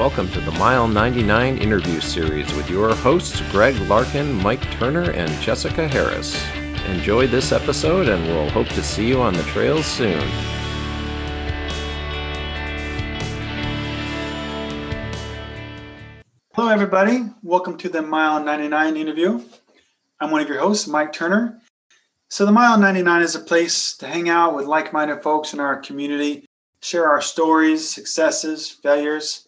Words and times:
welcome 0.00 0.30
to 0.30 0.40
the 0.40 0.52
Mile 0.52 0.88
99 0.88 1.58
interview 1.58 2.00
series 2.00 2.50
with 2.54 2.70
your 2.70 2.94
hosts 2.94 3.42
Greg 3.50 3.76
Larkin, 3.80 4.32
Mike 4.32 4.62
Turner, 4.78 5.10
and 5.10 5.30
Jessica 5.42 5.86
Harris. 5.86 6.42
Enjoy 6.86 7.26
this 7.26 7.52
episode, 7.52 8.08
and 8.08 8.24
we'll 8.24 8.48
hope 8.48 8.68
to 8.68 8.82
see 8.82 9.06
you 9.06 9.20
on 9.20 9.34
the 9.34 9.42
trails 9.42 9.84
soon. 9.84 10.26
Hello, 16.54 16.70
everybody. 16.70 17.26
Welcome 17.42 17.76
to 17.76 17.90
the 17.90 18.00
Mile 18.00 18.42
99 18.42 18.96
interview. 18.96 19.42
I'm 20.18 20.30
one 20.30 20.40
of 20.40 20.48
your 20.48 20.60
hosts, 20.60 20.88
Mike 20.88 21.12
Turner. 21.12 21.60
So, 22.30 22.46
the 22.46 22.52
Mile 22.52 22.78
99 22.78 23.20
is 23.20 23.34
a 23.34 23.40
place 23.40 23.98
to 23.98 24.06
hang 24.06 24.30
out 24.30 24.56
with 24.56 24.64
like 24.64 24.94
minded 24.94 25.22
folks 25.22 25.52
in 25.52 25.60
our 25.60 25.78
community, 25.78 26.46
share 26.80 27.06
our 27.06 27.20
stories, 27.20 27.86
successes, 27.86 28.70
failures, 28.70 29.46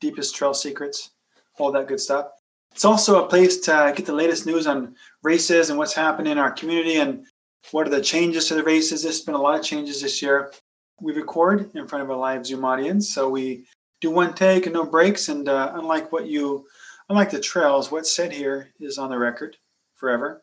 deepest 0.00 0.34
trail 0.34 0.54
secrets, 0.54 1.10
all 1.58 1.72
that 1.72 1.88
good 1.88 2.00
stuff. 2.00 2.28
It's 2.72 2.84
also 2.84 3.24
a 3.24 3.28
place 3.28 3.58
to 3.60 3.92
get 3.94 4.06
the 4.06 4.12
latest 4.12 4.46
news 4.46 4.66
on 4.66 4.94
races 5.22 5.70
and 5.70 5.78
what's 5.78 5.94
happening 5.94 6.32
in 6.32 6.38
our 6.38 6.52
community 6.52 6.96
and 6.96 7.26
what 7.72 7.86
are 7.86 7.90
the 7.90 8.00
changes 8.00 8.46
to 8.48 8.54
the 8.54 8.62
races. 8.62 9.02
There's 9.02 9.20
been 9.20 9.34
a 9.34 9.40
lot 9.40 9.58
of 9.58 9.64
changes 9.64 10.00
this 10.00 10.22
year. 10.22 10.52
We 11.00 11.12
record 11.12 11.74
in 11.74 11.86
front 11.86 12.04
of 12.04 12.10
a 12.10 12.16
live 12.16 12.46
Zoom 12.46 12.64
audience, 12.64 13.12
so 13.12 13.28
we 13.28 13.64
do 14.00 14.10
one 14.10 14.34
take 14.34 14.66
and 14.66 14.74
no 14.74 14.84
breaks. 14.84 15.28
And 15.28 15.48
uh, 15.48 15.72
unlike 15.74 16.12
what 16.12 16.26
you, 16.26 16.66
unlike 17.08 17.30
the 17.30 17.40
trails, 17.40 17.90
what's 17.90 18.14
said 18.14 18.32
here 18.32 18.70
is 18.80 18.98
on 18.98 19.10
the 19.10 19.18
record 19.18 19.56
forever. 19.96 20.42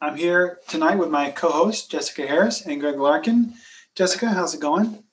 I'm 0.00 0.16
here 0.16 0.58
tonight 0.68 0.96
with 0.96 1.10
my 1.10 1.30
co-host 1.30 1.90
Jessica 1.90 2.26
Harris 2.26 2.66
and 2.66 2.80
Greg 2.80 2.98
Larkin. 2.98 3.54
Jessica, 3.94 4.28
how's 4.28 4.54
it 4.54 4.60
going? 4.60 5.03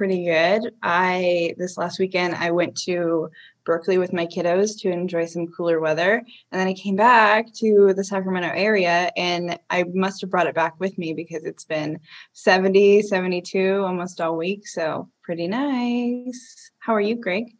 Pretty 0.00 0.24
good. 0.24 0.72
I 0.82 1.54
this 1.58 1.76
last 1.76 1.98
weekend 1.98 2.34
I 2.34 2.52
went 2.52 2.74
to 2.84 3.28
Berkeley 3.66 3.98
with 3.98 4.14
my 4.14 4.24
kiddos 4.24 4.80
to 4.80 4.90
enjoy 4.90 5.26
some 5.26 5.48
cooler 5.48 5.78
weather, 5.78 6.22
and 6.50 6.58
then 6.58 6.66
I 6.66 6.72
came 6.72 6.96
back 6.96 7.52
to 7.56 7.92
the 7.94 8.02
Sacramento 8.02 8.48
area 8.54 9.10
and 9.14 9.58
I 9.68 9.84
must 9.92 10.22
have 10.22 10.30
brought 10.30 10.46
it 10.46 10.54
back 10.54 10.80
with 10.80 10.96
me 10.96 11.12
because 11.12 11.44
it's 11.44 11.66
been 11.66 12.00
70, 12.32 13.02
72 13.02 13.84
almost 13.84 14.22
all 14.22 14.38
week, 14.38 14.66
so 14.66 15.10
pretty 15.22 15.46
nice. 15.46 16.70
How 16.78 16.94
are 16.94 17.00
you, 17.02 17.16
Greg? 17.16 17.54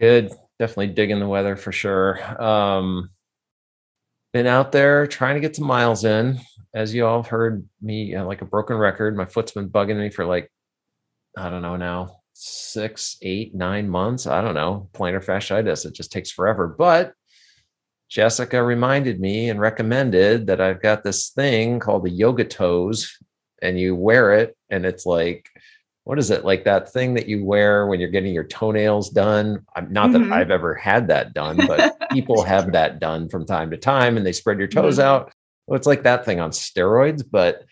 Good. 0.00 0.32
Definitely 0.58 0.94
digging 0.94 1.20
the 1.20 1.28
weather 1.28 1.56
for 1.56 1.72
sure. 1.72 2.42
Um 2.42 3.10
been 4.32 4.46
out 4.46 4.72
there 4.72 5.06
trying 5.06 5.34
to 5.34 5.40
get 5.40 5.56
some 5.56 5.66
miles 5.66 6.06
in. 6.06 6.40
As 6.74 6.94
you 6.94 7.06
all 7.06 7.22
heard 7.22 7.68
me 7.82 8.14
uh, 8.14 8.24
like 8.24 8.40
a 8.40 8.46
broken 8.46 8.78
record. 8.78 9.14
My 9.14 9.26
foot's 9.26 9.52
been 9.52 9.68
bugging 9.68 9.98
me 9.98 10.08
for 10.08 10.24
like 10.24 10.50
I 11.36 11.50
don't 11.50 11.62
know 11.62 11.76
now, 11.76 12.20
six, 12.32 13.16
eight, 13.22 13.54
nine 13.54 13.88
months. 13.88 14.26
I 14.26 14.40
don't 14.40 14.54
know, 14.54 14.88
plantar 14.92 15.24
fasciitis. 15.24 15.86
It 15.86 15.94
just 15.94 16.12
takes 16.12 16.30
forever. 16.30 16.68
But 16.68 17.14
Jessica 18.08 18.62
reminded 18.62 19.20
me 19.20 19.50
and 19.50 19.60
recommended 19.60 20.46
that 20.46 20.60
I've 20.60 20.82
got 20.82 21.02
this 21.02 21.30
thing 21.30 21.80
called 21.80 22.04
the 22.04 22.10
yoga 22.10 22.44
toes, 22.44 23.16
and 23.62 23.78
you 23.78 23.96
wear 23.96 24.34
it, 24.34 24.56
and 24.70 24.84
it's 24.84 25.06
like, 25.06 25.48
what 26.04 26.18
is 26.18 26.30
it 26.30 26.44
like 26.44 26.64
that 26.64 26.92
thing 26.92 27.14
that 27.14 27.28
you 27.28 27.44
wear 27.44 27.86
when 27.86 27.98
you're 27.98 28.10
getting 28.10 28.34
your 28.34 28.44
toenails 28.44 29.08
done? 29.08 29.64
I'm 29.74 29.92
not 29.92 30.10
mm-hmm. 30.10 30.28
that 30.28 30.38
I've 30.38 30.50
ever 30.50 30.74
had 30.74 31.08
that 31.08 31.32
done, 31.32 31.56
but 31.66 31.96
people 32.10 32.42
have 32.44 32.72
that 32.72 33.00
done 33.00 33.28
from 33.28 33.46
time 33.46 33.70
to 33.70 33.78
time, 33.78 34.16
and 34.16 34.26
they 34.26 34.32
spread 34.32 34.58
your 34.58 34.68
toes 34.68 34.98
mm-hmm. 34.98 35.08
out. 35.08 35.32
Well, 35.66 35.78
it's 35.78 35.86
like 35.86 36.02
that 36.02 36.26
thing 36.26 36.40
on 36.40 36.50
steroids, 36.50 37.24
but 37.28 37.64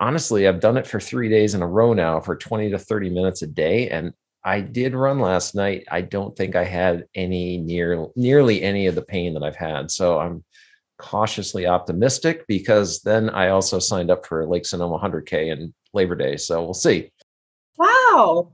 honestly, 0.00 0.46
I've 0.46 0.60
done 0.60 0.76
it 0.76 0.86
for 0.86 1.00
three 1.00 1.28
days 1.28 1.54
in 1.54 1.62
a 1.62 1.66
row 1.66 1.92
now 1.92 2.20
for 2.20 2.36
20 2.36 2.70
to 2.70 2.78
30 2.78 3.10
minutes 3.10 3.42
a 3.42 3.46
day. 3.46 3.88
And 3.88 4.12
I 4.44 4.60
did 4.60 4.94
run 4.94 5.18
last 5.18 5.54
night. 5.54 5.84
I 5.90 6.00
don't 6.00 6.36
think 6.36 6.56
I 6.56 6.64
had 6.64 7.06
any 7.14 7.58
near 7.58 8.06
nearly 8.14 8.62
any 8.62 8.86
of 8.86 8.94
the 8.94 9.02
pain 9.02 9.34
that 9.34 9.42
I've 9.42 9.56
had. 9.56 9.90
So 9.90 10.18
I'm 10.18 10.44
cautiously 10.98 11.66
optimistic 11.66 12.46
because 12.46 13.00
then 13.02 13.30
I 13.30 13.48
also 13.48 13.78
signed 13.78 14.10
up 14.10 14.26
for 14.26 14.46
Lake 14.46 14.66
Sonoma 14.66 14.98
100K 14.98 15.52
and 15.52 15.72
Labor 15.92 16.14
Day. 16.14 16.36
So 16.36 16.62
we'll 16.62 16.74
see. 16.74 17.10
Wow. 17.76 18.52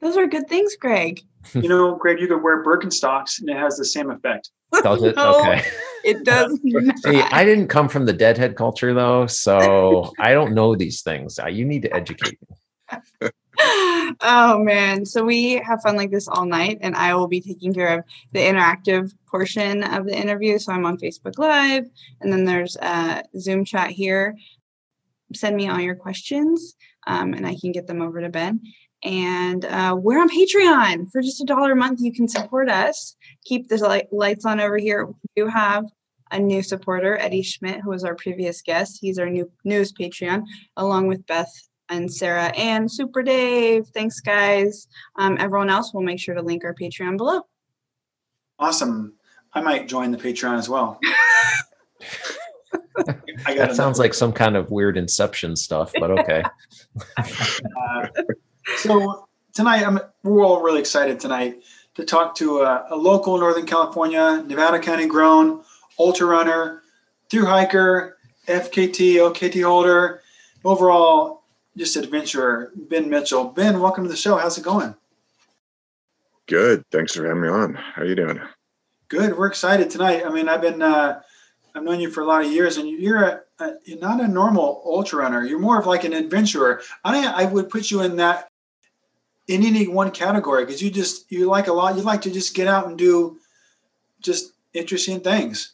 Those 0.00 0.16
are 0.16 0.26
good 0.26 0.48
things, 0.48 0.76
Greg. 0.76 1.20
You 1.54 1.68
know, 1.68 1.94
Greg, 1.94 2.20
you 2.20 2.26
could 2.26 2.42
wear 2.42 2.62
Birkenstocks 2.62 3.40
and 3.40 3.48
it 3.48 3.56
has 3.56 3.76
the 3.76 3.84
same 3.84 4.10
effect. 4.10 4.50
Does 4.72 5.02
it? 5.02 5.16
no. 5.16 5.40
Okay. 5.40 5.62
It 6.04 6.24
does. 6.24 6.58
See, 7.02 7.20
I 7.20 7.44
didn't 7.44 7.68
come 7.68 7.88
from 7.88 8.06
the 8.06 8.12
deadhead 8.12 8.56
culture 8.56 8.94
though, 8.94 9.26
so 9.26 10.12
I 10.18 10.32
don't 10.32 10.54
know 10.54 10.74
these 10.74 11.02
things. 11.02 11.38
You 11.50 11.64
need 11.64 11.82
to 11.82 11.94
educate 11.94 12.38
me. 12.48 13.30
oh 14.20 14.58
man. 14.58 15.04
So 15.04 15.24
we 15.24 15.54
have 15.54 15.82
fun 15.82 15.96
like 15.96 16.10
this 16.10 16.28
all 16.28 16.46
night, 16.46 16.78
and 16.80 16.94
I 16.94 17.14
will 17.14 17.28
be 17.28 17.40
taking 17.40 17.74
care 17.74 17.98
of 17.98 18.04
the 18.32 18.40
interactive 18.40 19.12
portion 19.26 19.82
of 19.82 20.06
the 20.06 20.16
interview. 20.16 20.58
So 20.58 20.72
I'm 20.72 20.86
on 20.86 20.98
Facebook 20.98 21.38
Live, 21.38 21.86
and 22.20 22.32
then 22.32 22.44
there's 22.44 22.76
a 22.76 23.22
Zoom 23.38 23.64
chat 23.64 23.90
here. 23.90 24.36
Send 25.34 25.56
me 25.56 25.68
all 25.68 25.80
your 25.80 25.96
questions, 25.96 26.74
um, 27.06 27.34
and 27.34 27.46
I 27.46 27.56
can 27.60 27.72
get 27.72 27.86
them 27.86 28.00
over 28.00 28.20
to 28.20 28.30
Ben. 28.30 28.60
And 29.04 29.64
uh, 29.64 29.96
we're 29.98 30.20
on 30.20 30.28
Patreon 30.28 31.10
for 31.12 31.22
just 31.22 31.40
a 31.40 31.44
dollar 31.44 31.72
a 31.72 31.76
month. 31.76 32.00
You 32.00 32.12
can 32.12 32.26
support 32.26 32.68
us 32.68 33.16
keep 33.44 33.68
the 33.68 33.76
light, 33.78 34.12
lights 34.12 34.44
on 34.44 34.60
over 34.60 34.76
here. 34.76 35.06
We 35.06 35.14
do 35.36 35.46
have 35.46 35.84
a 36.30 36.38
new 36.38 36.62
supporter, 36.62 37.16
Eddie 37.16 37.42
Schmidt, 37.42 37.80
who 37.80 37.90
was 37.90 38.04
our 38.04 38.14
previous 38.14 38.60
guest. 38.60 38.98
He's 39.00 39.18
our 39.18 39.30
new 39.30 39.50
news 39.64 39.92
Patreon, 39.92 40.44
along 40.76 41.08
with 41.08 41.26
Beth 41.26 41.52
and 41.88 42.12
Sarah 42.12 42.52
and 42.56 42.90
Super 42.90 43.22
Dave. 43.22 43.86
Thanks, 43.94 44.20
guys. 44.20 44.88
Um, 45.16 45.38
everyone 45.40 45.70
else, 45.70 45.92
we'll 45.94 46.02
make 46.02 46.20
sure 46.20 46.34
to 46.34 46.42
link 46.42 46.64
our 46.64 46.74
Patreon 46.74 47.16
below. 47.16 47.42
Awesome. 48.58 49.14
I 49.54 49.62
might 49.62 49.88
join 49.88 50.10
the 50.10 50.18
Patreon 50.18 50.58
as 50.58 50.68
well. 50.68 51.00
that 53.46 53.74
sounds 53.74 53.98
like 53.98 54.12
some 54.12 54.32
kind 54.32 54.56
of 54.56 54.70
weird 54.70 54.98
Inception 54.98 55.56
stuff, 55.56 55.92
but 55.98 56.10
okay. 56.10 56.42
uh, 57.16 58.06
so 58.76 59.28
tonight, 59.54 59.86
I'm, 59.86 59.98
we're 60.22 60.44
all 60.44 60.62
really 60.62 60.80
excited 60.80 61.18
tonight 61.18 61.62
to 61.94 62.04
talk 62.04 62.34
to 62.36 62.60
a, 62.60 62.86
a 62.90 62.96
local 62.96 63.38
Northern 63.38 63.66
California, 63.66 64.42
Nevada 64.46 64.78
County 64.78 65.06
grown 65.06 65.62
ultra 65.98 66.26
runner, 66.26 66.82
through 67.30 67.44
hiker, 67.44 68.16
FKT, 68.46 69.16
OKT 69.16 69.62
holder, 69.64 70.22
overall 70.64 71.42
just 71.76 71.96
adventurer, 71.96 72.72
Ben 72.74 73.08
Mitchell. 73.08 73.44
Ben, 73.44 73.80
welcome 73.80 74.04
to 74.04 74.10
the 74.10 74.16
show. 74.16 74.36
How's 74.36 74.58
it 74.58 74.64
going? 74.64 74.94
Good. 76.46 76.82
Thanks 76.90 77.14
for 77.14 77.26
having 77.26 77.42
me 77.42 77.48
on. 77.48 77.74
How 77.74 78.02
are 78.02 78.06
you 78.06 78.14
doing? 78.14 78.40
Good. 79.08 79.36
We're 79.36 79.46
excited 79.46 79.90
tonight. 79.90 80.24
I 80.24 80.30
mean, 80.30 80.48
I've 80.48 80.60
been 80.60 80.82
uh, 80.82 81.20
I've 81.74 81.82
known 81.82 82.00
you 82.00 82.10
for 82.10 82.22
a 82.22 82.26
lot 82.26 82.44
of 82.44 82.50
years, 82.50 82.78
and 82.78 82.88
you're 82.88 83.22
a, 83.22 83.40
a, 83.60 83.72
you're 83.84 83.98
not 83.98 84.20
a 84.20 84.26
normal 84.26 84.82
ultra 84.84 85.20
runner. 85.20 85.44
You're 85.44 85.58
more 85.58 85.78
of 85.78 85.86
like 85.86 86.04
an 86.04 86.12
adventurer. 86.12 86.80
I 87.04 87.26
I 87.26 87.44
would 87.44 87.70
put 87.70 87.90
you 87.90 88.00
in 88.00 88.16
that 88.16 88.48
in 89.48 89.64
any 89.64 89.88
one 89.88 90.10
category 90.10 90.64
because 90.64 90.82
you 90.82 90.90
just 90.90 91.30
you 91.32 91.46
like 91.46 91.66
a 91.66 91.72
lot 91.72 91.96
you 91.96 92.02
like 92.02 92.22
to 92.22 92.30
just 92.30 92.54
get 92.54 92.68
out 92.68 92.86
and 92.86 92.98
do 92.98 93.38
just 94.20 94.52
interesting 94.74 95.20
things. 95.20 95.72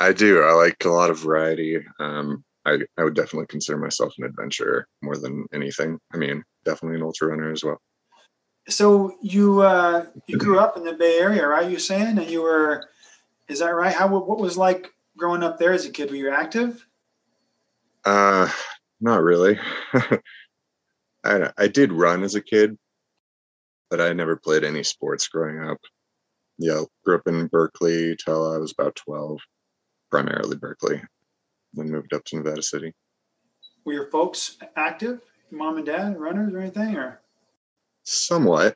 I 0.00 0.12
do 0.12 0.42
i 0.42 0.52
like 0.52 0.84
a 0.84 0.90
lot 0.90 1.10
of 1.10 1.18
variety 1.18 1.84
um, 1.98 2.44
I, 2.64 2.78
I 2.96 3.04
would 3.04 3.14
definitely 3.14 3.46
consider 3.46 3.78
myself 3.78 4.14
an 4.18 4.24
adventurer 4.24 4.86
more 5.02 5.16
than 5.16 5.46
anything 5.52 5.98
i 6.12 6.16
mean 6.16 6.44
definitely 6.68 6.98
an 6.98 7.02
ultra 7.02 7.28
runner 7.28 7.50
as 7.50 7.64
well. 7.64 7.80
So 8.68 9.16
you 9.22 9.62
uh, 9.62 10.06
you 10.26 10.36
grew 10.36 10.58
up 10.58 10.76
in 10.76 10.84
the 10.84 10.92
bay 10.92 11.18
area 11.18 11.46
right 11.46 11.70
you 11.70 11.78
saying 11.78 12.18
and 12.18 12.30
you 12.30 12.42
were 12.42 12.88
is 13.48 13.60
that 13.60 13.70
right? 13.70 13.94
How 13.94 14.08
what 14.08 14.38
was 14.38 14.58
like 14.58 14.92
growing 15.16 15.42
up 15.42 15.58
there 15.58 15.72
as 15.72 15.86
a 15.86 15.90
kid? 15.90 16.10
Were 16.10 16.16
you 16.16 16.30
active? 16.30 16.86
Uh 18.04 18.50
not 19.00 19.22
really 19.22 19.58
I 21.28 21.52
I 21.58 21.68
did 21.68 21.92
run 21.92 22.22
as 22.22 22.34
a 22.34 22.40
kid, 22.40 22.78
but 23.90 24.00
I 24.00 24.12
never 24.12 24.36
played 24.36 24.64
any 24.64 24.82
sports 24.82 25.28
growing 25.28 25.60
up. 25.62 25.78
Yeah, 26.58 26.82
grew 27.04 27.16
up 27.16 27.28
in 27.28 27.46
Berkeley 27.46 28.16
till 28.16 28.52
I 28.52 28.58
was 28.58 28.72
about 28.72 28.96
twelve, 28.96 29.40
primarily 30.10 30.56
Berkeley. 30.56 31.02
Then 31.74 31.90
moved 31.90 32.14
up 32.14 32.24
to 32.24 32.36
Nevada 32.36 32.62
City. 32.62 32.92
Were 33.84 33.92
your 33.92 34.10
folks 34.10 34.56
active? 34.76 35.20
Mom 35.50 35.76
and 35.76 35.86
dad 35.86 36.18
runners 36.18 36.52
or 36.54 36.58
anything, 36.58 36.96
or? 36.96 37.20
Somewhat. 38.04 38.74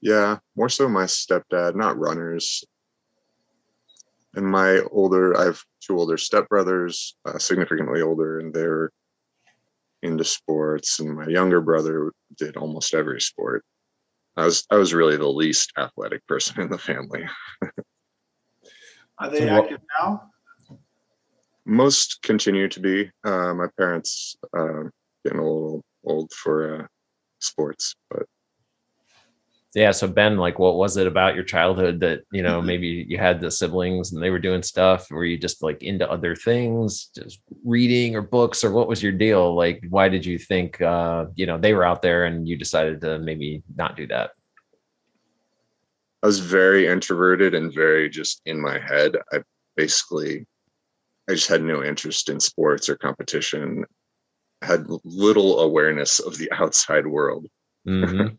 Yeah, 0.00 0.38
more 0.56 0.68
so 0.68 0.88
my 0.88 1.04
stepdad, 1.04 1.74
not 1.74 1.98
runners. 1.98 2.64
And 4.34 4.46
my 4.46 4.80
older, 4.90 5.36
I 5.36 5.44
have 5.44 5.62
two 5.80 5.98
older 5.98 6.16
stepbrothers, 6.16 7.14
uh, 7.24 7.38
significantly 7.38 8.02
older, 8.02 8.38
and 8.38 8.52
they're 8.54 8.90
into 10.02 10.24
sports, 10.24 11.00
and 11.00 11.16
my 11.16 11.26
younger 11.26 11.60
brother 11.60 12.12
did 12.36 12.56
almost 12.56 12.94
every 12.94 13.20
sport. 13.20 13.64
I 14.36 14.44
was 14.44 14.64
I 14.70 14.76
was 14.76 14.94
really 14.94 15.16
the 15.16 15.28
least 15.28 15.72
athletic 15.76 16.26
person 16.26 16.60
in 16.60 16.70
the 16.70 16.78
family. 16.78 17.24
Are 19.18 19.30
they 19.30 19.40
so 19.40 19.48
active 19.48 19.80
now? 20.00 20.30
Most 21.64 22.22
continue 22.22 22.68
to 22.68 22.80
be. 22.80 23.10
Uh, 23.24 23.52
my 23.54 23.66
parents 23.76 24.36
uh, 24.56 24.84
getting 25.24 25.40
a 25.40 25.42
little 25.42 25.82
old 26.04 26.32
for 26.32 26.82
uh, 26.82 26.86
sports, 27.40 27.94
but 28.10 28.26
yeah 29.74 29.90
so 29.90 30.08
ben 30.08 30.36
like 30.36 30.58
what 30.58 30.76
was 30.76 30.96
it 30.96 31.06
about 31.06 31.34
your 31.34 31.44
childhood 31.44 32.00
that 32.00 32.22
you 32.32 32.42
know 32.42 32.60
maybe 32.62 33.04
you 33.08 33.18
had 33.18 33.40
the 33.40 33.50
siblings 33.50 34.12
and 34.12 34.22
they 34.22 34.30
were 34.30 34.38
doing 34.38 34.62
stuff 34.62 35.10
were 35.10 35.24
you 35.24 35.36
just 35.36 35.62
like 35.62 35.82
into 35.82 36.10
other 36.10 36.34
things 36.34 37.10
just 37.14 37.40
reading 37.64 38.16
or 38.16 38.22
books 38.22 38.64
or 38.64 38.72
what 38.72 38.88
was 38.88 39.02
your 39.02 39.12
deal 39.12 39.54
like 39.54 39.82
why 39.90 40.08
did 40.08 40.24
you 40.24 40.38
think 40.38 40.80
uh 40.80 41.26
you 41.34 41.46
know 41.46 41.58
they 41.58 41.74
were 41.74 41.84
out 41.84 42.02
there 42.02 42.24
and 42.24 42.48
you 42.48 42.56
decided 42.56 43.00
to 43.00 43.18
maybe 43.18 43.62
not 43.76 43.96
do 43.96 44.06
that 44.06 44.30
I 46.22 46.26
was 46.26 46.40
very 46.40 46.86
introverted 46.86 47.54
and 47.54 47.72
very 47.72 48.10
just 48.10 48.42
in 48.44 48.60
my 48.60 48.78
head. 48.78 49.16
I 49.32 49.42
basically, 49.76 50.46
I 51.28 51.34
just 51.34 51.48
had 51.48 51.62
no 51.62 51.84
interest 51.84 52.28
in 52.28 52.40
sports 52.40 52.88
or 52.88 52.96
competition. 52.96 53.84
had 54.62 54.86
little 55.04 55.60
awareness 55.60 56.18
of 56.18 56.36
the 56.36 56.50
outside 56.58 57.06
world. 57.06 57.46
mm-hmm. 57.86 58.34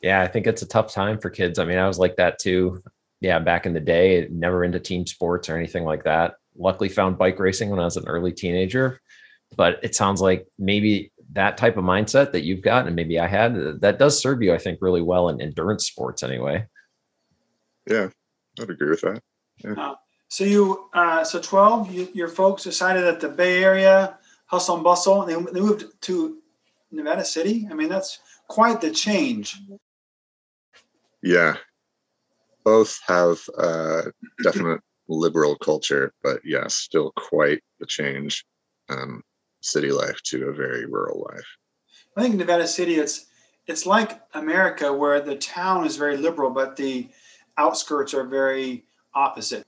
Yeah, 0.00 0.20
I 0.20 0.28
think 0.28 0.46
it's 0.46 0.62
a 0.62 0.68
tough 0.68 0.92
time 0.92 1.18
for 1.18 1.30
kids. 1.30 1.58
I 1.58 1.64
mean, 1.64 1.78
I 1.78 1.86
was 1.86 1.98
like 1.98 2.16
that 2.16 2.38
too. 2.38 2.82
Yeah, 3.20 3.40
back 3.40 3.66
in 3.66 3.74
the 3.74 3.80
day, 3.80 4.28
never 4.30 4.62
into 4.62 4.78
team 4.78 5.06
sports 5.06 5.48
or 5.48 5.56
anything 5.56 5.84
like 5.84 6.04
that. 6.04 6.34
Luckily, 6.56 6.88
found 6.88 7.18
bike 7.18 7.38
racing 7.38 7.70
when 7.70 7.80
I 7.80 7.84
was 7.84 7.96
an 7.96 8.06
early 8.06 8.32
teenager. 8.32 9.00
But 9.56 9.80
it 9.82 9.94
sounds 9.94 10.20
like 10.20 10.46
maybe 10.58 11.10
that 11.32 11.56
type 11.56 11.76
of 11.76 11.84
mindset 11.84 12.32
that 12.32 12.42
you've 12.42 12.62
got 12.62 12.86
and 12.86 12.96
maybe 12.96 13.18
I 13.18 13.26
had, 13.26 13.80
that 13.80 13.98
does 13.98 14.20
serve 14.20 14.42
you, 14.42 14.54
I 14.54 14.58
think, 14.58 14.78
really 14.80 15.02
well 15.02 15.28
in 15.28 15.40
endurance 15.40 15.86
sports 15.86 16.22
anyway. 16.22 16.66
Yeah, 17.86 18.08
I'd 18.60 18.70
agree 18.70 18.90
with 18.90 19.00
that. 19.02 19.22
Yeah. 19.64 19.72
Uh, 19.72 19.94
so 20.28 20.44
you, 20.44 20.88
uh, 20.92 21.24
so 21.24 21.40
12, 21.40 21.92
you, 21.92 22.08
your 22.14 22.28
folks 22.28 22.62
decided 22.62 23.04
that 23.04 23.20
the 23.20 23.28
Bay 23.28 23.62
Area, 23.62 24.18
hustle 24.46 24.76
and 24.76 24.84
bustle, 24.84 25.22
and 25.22 25.46
they, 25.46 25.52
they 25.52 25.60
moved 25.60 25.86
to 26.02 26.38
Nevada 26.90 27.24
City. 27.24 27.66
I 27.70 27.74
mean, 27.74 27.88
that's 27.88 28.20
quite 28.46 28.80
the 28.80 28.90
change. 28.90 29.56
Yeah. 31.22 31.56
Both 32.64 33.00
have 33.06 33.38
uh, 33.56 34.02
definite 34.42 34.80
liberal 35.08 35.56
culture, 35.56 36.12
but 36.22 36.40
yeah, 36.44 36.66
still 36.68 37.12
quite 37.16 37.62
the 37.80 37.86
change. 37.86 38.44
Um, 38.90 39.22
city 39.60 39.90
life 39.90 40.20
to 40.24 40.48
a 40.48 40.52
very 40.52 40.86
rural 40.86 41.26
life. 41.30 41.46
I 42.16 42.22
think 42.22 42.36
Nevada 42.36 42.66
City, 42.66 42.96
it's 42.96 43.26
it's 43.66 43.86
like 43.86 44.20
America, 44.34 44.92
where 44.92 45.20
the 45.20 45.36
town 45.36 45.86
is 45.86 45.96
very 45.96 46.16
liberal, 46.16 46.50
but 46.50 46.76
the 46.76 47.08
outskirts 47.58 48.14
are 48.14 48.24
very 48.24 48.84
opposite. 49.14 49.66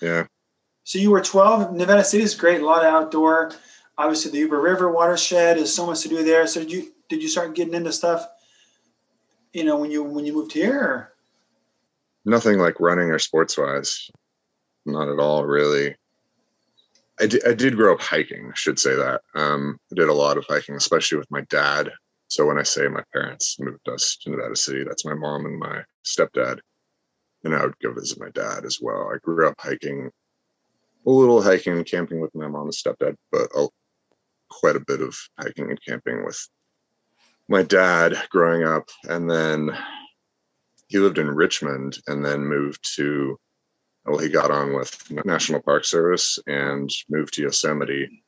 Yeah. 0.00 0.26
So 0.84 0.98
you 0.98 1.10
were 1.10 1.20
12. 1.20 1.72
Nevada 1.74 2.04
City 2.04 2.22
is 2.22 2.34
great, 2.34 2.60
a 2.60 2.66
lot 2.66 2.84
of 2.84 2.92
outdoor. 2.92 3.52
Obviously, 3.98 4.30
the 4.30 4.38
Yuba 4.38 4.56
River 4.56 4.90
watershed 4.90 5.58
is 5.58 5.74
so 5.74 5.86
much 5.86 6.02
to 6.02 6.08
do 6.08 6.22
there. 6.22 6.46
So 6.46 6.60
did 6.60 6.72
you 6.72 6.92
did 7.08 7.22
you 7.22 7.28
start 7.28 7.54
getting 7.54 7.74
into 7.74 7.92
stuff? 7.92 8.26
You 9.52 9.64
know, 9.64 9.76
when 9.76 9.90
you 9.90 10.02
when 10.02 10.24
you 10.24 10.32
moved 10.32 10.52
here. 10.52 11.12
Nothing 12.24 12.58
like 12.58 12.80
running 12.80 13.10
or 13.10 13.18
sports 13.18 13.58
wise. 13.58 14.10
Not 14.86 15.08
at 15.08 15.18
all, 15.18 15.44
really. 15.44 15.96
I 17.20 17.26
did, 17.26 17.46
I 17.46 17.52
did 17.52 17.76
grow 17.76 17.94
up 17.94 18.00
hiking. 18.00 18.48
I 18.50 18.54
should 18.54 18.78
say 18.78 18.94
that. 18.96 19.20
Um, 19.34 19.78
I 19.92 19.94
did 19.96 20.08
a 20.08 20.14
lot 20.14 20.38
of 20.38 20.46
hiking, 20.48 20.76
especially 20.76 21.18
with 21.18 21.30
my 21.30 21.42
dad. 21.42 21.90
So 22.28 22.46
when 22.46 22.58
I 22.58 22.62
say 22.62 22.88
my 22.88 23.04
parents 23.12 23.58
moved 23.60 23.88
us 23.88 24.16
to 24.22 24.30
Nevada 24.30 24.56
City, 24.56 24.84
that's 24.84 25.04
my 25.04 25.14
mom 25.14 25.44
and 25.44 25.58
my 25.58 25.82
stepdad. 26.04 26.60
And 27.44 27.54
I 27.54 27.62
would 27.64 27.78
go 27.82 27.92
visit 27.92 28.18
my 28.18 28.30
dad 28.30 28.64
as 28.64 28.78
well. 28.80 29.10
I 29.12 29.18
grew 29.18 29.46
up 29.46 29.54
hiking, 29.58 30.10
a 31.06 31.10
little 31.10 31.42
hiking 31.42 31.74
and 31.74 31.86
camping 31.86 32.20
with 32.20 32.34
my 32.34 32.48
mom 32.48 32.64
and 32.64 32.72
stepdad, 32.72 33.16
but 33.30 33.48
a, 33.54 33.68
quite 34.48 34.76
a 34.76 34.84
bit 34.86 35.02
of 35.02 35.14
hiking 35.38 35.70
and 35.70 35.78
camping 35.86 36.24
with 36.24 36.48
my 37.52 37.62
dad 37.62 38.16
growing 38.30 38.64
up. 38.64 38.88
And 39.04 39.30
then 39.30 39.70
he 40.88 40.98
lived 40.98 41.18
in 41.18 41.30
Richmond 41.30 41.98
and 42.08 42.24
then 42.24 42.40
moved 42.40 42.96
to 42.96 43.38
well, 44.04 44.18
he 44.18 44.28
got 44.28 44.50
on 44.50 44.74
with 44.74 45.12
National 45.24 45.62
Park 45.62 45.84
Service 45.84 46.36
and 46.48 46.90
moved 47.08 47.34
to 47.34 47.42
Yosemite 47.42 48.24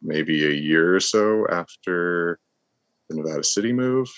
maybe 0.00 0.46
a 0.46 0.50
year 0.50 0.96
or 0.96 1.00
so 1.00 1.46
after 1.50 2.38
the 3.10 3.16
Nevada 3.16 3.44
City 3.44 3.70
move, 3.70 4.08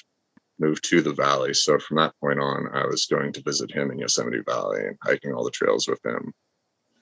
moved 0.61 0.85
to 0.91 1.01
the 1.01 1.13
valley. 1.13 1.55
So 1.55 1.77
from 1.81 1.97
that 1.97 2.15
point 2.21 2.39
on, 2.39 2.69
I 2.73 2.87
was 2.87 3.07
going 3.07 3.33
to 3.33 3.43
visit 3.43 3.73
him 3.73 3.91
in 3.91 3.99
Yosemite 3.99 4.43
Valley 4.47 4.87
and 4.87 4.97
hiking 5.03 5.33
all 5.33 5.43
the 5.43 5.51
trails 5.51 5.89
with 5.89 5.99
him. 6.07 6.33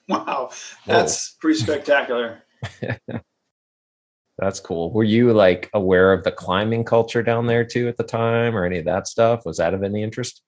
Wow, 0.09 0.49
that's 0.87 1.33
Whoa. 1.33 1.37
pretty 1.41 1.59
spectacular. 1.59 2.41
That's 4.41 4.59
cool. 4.59 4.91
Were 4.91 5.03
you 5.03 5.33
like 5.33 5.69
aware 5.71 6.11
of 6.11 6.23
the 6.23 6.31
climbing 6.31 6.83
culture 6.83 7.21
down 7.21 7.45
there 7.45 7.63
too 7.63 7.87
at 7.87 7.97
the 7.97 8.03
time 8.03 8.57
or 8.57 8.65
any 8.65 8.79
of 8.79 8.85
that 8.85 9.07
stuff? 9.07 9.45
Was 9.45 9.57
that 9.57 9.75
of 9.75 9.83
any 9.83 10.01
interest? 10.01 10.41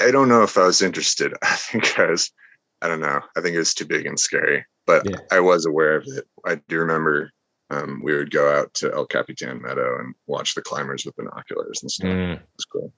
I 0.00 0.10
don't 0.10 0.30
know 0.30 0.42
if 0.42 0.56
I 0.56 0.64
was 0.64 0.80
interested. 0.80 1.34
I 1.42 1.56
think 1.56 1.98
I 1.98 2.06
was, 2.06 2.32
I 2.80 2.88
don't 2.88 3.00
know. 3.00 3.20
I 3.36 3.40
think 3.42 3.54
it 3.54 3.58
was 3.58 3.74
too 3.74 3.84
big 3.84 4.06
and 4.06 4.18
scary, 4.18 4.64
but 4.86 5.08
yeah. 5.08 5.18
I 5.30 5.40
was 5.40 5.66
aware 5.66 5.96
of 5.96 6.04
it. 6.06 6.24
I 6.46 6.54
do 6.68 6.78
remember 6.78 7.30
um, 7.68 8.00
we 8.02 8.16
would 8.16 8.30
go 8.30 8.50
out 8.50 8.72
to 8.74 8.94
El 8.94 9.04
Capitan 9.04 9.60
Meadow 9.60 9.98
and 10.00 10.14
watch 10.26 10.54
the 10.54 10.62
climbers 10.62 11.04
with 11.04 11.16
binoculars 11.16 11.82
and 11.82 11.90
stuff. 11.90 12.08
Mm. 12.08 12.36
It 12.36 12.48
was 12.56 12.64
cool. 12.64 12.92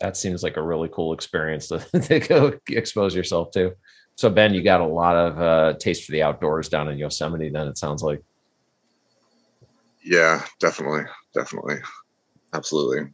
That 0.00 0.16
seems 0.16 0.42
like 0.42 0.56
a 0.56 0.62
really 0.62 0.90
cool 0.92 1.12
experience 1.12 1.68
to, 1.68 1.78
to 2.00 2.18
go 2.18 2.58
expose 2.68 3.14
yourself 3.14 3.52
to. 3.52 3.76
So 4.16 4.30
Ben, 4.30 4.52
you 4.52 4.64
got 4.64 4.80
a 4.80 4.86
lot 4.86 5.14
of 5.14 5.40
uh, 5.40 5.78
taste 5.78 6.04
for 6.04 6.12
the 6.12 6.24
outdoors 6.24 6.68
down 6.68 6.88
in 6.88 6.98
Yosemite. 6.98 7.50
Then 7.50 7.68
it 7.68 7.78
sounds 7.78 8.02
like. 8.02 8.20
Yeah, 10.06 10.42
definitely, 10.60 11.02
definitely, 11.34 11.76
absolutely. 12.54 13.12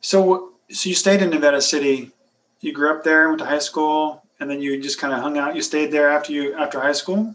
so, 0.00 0.52
so 0.70 0.88
you 0.88 0.94
stayed 0.94 1.22
in 1.22 1.30
Nevada 1.30 1.62
City 1.62 2.12
you 2.60 2.72
grew 2.72 2.90
up 2.90 3.04
there, 3.04 3.28
went 3.28 3.38
to 3.38 3.44
high 3.44 3.58
school, 3.58 4.22
and 4.40 4.50
then 4.50 4.60
you 4.60 4.80
just 4.80 4.98
kind 4.98 5.12
of 5.12 5.20
hung 5.20 5.38
out. 5.38 5.54
You 5.54 5.62
stayed 5.62 5.92
there 5.92 6.10
after 6.10 6.32
you 6.32 6.54
after 6.54 6.80
high 6.80 6.92
school. 6.92 7.34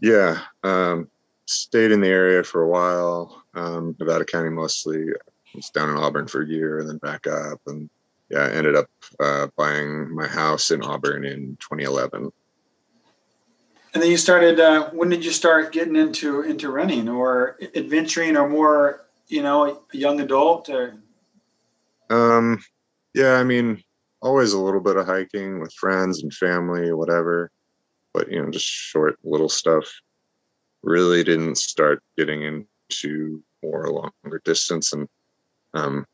Yeah, 0.00 0.40
um, 0.62 1.10
stayed 1.46 1.90
in 1.90 2.00
the 2.00 2.08
area 2.08 2.44
for 2.44 2.62
a 2.62 2.68
while. 2.68 3.42
Um, 3.54 3.96
Nevada 3.98 4.24
County 4.24 4.50
mostly. 4.50 5.06
was 5.54 5.70
down 5.70 5.90
in 5.90 5.96
Auburn 5.96 6.28
for 6.28 6.42
a 6.42 6.46
year, 6.46 6.78
and 6.78 6.88
then 6.88 6.98
back 6.98 7.26
up, 7.26 7.60
and 7.66 7.90
yeah, 8.30 8.40
I 8.40 8.50
ended 8.50 8.76
up 8.76 8.86
uh, 9.18 9.48
buying 9.56 10.14
my 10.14 10.26
house 10.26 10.70
in 10.70 10.82
Auburn 10.82 11.24
in 11.24 11.56
2011. 11.60 12.30
And 13.94 14.02
then 14.02 14.10
you 14.10 14.16
started. 14.16 14.60
Uh, 14.60 14.90
when 14.90 15.08
did 15.08 15.24
you 15.24 15.30
start 15.30 15.72
getting 15.72 15.96
into 15.96 16.42
into 16.42 16.70
running 16.70 17.08
or 17.08 17.56
adventuring, 17.74 18.36
or 18.36 18.48
more, 18.48 19.06
you 19.28 19.42
know, 19.42 19.82
a 19.92 19.96
young 19.96 20.20
adult? 20.20 20.68
Or 20.68 20.94
um, 22.10 22.62
yeah, 23.14 23.34
I 23.34 23.44
mean, 23.44 23.82
always 24.20 24.52
a 24.52 24.60
little 24.60 24.80
bit 24.80 24.96
of 24.96 25.06
hiking 25.06 25.60
with 25.60 25.72
friends 25.72 26.22
and 26.22 26.32
family, 26.32 26.92
whatever. 26.92 27.50
But 28.12 28.30
you 28.30 28.42
know, 28.42 28.50
just 28.50 28.66
short 28.66 29.18
little 29.24 29.48
stuff. 29.48 29.86
Really 30.82 31.24
didn't 31.24 31.58
start 31.58 32.02
getting 32.16 32.42
into 32.42 33.42
more 33.62 33.90
longer 33.90 34.40
distance 34.44 34.92
and 34.92 35.08
um, 35.74 36.06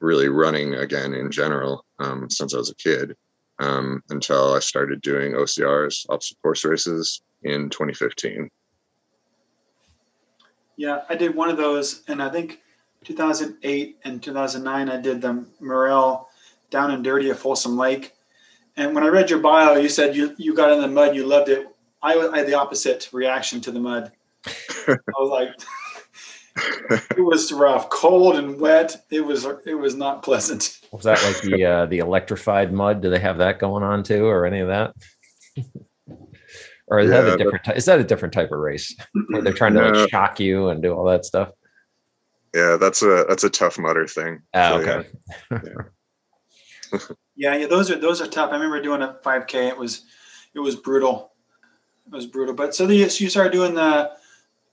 really 0.00 0.28
running 0.28 0.74
again 0.74 1.12
in 1.12 1.30
general 1.30 1.84
um, 1.98 2.30
since 2.30 2.54
I 2.54 2.58
was 2.58 2.70
a 2.70 2.74
kid 2.76 3.14
um, 3.58 4.02
until 4.10 4.54
I 4.54 4.60
started 4.60 5.00
doing 5.00 5.32
OCRs, 5.32 6.06
obstacle 6.08 6.40
course 6.42 6.64
races, 6.64 7.22
in 7.42 7.70
2015. 7.70 8.50
Yeah, 10.76 11.02
I 11.08 11.14
did 11.14 11.34
one 11.34 11.48
of 11.48 11.56
those, 11.56 12.02
and 12.08 12.22
I 12.22 12.28
think 12.28 12.60
2008 13.04 13.98
and 14.04 14.22
2009 14.22 14.88
I 14.88 15.00
did 15.00 15.20
the 15.20 15.44
Merrell 15.62 16.26
down 16.70 16.90
and 16.90 17.04
dirty 17.04 17.30
at 17.30 17.38
Folsom 17.38 17.76
Lake. 17.76 18.12
And 18.76 18.94
when 18.94 19.04
I 19.04 19.08
read 19.08 19.30
your 19.30 19.38
bio, 19.38 19.76
you 19.76 19.88
said 19.88 20.14
you, 20.14 20.34
you 20.36 20.54
got 20.54 20.72
in 20.72 20.80
the 20.80 20.88
mud, 20.88 21.14
you 21.14 21.24
loved 21.24 21.48
it. 21.48 21.66
I, 22.02 22.14
I 22.14 22.38
had 22.38 22.46
the 22.46 22.54
opposite 22.54 23.08
reaction 23.12 23.60
to 23.62 23.70
the 23.70 23.80
mud. 23.80 24.12
I 24.46 24.96
was 25.18 25.30
like, 25.30 25.48
it 26.56 27.24
was 27.24 27.52
rough, 27.52 27.90
cold 27.90 28.36
and 28.36 28.58
wet. 28.60 29.04
It 29.10 29.20
was 29.20 29.46
it 29.66 29.74
was 29.74 29.94
not 29.94 30.22
pleasant. 30.22 30.80
Was 30.92 31.04
that 31.04 31.22
like 31.22 31.40
the 31.42 31.64
uh, 31.64 31.86
the 31.86 31.98
electrified 31.98 32.72
mud? 32.72 33.02
Do 33.02 33.10
they 33.10 33.18
have 33.18 33.38
that 33.38 33.58
going 33.58 33.82
on 33.82 34.02
too, 34.02 34.26
or 34.26 34.46
any 34.46 34.60
of 34.60 34.68
that? 34.68 34.94
or 36.86 37.00
is 37.00 37.10
yeah, 37.10 37.20
that 37.20 37.34
a 37.34 37.36
different? 37.36 37.64
Ty- 37.64 37.72
is 37.72 37.84
that 37.84 38.00
a 38.00 38.04
different 38.04 38.34
type 38.34 38.52
of 38.52 38.58
race 38.58 38.94
where 39.28 39.42
they're 39.42 39.52
trying 39.52 39.74
to 39.74 39.80
no. 39.80 39.90
like 39.90 40.10
shock 40.10 40.40
you 40.40 40.68
and 40.68 40.82
do 40.82 40.92
all 40.92 41.04
that 41.04 41.24
stuff? 41.24 41.50
Yeah, 42.54 42.76
that's 42.80 43.02
a 43.02 43.26
that's 43.28 43.44
a 43.44 43.50
tough 43.50 43.78
mudder 43.78 44.06
thing. 44.06 44.40
Oh, 44.54 44.82
so, 44.82 44.90
okay. 44.90 45.08
Yeah. 45.50 45.58
yeah, 47.36 47.56
yeah, 47.56 47.66
those 47.66 47.90
are 47.90 47.96
those 47.96 48.22
are 48.22 48.26
tough. 48.26 48.50
I 48.50 48.54
remember 48.54 48.80
doing 48.80 49.02
a 49.02 49.18
5K. 49.22 49.68
It 49.68 49.76
was 49.76 50.04
it 50.54 50.60
was 50.60 50.76
brutal. 50.76 51.32
It 52.06 52.14
was 52.14 52.26
brutal. 52.26 52.54
But 52.54 52.74
so, 52.74 52.86
the, 52.86 53.08
so 53.08 53.24
you 53.24 53.30
started 53.30 53.52
doing 53.52 53.74
the 53.74 54.12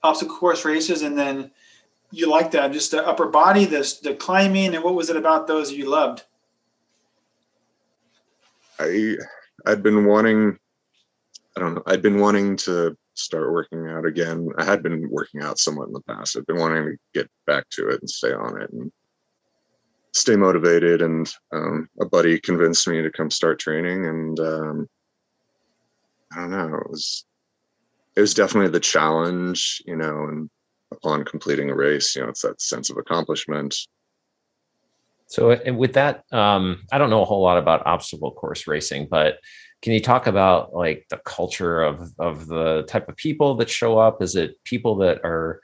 obstacle 0.02 0.36
course 0.36 0.64
races, 0.64 1.02
and 1.02 1.18
then 1.18 1.50
you 2.14 2.30
liked 2.30 2.52
that 2.52 2.72
just 2.72 2.90
the 2.90 3.06
upper 3.06 3.26
body, 3.26 3.64
this 3.64 3.98
the 3.98 4.14
climbing, 4.14 4.74
and 4.74 4.84
what 4.84 4.94
was 4.94 5.10
it 5.10 5.16
about 5.16 5.46
those 5.46 5.72
you 5.72 5.88
loved? 5.88 6.24
I 8.78 9.16
I'd 9.66 9.82
been 9.82 10.04
wanting. 10.04 10.58
I 11.56 11.60
don't 11.60 11.74
know. 11.74 11.82
I'd 11.86 12.02
been 12.02 12.20
wanting 12.20 12.56
to 12.58 12.96
start 13.14 13.52
working 13.52 13.88
out 13.88 14.04
again. 14.04 14.48
I 14.58 14.64
had 14.64 14.82
been 14.82 15.08
working 15.08 15.42
out 15.42 15.58
somewhat 15.58 15.86
in 15.86 15.92
the 15.92 16.00
past. 16.00 16.36
I've 16.36 16.46
been 16.46 16.58
wanting 16.58 16.84
to 16.84 16.96
get 17.12 17.30
back 17.46 17.68
to 17.70 17.88
it 17.88 18.00
and 18.00 18.10
stay 18.10 18.32
on 18.32 18.60
it. 18.60 18.70
And 18.72 18.90
stay 20.14 20.36
motivated. 20.36 21.02
And 21.02 21.32
um, 21.52 21.88
a 22.00 22.06
buddy 22.06 22.40
convinced 22.40 22.88
me 22.88 23.02
to 23.02 23.10
come 23.10 23.30
start 23.30 23.58
training, 23.58 24.06
and 24.06 24.40
um, 24.40 24.88
I 26.32 26.40
don't 26.40 26.50
know, 26.50 26.76
it 26.78 26.90
was 26.90 27.24
it 28.16 28.20
was 28.20 28.34
definitely 28.34 28.70
the 28.70 28.80
challenge, 28.80 29.82
you 29.86 29.96
know, 29.96 30.24
and 30.28 30.48
upon 30.96 31.24
completing 31.24 31.70
a 31.70 31.74
race, 31.74 32.14
you 32.16 32.22
know, 32.22 32.28
it's 32.28 32.42
that 32.42 32.60
sense 32.60 32.90
of 32.90 32.96
accomplishment. 32.96 33.76
So 35.26 35.58
with 35.72 35.94
that, 35.94 36.24
um, 36.32 36.82
I 36.92 36.98
don't 36.98 37.10
know 37.10 37.22
a 37.22 37.24
whole 37.24 37.42
lot 37.42 37.58
about 37.58 37.86
obstacle 37.86 38.32
course 38.32 38.66
racing, 38.66 39.08
but 39.10 39.38
can 39.82 39.92
you 39.92 40.00
talk 40.00 40.26
about 40.26 40.74
like 40.74 41.06
the 41.10 41.20
culture 41.24 41.82
of 41.82 42.12
of 42.18 42.46
the 42.46 42.84
type 42.88 43.08
of 43.08 43.16
people 43.16 43.56
that 43.56 43.68
show 43.68 43.98
up? 43.98 44.22
Is 44.22 44.36
it 44.36 44.62
people 44.64 44.96
that 44.96 45.20
are 45.24 45.60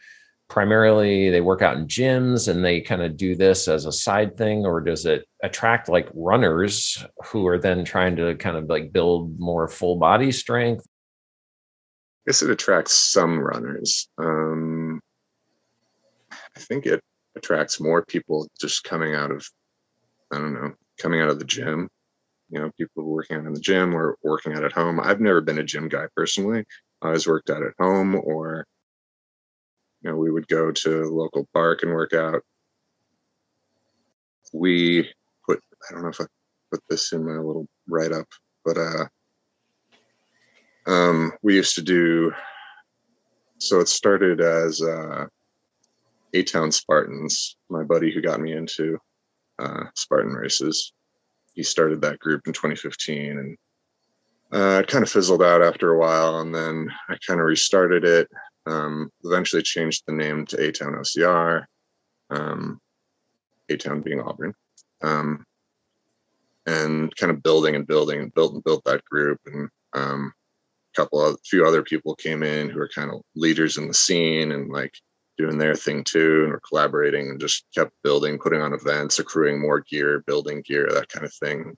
primarily 0.51 1.31
they 1.31 1.41
work 1.41 1.63
out 1.63 1.77
in 1.77 1.87
gyms 1.87 2.49
and 2.49 2.63
they 2.63 2.81
kind 2.81 3.01
of 3.01 3.17
do 3.17 3.35
this 3.35 3.69
as 3.69 3.87
a 3.87 3.93
side 3.93 4.37
thing 4.37 4.67
or 4.67 4.81
does 4.81 5.07
it 5.07 5.25
attract 5.43 5.89
like 5.89 6.09
runners 6.13 7.03
who 7.25 7.47
are 7.47 7.59
then 7.59 7.85
trying 7.85 8.17
to 8.17 8.35
kind 8.35 8.57
of 8.57 8.69
like 8.69 8.93
build 8.93 9.39
more 9.39 9.69
full 9.69 9.97
body 9.97 10.33
strength 10.33 10.85
i 10.85 12.23
guess 12.27 12.43
it 12.43 12.51
attracts 12.51 12.93
some 12.93 13.39
runners 13.39 14.09
um 14.19 14.80
i 16.61 16.65
think 16.65 16.87
it 16.87 17.01
attracts 17.37 17.81
more 17.81 18.05
people 18.05 18.47
just 18.61 18.85
coming 18.85 19.15
out 19.15 19.31
of 19.31 19.47
i 20.33 20.39
don't 20.39 20.55
know 20.55 20.73
coming 21.01 21.21
out 21.21 21.31
of 21.31 21.39
the 21.39 21.45
gym. 21.45 21.89
You 22.51 22.61
know 22.61 22.71
people 22.77 23.05
working 23.05 23.37
out 23.37 23.47
in 23.47 23.55
the 23.55 23.61
gym 23.61 23.95
or 23.95 24.17
working 24.23 24.53
out 24.53 24.65
at 24.65 24.73
home. 24.73 25.01
I've 25.01 25.21
never 25.21 25.41
been 25.41 25.59
a 25.59 25.65
gym 25.65 25.89
guy 25.89 26.07
personally. 26.17 26.65
I 27.01 27.07
always 27.07 27.27
worked 27.27 27.49
out 27.49 27.63
at 27.63 27.75
home 27.79 28.17
or 28.17 28.67
you 30.03 30.11
know, 30.11 30.17
we 30.17 30.31
would 30.31 30.49
go 30.49 30.73
to 30.73 31.05
local 31.05 31.47
park 31.53 31.83
and 31.83 31.93
work 31.93 32.15
out. 32.15 32.43
We 34.53 35.11
put, 35.47 35.61
I 35.89 35.95
don't 35.95 36.03
know 36.03 36.09
if 36.09 36.21
I 36.21 36.25
put 36.71 36.81
this 36.89 37.13
in 37.13 37.25
my 37.25 37.39
little 37.39 37.67
write 37.87 38.13
up, 38.13 38.27
but 38.65 38.79
uh, 38.79 39.05
um, 40.87 41.33
we 41.43 41.55
used 41.55 41.75
to 41.75 41.83
do, 41.83 42.33
so 43.59 43.81
it 43.81 43.89
started 43.89 44.41
as 44.41 44.81
uh, 44.81 45.27
A 46.35 46.43
Town 46.43 46.71
Spartans, 46.73 47.57
my 47.69 47.83
buddy 47.83 48.13
who 48.13 48.21
got 48.21 48.41
me 48.41 48.53
into 48.53 48.99
uh, 49.59 49.85
Spartan 49.95 50.33
races. 50.33 50.93
He 51.55 51.63
started 51.63 52.01
that 52.03 52.19
group 52.19 52.47
in 52.47 52.53
2015 52.53 53.39
and 53.39 53.57
uh, 54.53 54.81
it 54.81 54.89
kind 54.89 55.05
of 55.05 55.11
fizzled 55.11 55.43
out 55.43 55.63
after 55.63 55.93
a 55.93 55.99
while. 55.99 56.41
And 56.41 56.55
then 56.55 56.91
I 57.09 57.17
kind 57.27 57.41
of 57.41 57.47
restarted 57.47 58.05
it 58.05 58.29
um, 58.67 59.11
eventually 59.25 59.63
changed 59.63 60.05
the 60.07 60.13
name 60.13 60.47
to 60.47 60.61
A 60.61 60.73
Town 60.73 60.95
OCR, 60.95 61.65
um, 62.31 62.81
A 63.69 63.77
Town 63.77 64.01
being 64.01 64.21
Auburn, 64.21 64.55
um, 65.03 65.45
and 66.67 67.15
kind 67.17 67.31
of 67.31 67.43
building 67.43 67.75
and 67.75 67.87
building 67.87 68.21
and 68.21 68.35
built 68.35 68.55
and 68.55 68.65
built 68.65 68.85
that 68.85 69.05
group. 69.05 69.39
And 69.47 69.69
um, 69.95 70.33
a 70.95 71.01
couple 71.01 71.25
of 71.25 71.35
a 71.35 71.39
few 71.45 71.67
other 71.67 71.83
people 71.83 72.15
came 72.17 72.43
in 72.43 72.69
who 72.69 72.81
are 72.81 72.89
kind 72.89 73.11
of 73.11 73.23
leaders 73.35 73.79
in 73.79 73.89
the 73.89 73.95
scene 73.95 74.53
and 74.53 74.71
like 74.71 74.95
doing 75.41 75.59
their 75.59 75.75
thing 75.75 76.05
too, 76.05 76.43
and 76.45 76.53
we're 76.53 76.61
collaborating 76.61 77.31
and 77.31 77.41
just 77.41 77.65
kept 77.75 77.93
building, 78.03 78.39
putting 78.39 78.63
on 78.63 78.73
events, 78.73 79.19
accruing 79.19 79.61
more 79.61 79.81
gear, 79.81 80.23
building 80.27 80.63
gear, 80.67 80.89
that 80.93 81.09
kind 81.09 81.25
of 81.25 81.33
thing. 81.35 81.77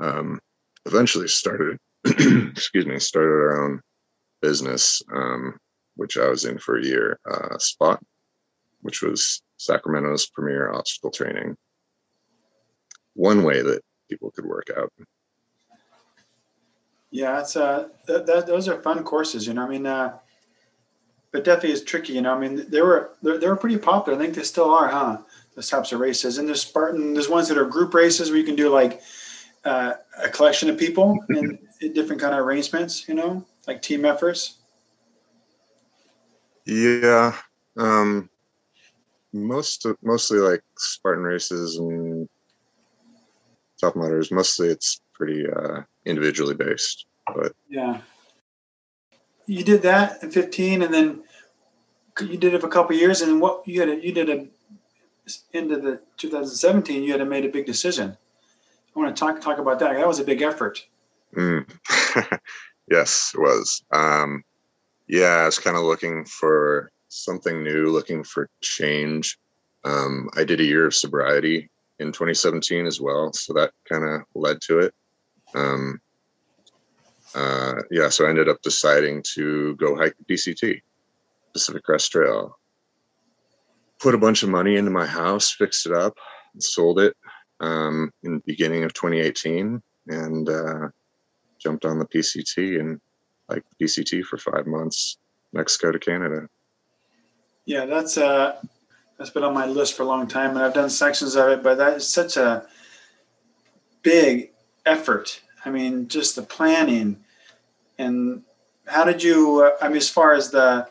Um, 0.00 0.40
eventually 0.84 1.28
started, 1.28 1.78
excuse 2.04 2.86
me, 2.86 2.98
started 2.98 3.28
our 3.28 3.64
own 3.64 3.80
business. 4.40 5.02
Um, 5.14 5.58
which 5.96 6.16
I 6.16 6.28
was 6.28 6.44
in 6.44 6.58
for 6.58 6.78
a 6.78 6.84
year, 6.84 7.18
uh, 7.28 7.58
Spot, 7.58 8.00
which 8.82 9.02
was 9.02 9.42
Sacramento's 9.56 10.26
premier 10.26 10.72
obstacle 10.72 11.10
training. 11.10 11.56
One 13.14 13.42
way 13.42 13.62
that 13.62 13.80
people 14.08 14.30
could 14.30 14.44
work 14.44 14.68
out. 14.76 14.92
Yeah, 17.10 17.40
it's 17.40 17.56
uh, 17.56 17.88
those 18.06 18.68
are 18.68 18.80
fun 18.82 19.02
courses, 19.02 19.46
you 19.46 19.54
know. 19.54 19.62
I 19.62 19.68
mean, 19.68 19.86
uh, 19.86 20.18
but 21.36 21.44
definitely 21.44 21.72
is 21.72 21.84
tricky, 21.84 22.14
you 22.14 22.22
know. 22.22 22.34
I 22.34 22.38
mean, 22.38 22.64
they 22.70 22.80
were 22.80 23.10
they 23.20 23.46
were 23.46 23.56
pretty 23.56 23.76
popular. 23.76 24.18
I 24.18 24.22
think 24.22 24.34
they 24.34 24.42
still 24.42 24.70
are, 24.70 24.88
huh? 24.88 25.18
Those 25.54 25.68
types 25.68 25.92
of 25.92 26.00
races, 26.00 26.38
and 26.38 26.48
there's 26.48 26.62
Spartan. 26.62 27.12
There's 27.12 27.28
ones 27.28 27.46
that 27.48 27.58
are 27.58 27.66
group 27.66 27.92
races 27.92 28.30
where 28.30 28.38
you 28.38 28.44
can 28.44 28.56
do 28.56 28.70
like 28.70 29.02
uh, 29.62 29.92
a 30.16 30.30
collection 30.30 30.70
of 30.70 30.78
people 30.78 31.22
in, 31.28 31.58
in 31.82 31.92
different 31.92 32.22
kind 32.22 32.32
of 32.32 32.40
arrangements, 32.40 33.06
you 33.06 33.12
know, 33.12 33.44
like 33.66 33.82
team 33.82 34.06
efforts. 34.06 34.54
Yeah. 36.64 37.36
Um, 37.76 38.30
most 39.34 39.86
mostly 40.02 40.38
like 40.38 40.62
Spartan 40.78 41.22
races 41.22 41.76
and 41.76 42.30
Tough 43.78 43.94
Mudders. 43.94 44.30
Mostly 44.30 44.68
it's 44.68 45.02
pretty 45.12 45.44
uh, 45.46 45.82
individually 46.06 46.54
based. 46.54 47.04
But 47.34 47.52
yeah, 47.68 48.00
you 49.46 49.64
did 49.64 49.82
that 49.82 50.22
in 50.22 50.30
15, 50.30 50.82
and 50.82 50.92
then 50.92 51.22
you 52.20 52.36
did 52.36 52.54
it 52.54 52.60
for 52.60 52.66
a 52.66 52.70
couple 52.70 52.96
years, 52.96 53.22
and 53.22 53.40
what 53.40 53.66
you 53.66 53.80
had 53.80 53.88
a, 53.88 54.04
you 54.04 54.12
did 54.12 54.30
a 54.30 54.46
into 55.52 55.76
the 55.76 56.00
2017 56.18 57.02
you 57.02 57.10
had 57.10 57.18
to 57.18 57.24
made 57.24 57.44
a 57.44 57.48
big 57.48 57.66
decision. 57.66 58.16
I 58.94 58.98
want 58.98 59.14
to 59.14 59.18
talk 59.18 59.40
talk 59.40 59.58
about 59.58 59.78
that. 59.80 59.94
That 59.94 60.06
was 60.06 60.20
a 60.20 60.24
big 60.24 60.42
effort. 60.42 60.84
Mm. 61.34 61.68
yes, 62.90 63.32
it 63.34 63.40
was. 63.40 63.82
Um, 63.92 64.44
yeah, 65.08 65.42
I 65.42 65.46
was 65.46 65.58
kind 65.58 65.76
of 65.76 65.82
looking 65.82 66.24
for 66.24 66.90
something 67.08 67.62
new, 67.62 67.90
looking 67.90 68.24
for 68.24 68.48
change. 68.60 69.38
Um, 69.84 70.30
I 70.36 70.44
did 70.44 70.60
a 70.60 70.64
year 70.64 70.86
of 70.86 70.94
sobriety 70.94 71.70
in 71.98 72.08
2017 72.08 72.86
as 72.86 73.00
well, 73.00 73.32
so 73.32 73.52
that 73.54 73.72
kind 73.88 74.04
of 74.04 74.22
led 74.34 74.60
to 74.62 74.80
it. 74.80 74.94
Um, 75.54 76.00
uh, 77.36 77.82
yeah, 77.90 78.08
so 78.08 78.24
I 78.24 78.30
ended 78.30 78.48
up 78.48 78.62
deciding 78.62 79.22
to 79.34 79.76
go 79.76 79.94
hike 79.94 80.16
the 80.16 80.34
PCT, 80.34 80.80
Pacific 81.52 81.82
Crest 81.82 82.10
Trail. 82.10 82.58
Put 84.00 84.14
a 84.14 84.18
bunch 84.18 84.42
of 84.42 84.48
money 84.48 84.76
into 84.76 84.90
my 84.90 85.04
house, 85.04 85.52
fixed 85.52 85.84
it 85.84 85.92
up, 85.92 86.16
sold 86.58 86.98
it 86.98 87.14
um, 87.60 88.10
in 88.22 88.36
the 88.36 88.42
beginning 88.46 88.84
of 88.84 88.94
2018, 88.94 89.82
and 90.08 90.48
uh, 90.48 90.88
jumped 91.58 91.84
on 91.84 91.98
the 91.98 92.06
PCT 92.06 92.80
and 92.80 92.98
like 93.50 93.62
PCT 93.80 94.24
for 94.24 94.38
five 94.38 94.66
months, 94.66 95.18
Mexico 95.52 95.92
to 95.92 95.98
Canada. 95.98 96.48
Yeah, 97.66 97.84
that's 97.84 98.16
uh, 98.16 98.62
that's 99.18 99.30
been 99.30 99.44
on 99.44 99.52
my 99.52 99.66
list 99.66 99.92
for 99.92 100.04
a 100.04 100.06
long 100.06 100.26
time, 100.26 100.52
and 100.52 100.60
I've 100.60 100.72
done 100.72 100.88
sections 100.88 101.36
of 101.36 101.48
it. 101.50 101.62
But 101.62 101.76
that 101.76 101.98
is 101.98 102.08
such 102.08 102.38
a 102.38 102.66
big 104.00 104.52
effort. 104.86 105.42
I 105.66 105.70
mean, 105.70 106.08
just 106.08 106.34
the 106.34 106.42
planning 106.42 107.24
and 107.98 108.42
how 108.86 109.04
did 109.04 109.22
you? 109.22 109.64
Uh, 109.64 109.84
I 109.84 109.88
mean, 109.88 109.96
as 109.98 110.08
far 110.08 110.32
as 110.32 110.50
the 110.50 110.88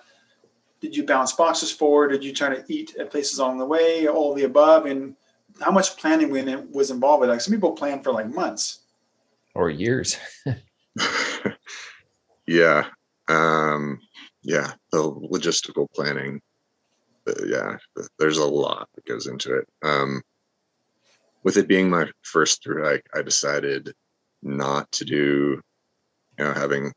did 0.81 0.95
you 0.95 1.05
bounce 1.05 1.33
boxes 1.33 1.71
forward? 1.71 2.09
Did 2.09 2.23
you 2.23 2.33
try 2.33 2.53
to 2.55 2.63
eat 2.67 2.95
at 2.99 3.11
places 3.11 3.39
along 3.39 3.57
the 3.59 3.65
way? 3.65 4.07
All 4.07 4.33
the 4.33 4.43
above, 4.43 4.85
and 4.85 5.15
how 5.61 5.71
much 5.71 5.97
planning 5.97 6.29
was 6.71 6.91
involved 6.91 7.21
with? 7.21 7.29
Like 7.29 7.41
some 7.41 7.53
people 7.53 7.71
plan 7.71 8.01
for 8.03 8.11
like 8.11 8.33
months 8.33 8.79
or 9.53 9.69
years. 9.69 10.17
Yeah. 12.47 12.85
Um, 13.27 13.99
yeah. 14.43 14.73
The 14.91 14.99
logistical 14.99 15.87
planning. 15.93 16.41
Uh, 17.27 17.45
yeah. 17.45 17.77
There's 18.19 18.37
a 18.37 18.45
lot 18.45 18.87
that 18.95 19.05
goes 19.05 19.27
into 19.27 19.57
it. 19.57 19.67
Um, 19.83 20.21
with 21.43 21.57
it 21.57 21.67
being 21.67 21.89
my 21.89 22.09
first 22.23 22.63
through 22.63 22.83
hike, 22.83 23.05
I 23.13 23.21
decided 23.21 23.93
not 24.41 24.91
to 24.93 25.05
do, 25.05 25.61
you 26.37 26.45
know, 26.45 26.53
having 26.53 26.91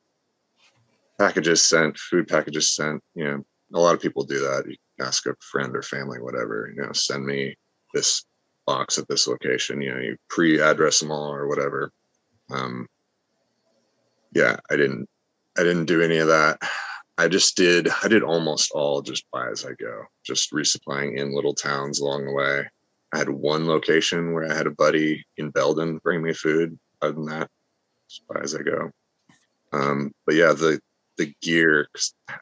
packages 1.19 1.65
sent, 1.65 1.99
food 1.99 2.29
packages 2.29 2.75
sent. 2.75 3.03
You 3.15 3.25
know, 3.25 3.45
a 3.75 3.81
lot 3.81 3.95
of 3.95 4.01
people 4.01 4.25
do 4.25 4.41
that. 4.41 4.65
You 4.67 4.77
ask 5.01 5.27
a 5.27 5.35
friend 5.41 5.77
or 5.77 5.83
family, 5.83 6.21
whatever, 6.21 6.73
you 6.75 6.83
know, 6.83 6.93
send 6.93 7.25
me 7.25 7.57
this 7.95 8.25
box 8.67 8.99
at 8.99 9.09
this 9.09 9.27
location. 9.27 9.81
You 9.81 9.95
know, 9.95 10.01
you 10.01 10.17
pre-address 10.29 11.01
them 11.01 11.11
all 11.11 11.33
or 11.33 11.49
whatever. 11.49 11.91
Um, 12.51 12.87
yeah, 14.33 14.57
I 14.71 14.77
didn't 14.77 15.09
I 15.59 15.63
didn't 15.63 15.87
do 15.87 16.03
any 16.03 16.19
of 16.19 16.29
that. 16.29 16.59
I 17.19 17.27
just 17.27 17.57
did, 17.57 17.89
I 18.05 18.07
did 18.07 18.23
almost 18.23 18.71
all 18.73 19.03
just 19.03 19.29
buy 19.33 19.49
as 19.51 19.65
I 19.65 19.73
go, 19.73 20.05
just 20.25 20.53
resupplying 20.53 21.19
in 21.19 21.35
little 21.35 21.55
towns 21.55 21.99
along 21.99 22.27
the 22.27 22.33
way. 22.33 22.63
I 23.13 23.19
had 23.19 23.29
one 23.29 23.67
location 23.67 24.33
where 24.33 24.49
I 24.49 24.55
had 24.55 24.69
a 24.69 24.71
buddy 24.71 25.27
in 25.37 25.51
Belden 25.51 25.99
bring 26.05 26.23
me 26.23 26.33
food. 26.33 26.79
Other 27.03 27.15
than 27.15 27.27
that, 27.27 27.51
just 28.09 28.27
buy 28.29 28.41
as 28.41 28.55
I 28.55 28.63
go. 28.63 28.91
Um, 29.73 30.13
but 30.27 30.35
yeah, 30.35 30.53
the 30.53 30.81
the 31.17 31.35
gear, 31.43 31.89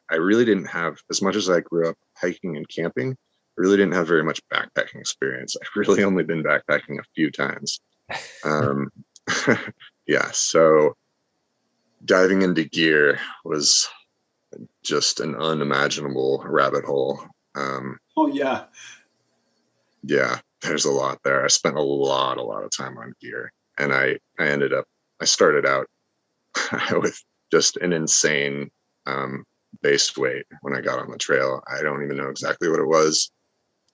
I 0.09 0.15
really 0.15 0.45
didn't 0.45 0.67
have 0.67 0.97
as 1.09 1.21
much 1.21 1.35
as 1.35 1.49
I 1.49 1.61
grew 1.61 1.89
up 1.89 1.95
hiking 2.15 2.55
and 2.55 2.67
camping. 2.69 3.11
I 3.11 3.61
really 3.61 3.77
didn't 3.77 3.95
have 3.95 4.07
very 4.07 4.23
much 4.23 4.39
backpacking 4.53 4.99
experience. 4.99 5.55
I've 5.61 5.67
really 5.75 6.03
only 6.03 6.23
been 6.23 6.43
backpacking 6.43 6.99
a 6.99 7.03
few 7.15 7.31
times. 7.31 7.79
Um, 8.45 8.89
yeah, 10.07 10.29
so 10.31 10.93
diving 12.05 12.43
into 12.43 12.63
gear 12.63 13.19
was 13.43 13.87
just 14.83 15.19
an 15.19 15.35
unimaginable 15.35 16.43
rabbit 16.47 16.85
hole. 16.85 17.19
Um, 17.55 17.97
oh 18.15 18.27
yeah, 18.27 18.65
yeah. 20.03 20.39
there's 20.61 20.85
a 20.85 20.91
lot 20.91 21.19
there. 21.23 21.43
I 21.43 21.47
spent 21.47 21.75
a 21.75 21.81
lot, 21.81 22.37
a 22.37 22.43
lot 22.43 22.63
of 22.63 22.71
time 22.71 22.97
on 22.97 23.13
gear, 23.19 23.51
and 23.79 23.91
I 23.91 24.17
I 24.39 24.47
ended 24.47 24.73
up 24.73 24.85
I 25.19 25.25
started 25.25 25.65
out 25.65 25.87
with 26.91 27.21
just 27.51 27.77
an 27.77 27.93
insane 27.93 28.69
um, 29.05 29.43
base 29.81 30.17
weight 30.17 30.45
when 30.61 30.75
I 30.75 30.81
got 30.81 30.99
on 30.99 31.11
the 31.11 31.17
trail. 31.17 31.61
I 31.67 31.81
don't 31.81 32.03
even 32.03 32.17
know 32.17 32.29
exactly 32.29 32.69
what 32.69 32.79
it 32.79 32.87
was. 32.87 33.31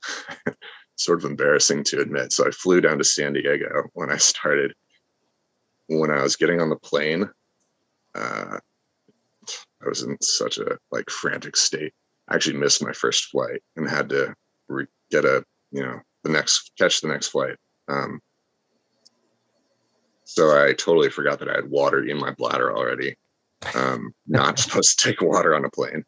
sort 0.96 1.20
of 1.20 1.30
embarrassing 1.30 1.84
to 1.84 2.02
admit. 2.02 2.32
So 2.32 2.48
I 2.48 2.52
flew 2.52 2.82
down 2.82 2.98
to 2.98 3.04
San 3.04 3.34
Diego 3.34 3.84
when 3.94 4.12
I 4.12 4.18
started. 4.18 4.74
When 5.88 6.12
I 6.12 6.24
was 6.24 6.36
getting 6.36 6.62
on 6.62 6.70
the 6.70 6.78
plane, 6.78 7.30
uh, 8.16 8.58
I 9.84 9.90
was 9.90 10.04
in 10.04 10.18
such 10.22 10.58
a 10.58 10.78
like 10.92 11.10
frantic 11.10 11.58
state. 11.58 11.94
I 12.30 12.36
actually 12.36 12.58
missed 12.58 12.84
my 12.84 12.94
first 12.94 13.26
flight 13.26 13.62
and 13.76 13.90
had 13.90 14.10
to 14.10 14.34
re- 14.70 14.88
get 15.12 15.26
a 15.26 15.44
you 15.72 15.84
know 15.84 16.00
the 16.24 16.32
next 16.32 16.72
catch 16.78 17.02
the 17.02 17.10
next 17.10 17.28
flight. 17.28 17.58
Um, 17.90 18.22
so 20.34 20.50
I 20.50 20.74
totally 20.74 21.12
forgot 21.12 21.38
that 21.40 21.50
I 21.50 21.54
had 21.54 21.70
water 21.70 22.04
in 22.04 22.18
my 22.18 22.32
bladder 22.32 22.76
already. 22.76 23.16
Um, 23.76 24.16
not 24.26 24.58
supposed 24.60 25.00
to 25.00 25.08
take 25.08 25.22
water 25.22 25.54
on 25.54 25.64
a 25.64 25.70
plane. 25.70 26.04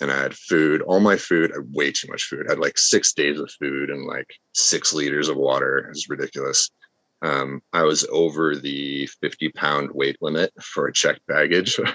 And 0.00 0.10
I 0.10 0.20
had 0.20 0.34
food, 0.34 0.82
all 0.82 0.98
my 0.98 1.16
food, 1.16 1.52
I 1.52 1.58
had 1.58 1.72
way 1.72 1.92
too 1.92 2.08
much 2.10 2.24
food. 2.24 2.46
I 2.48 2.52
had 2.52 2.58
like 2.58 2.76
six 2.76 3.12
days 3.12 3.38
of 3.38 3.48
food 3.60 3.88
and 3.88 4.04
like 4.04 4.34
six 4.52 4.92
liters 4.92 5.28
of 5.28 5.36
water. 5.36 5.78
It 5.78 5.90
was 5.90 6.08
ridiculous. 6.08 6.70
Um, 7.22 7.62
I 7.72 7.84
was 7.84 8.04
over 8.10 8.56
the 8.56 9.06
50 9.06 9.50
pound 9.50 9.90
weight 9.92 10.16
limit 10.20 10.52
for 10.60 10.88
a 10.88 10.92
checked 10.92 11.24
baggage. 11.28 11.78
I 11.78 11.94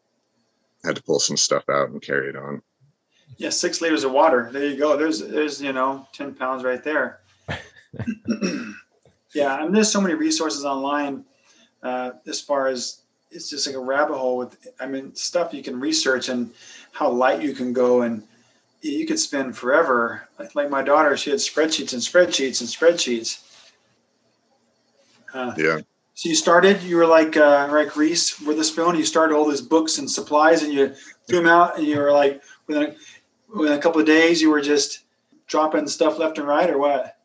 had 0.86 0.96
to 0.96 1.02
pull 1.02 1.20
some 1.20 1.36
stuff 1.36 1.64
out 1.68 1.90
and 1.90 2.00
carry 2.00 2.30
it 2.30 2.36
on. 2.36 2.62
Yeah, 3.36 3.50
six 3.50 3.82
liters 3.82 4.04
of 4.04 4.12
water. 4.12 4.48
There 4.50 4.64
you 4.64 4.78
go. 4.78 4.96
There's 4.96 5.18
there's 5.18 5.60
you 5.60 5.74
know, 5.74 6.08
10 6.14 6.36
pounds 6.36 6.64
right 6.64 6.82
there. 6.82 7.20
yeah, 9.34 9.54
I 9.54 9.64
and 9.64 9.74
there's 9.74 9.90
so 9.90 10.00
many 10.00 10.14
resources 10.14 10.64
online 10.64 11.24
uh, 11.82 12.12
as 12.26 12.40
far 12.40 12.68
as 12.68 13.02
it's 13.30 13.50
just 13.50 13.66
like 13.66 13.76
a 13.76 13.80
rabbit 13.80 14.16
hole 14.16 14.38
with 14.38 14.56
I 14.80 14.86
mean 14.86 15.14
stuff 15.14 15.52
you 15.52 15.62
can 15.62 15.78
research 15.80 16.28
and 16.28 16.50
how 16.92 17.10
light 17.10 17.42
you 17.42 17.52
can 17.52 17.72
go 17.72 18.02
and 18.02 18.22
you 18.80 19.06
could 19.06 19.18
spend 19.18 19.56
forever. 19.56 20.28
Like, 20.38 20.54
like 20.54 20.70
my 20.70 20.82
daughter, 20.82 21.16
she 21.16 21.30
had 21.30 21.38
spreadsheets 21.38 21.92
and 21.92 22.02
spreadsheets 22.02 22.60
and 22.60 22.68
spreadsheets. 22.70 23.42
Uh, 25.34 25.54
yeah. 25.56 25.80
So 26.14 26.30
you 26.30 26.34
started, 26.34 26.82
you 26.82 26.96
were 26.96 27.06
like 27.06 27.36
uh, 27.36 27.68
like 27.70 27.96
Reese 27.96 28.40
Witherspoon. 28.40 28.96
You 28.96 29.04
started 29.04 29.34
all 29.34 29.48
these 29.48 29.60
books 29.60 29.98
and 29.98 30.10
supplies, 30.10 30.62
and 30.62 30.72
you 30.72 30.94
threw 31.28 31.38
them 31.38 31.48
out, 31.48 31.76
and 31.76 31.86
you 31.86 31.98
were 31.98 32.12
like 32.12 32.42
within 32.66 32.84
a, 32.84 32.96
within 33.54 33.76
a 33.76 33.80
couple 33.80 34.00
of 34.00 34.06
days, 34.06 34.40
you 34.40 34.50
were 34.50 34.62
just 34.62 35.00
dropping 35.46 35.86
stuff 35.86 36.18
left 36.18 36.38
and 36.38 36.48
right, 36.48 36.70
or 36.70 36.78
what? 36.78 37.15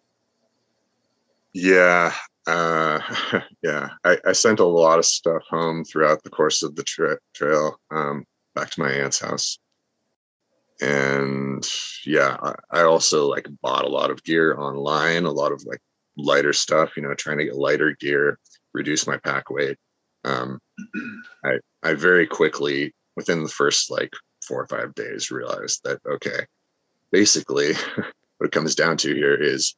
Yeah, 1.54 2.14
uh, 2.48 3.00
yeah. 3.64 3.90
I, 4.04 4.18
I, 4.26 4.32
sent 4.32 4.60
a 4.60 4.66
lot 4.66 5.00
of 5.00 5.06
stuff 5.06 5.44
home 5.50 5.84
throughout 5.84 6.24
the 6.24 6.30
course 6.30 6.64
of 6.64 6.76
the 6.76 6.84
tra- 6.84 7.20
trail, 7.34 7.78
um, 7.92 8.26
back 8.56 8.70
to 8.72 8.80
my 8.80 8.90
aunt's 8.90 9.20
house, 9.20 9.60
and 10.82 11.68
yeah, 12.06 12.38
I, 12.42 12.56
I 12.72 12.82
also 12.84 13.28
like 13.28 13.48
bought 13.62 13.86
a 13.86 13.90
lot 13.90 14.12
of 14.12 14.24
gear 14.24 14.58
online, 14.58 15.26
a 15.26 15.32
lot 15.32 15.52
of 15.52 15.64
like 15.66 15.80
lighter 16.18 16.54
stuff. 16.54 16.96
You 16.96 17.04
know, 17.04 17.14
trying 17.14 17.38
to 17.38 17.46
get 17.46 17.56
lighter 17.56 17.96
gear 18.00 18.40
reduce 18.74 19.06
my 19.06 19.18
pack 19.18 19.50
weight. 19.50 19.78
Um, 20.24 20.60
I 21.46 21.60
I 21.84 21.94
very 21.94 22.26
quickly 22.26 22.94
within 23.16 23.44
the 23.44 23.50
first 23.50 23.92
like 23.92 24.14
four 24.48 24.62
or 24.62 24.68
five 24.68 24.96
days 24.96 25.32
realized 25.32 25.82
that 25.84 26.00
okay, 26.06 26.46
basically 27.12 27.74
what 28.38 28.48
it 28.48 28.52
comes 28.52 28.74
down 28.74 28.98
to 28.98 29.14
here 29.14 29.36
is 29.36 29.76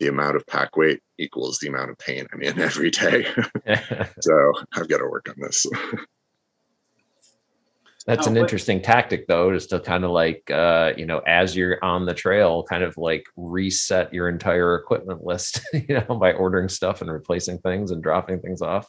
the 0.00 0.08
amount 0.08 0.34
of 0.34 0.46
pack 0.46 0.76
weight 0.76 1.00
equals 1.18 1.58
the 1.58 1.68
amount 1.68 1.90
of 1.90 1.98
pain 1.98 2.26
I'm 2.32 2.42
in 2.42 2.58
every 2.58 2.90
day. 2.90 3.26
so 4.20 4.52
I've 4.74 4.88
got 4.88 4.98
to 4.98 5.08
work 5.08 5.28
on 5.28 5.36
this. 5.38 5.66
That's 8.06 8.26
an 8.26 8.36
interesting 8.38 8.80
tactic, 8.80 9.28
though, 9.28 9.52
just 9.52 9.70
to 9.70 9.78
kind 9.78 10.04
of 10.04 10.10
like, 10.10 10.50
uh, 10.50 10.94
you 10.96 11.04
know, 11.04 11.18
as 11.26 11.54
you're 11.54 11.78
on 11.84 12.06
the 12.06 12.14
trail, 12.14 12.64
kind 12.64 12.82
of 12.82 12.96
like 12.96 13.24
reset 13.36 14.12
your 14.12 14.28
entire 14.28 14.74
equipment 14.74 15.22
list, 15.22 15.60
you 15.72 16.00
know, 16.08 16.16
by 16.16 16.32
ordering 16.32 16.68
stuff 16.68 17.02
and 17.02 17.12
replacing 17.12 17.58
things 17.58 17.90
and 17.90 18.02
dropping 18.02 18.40
things 18.40 18.62
off. 18.62 18.88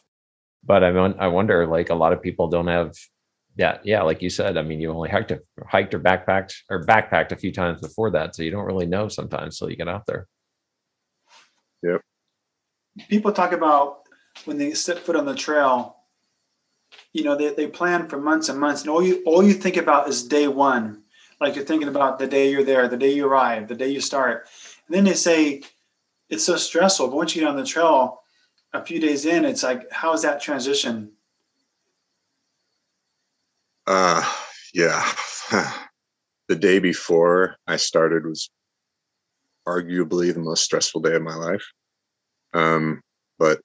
But 0.64 0.82
I 0.82 0.90
mean, 0.90 1.14
I 1.18 1.28
wonder, 1.28 1.66
like, 1.66 1.90
a 1.90 1.94
lot 1.94 2.12
of 2.12 2.22
people 2.22 2.48
don't 2.48 2.68
have, 2.68 2.94
yeah, 3.56 3.78
yeah, 3.84 4.02
like 4.02 4.22
you 4.22 4.30
said. 4.30 4.56
I 4.56 4.62
mean, 4.62 4.80
you 4.80 4.90
only 4.90 5.10
hiked, 5.10 5.32
hiked 5.68 5.94
or 5.94 6.00
backpacked 6.00 6.54
or 6.70 6.82
backpacked 6.82 7.32
a 7.32 7.36
few 7.36 7.52
times 7.52 7.80
before 7.82 8.10
that, 8.12 8.34
so 8.34 8.42
you 8.42 8.50
don't 8.50 8.64
really 8.64 8.86
know 8.86 9.08
sometimes 9.08 9.58
till 9.58 9.70
you 9.70 9.76
get 9.76 9.88
out 9.88 10.06
there. 10.06 10.26
Yep. 11.82 12.00
People 13.08 13.32
talk 13.32 13.52
about 13.52 14.02
when 14.44 14.58
they 14.58 14.74
set 14.74 14.98
foot 14.98 15.16
on 15.16 15.26
the 15.26 15.34
trail, 15.34 15.96
you 17.12 17.24
know, 17.24 17.36
they, 17.36 17.52
they 17.54 17.66
plan 17.66 18.08
for 18.08 18.20
months 18.20 18.48
and 18.48 18.58
months, 18.58 18.82
and 18.82 18.90
all 18.90 19.02
you 19.02 19.22
all 19.24 19.42
you 19.42 19.52
think 19.52 19.76
about 19.76 20.08
is 20.08 20.26
day 20.26 20.48
one. 20.48 21.02
Like 21.40 21.56
you're 21.56 21.64
thinking 21.64 21.88
about 21.88 22.18
the 22.18 22.26
day 22.26 22.50
you're 22.50 22.64
there, 22.64 22.86
the 22.88 22.96
day 22.96 23.12
you 23.12 23.26
arrive, 23.26 23.68
the 23.68 23.74
day 23.74 23.88
you 23.88 24.00
start. 24.00 24.46
And 24.86 24.96
then 24.96 25.04
they 25.04 25.14
say 25.14 25.62
it's 26.28 26.44
so 26.44 26.56
stressful. 26.56 27.08
But 27.08 27.16
once 27.16 27.34
you 27.34 27.42
get 27.42 27.50
on 27.50 27.56
the 27.56 27.64
trail, 27.64 28.22
a 28.72 28.84
few 28.84 29.00
days 29.00 29.26
in, 29.26 29.44
it's 29.44 29.62
like, 29.62 29.90
how 29.90 30.12
is 30.12 30.22
that 30.22 30.40
transition? 30.40 31.12
Uh 33.86 34.24
yeah. 34.72 35.04
the 36.48 36.56
day 36.56 36.78
before 36.78 37.56
I 37.66 37.76
started 37.76 38.24
was 38.24 38.50
arguably 39.66 40.32
the 40.32 40.40
most 40.40 40.64
stressful 40.64 41.00
day 41.00 41.14
of 41.14 41.22
my 41.22 41.34
life. 41.34 41.64
Um, 42.54 43.00
but 43.38 43.60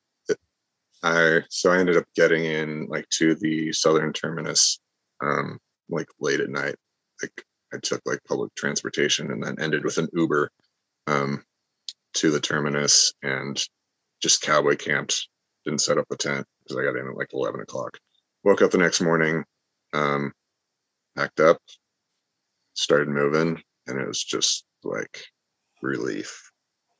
I 1.04 1.42
so 1.50 1.72
I 1.72 1.78
ended 1.78 1.98
up 1.98 2.06
getting 2.16 2.44
in 2.46 2.88
like 2.88 3.08
to 3.10 3.36
the 3.36 3.72
southern 3.72 4.14
terminus 4.14 4.80
um 5.22 5.60
like 5.90 6.08
late 6.20 6.40
at 6.40 6.50
night. 6.50 6.76
Like 7.22 7.46
I 7.74 7.78
took 7.78 8.02
like 8.06 8.20
public 8.28 8.54
transportation 8.56 9.32
and 9.32 9.44
then 9.44 9.58
ended 9.60 9.84
with 9.84 9.98
an 9.98 10.10
Uber 10.14 10.50
um 11.08 11.44
to 12.16 12.32
the 12.32 12.40
terminus 12.40 13.14
and 13.22 13.62
just 14.22 14.42
cowboy 14.42 14.76
camped. 14.76 15.28
Didn't 15.66 15.82
set 15.82 15.98
up 15.98 16.08
a 16.12 16.16
tent 16.16 16.46
because 16.64 16.78
I 16.78 16.84
got 16.84 16.96
in 17.00 17.08
at 17.08 17.18
like 17.18 17.34
eleven 17.34 17.62
o'clock. 17.62 17.98
Woke 18.44 18.62
up 18.62 18.72
the 18.72 18.78
next 18.78 19.02
morning, 19.02 19.44
um, 19.94 20.32
packed 21.16 21.40
up, 21.42 21.58
started 22.74 23.10
moving, 23.10 23.62
and 23.86 24.00
it 24.00 24.08
was 24.08 24.24
just 24.24 24.66
like 24.84 25.26
relief 25.82 26.52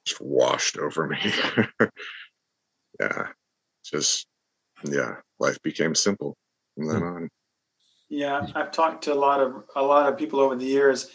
just 0.06 0.22
washed 0.22 0.78
over 0.78 1.08
me. 1.08 1.18
yeah 3.00 3.28
just 3.92 4.28
yeah, 4.84 5.16
life 5.40 5.62
became 5.64 5.96
simple 5.96 6.38
from 6.76 6.88
then 6.88 7.00
hmm. 7.00 7.08
on. 7.08 7.30
Yeah, 8.10 8.48
I've 8.56 8.72
talked 8.72 9.04
to 9.06 9.14
a 9.14 9.16
lot 9.16 9.42
of 9.42 9.64
a 9.76 9.82
lot 9.82 10.12
of 10.12 10.18
people 10.18 10.40
over 10.40 10.56
the 10.56 10.66
years, 10.66 11.12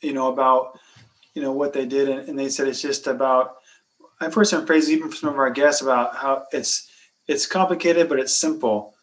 you 0.00 0.12
know, 0.12 0.32
about 0.32 0.78
you 1.34 1.42
know 1.42 1.52
what 1.52 1.72
they 1.72 1.86
did, 1.86 2.08
and, 2.08 2.28
and 2.28 2.38
they 2.38 2.48
said 2.48 2.68
it's 2.68 2.82
just 2.82 3.06
about. 3.06 3.56
I've 4.20 4.34
heard 4.34 4.48
some 4.48 4.66
phrases 4.66 4.90
even 4.90 5.08
from 5.08 5.16
some 5.16 5.28
of 5.30 5.38
our 5.38 5.50
guests 5.50 5.80
about 5.80 6.16
how 6.16 6.44
it's 6.52 6.90
it's 7.26 7.46
complicated, 7.46 8.08
but 8.08 8.18
it's 8.20 8.38
simple. 8.38 8.94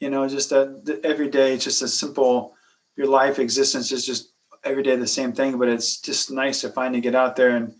You 0.00 0.10
know, 0.10 0.28
just 0.28 0.50
that 0.50 1.00
every 1.04 1.28
day 1.28 1.54
it's 1.54 1.64
just 1.64 1.82
a 1.82 1.88
simple. 1.88 2.54
Your 2.96 3.06
life 3.06 3.38
existence 3.38 3.90
is 3.90 4.04
just 4.04 4.31
every 4.64 4.82
day 4.82 4.96
the 4.96 5.06
same 5.06 5.32
thing, 5.32 5.58
but 5.58 5.68
it's 5.68 6.00
just 6.00 6.30
nice 6.30 6.60
to 6.60 6.70
finally 6.70 7.00
get 7.00 7.14
out 7.14 7.36
there 7.36 7.56
and 7.56 7.74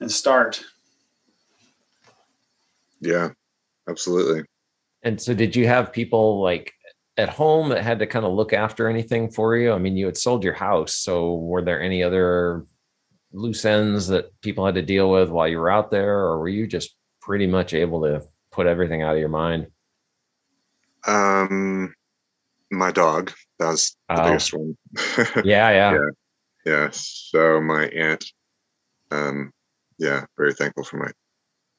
and 0.00 0.10
start. 0.10 0.62
Yeah, 3.00 3.30
absolutely. 3.88 4.44
And 5.02 5.20
so, 5.20 5.34
did 5.34 5.56
you 5.56 5.66
have 5.66 5.92
people 5.92 6.40
like 6.40 6.72
at 7.16 7.28
home 7.28 7.68
that 7.70 7.82
had 7.82 7.98
to 7.98 8.06
kind 8.06 8.24
of 8.24 8.32
look 8.32 8.52
after 8.52 8.88
anything 8.88 9.30
for 9.30 9.56
you? 9.56 9.72
I 9.72 9.78
mean, 9.78 9.96
you 9.96 10.06
had 10.06 10.16
sold 10.16 10.44
your 10.44 10.54
house, 10.54 10.94
so 10.94 11.36
were 11.36 11.62
there 11.62 11.82
any 11.82 12.02
other 12.02 12.66
loose 13.32 13.64
ends 13.64 14.08
that 14.08 14.30
people 14.42 14.64
had 14.64 14.74
to 14.74 14.82
deal 14.82 15.10
with 15.10 15.30
while 15.30 15.48
you 15.48 15.58
were 15.58 15.70
out 15.70 15.90
there, 15.90 16.18
or 16.18 16.38
were 16.38 16.48
you 16.48 16.66
just 16.66 16.96
pretty 17.20 17.46
much 17.46 17.74
able 17.74 18.02
to 18.02 18.22
put 18.50 18.66
everything 18.66 19.02
out 19.02 19.14
of 19.14 19.20
your 19.20 19.28
mind? 19.28 19.66
Um, 21.06 21.94
my 22.70 22.92
dog. 22.92 23.32
That 23.62 23.70
was 23.70 23.96
the 24.08 24.20
oh. 24.20 24.24
biggest 24.24 24.52
one. 24.52 24.76
yeah, 25.44 25.70
yeah, 25.70 25.92
yeah, 25.92 26.10
yeah. 26.66 26.88
So 26.90 27.60
my 27.60 27.86
aunt, 27.86 28.24
um, 29.12 29.52
yeah, 29.98 30.24
very 30.36 30.52
thankful 30.52 30.82
for 30.82 30.96
my 30.96 31.10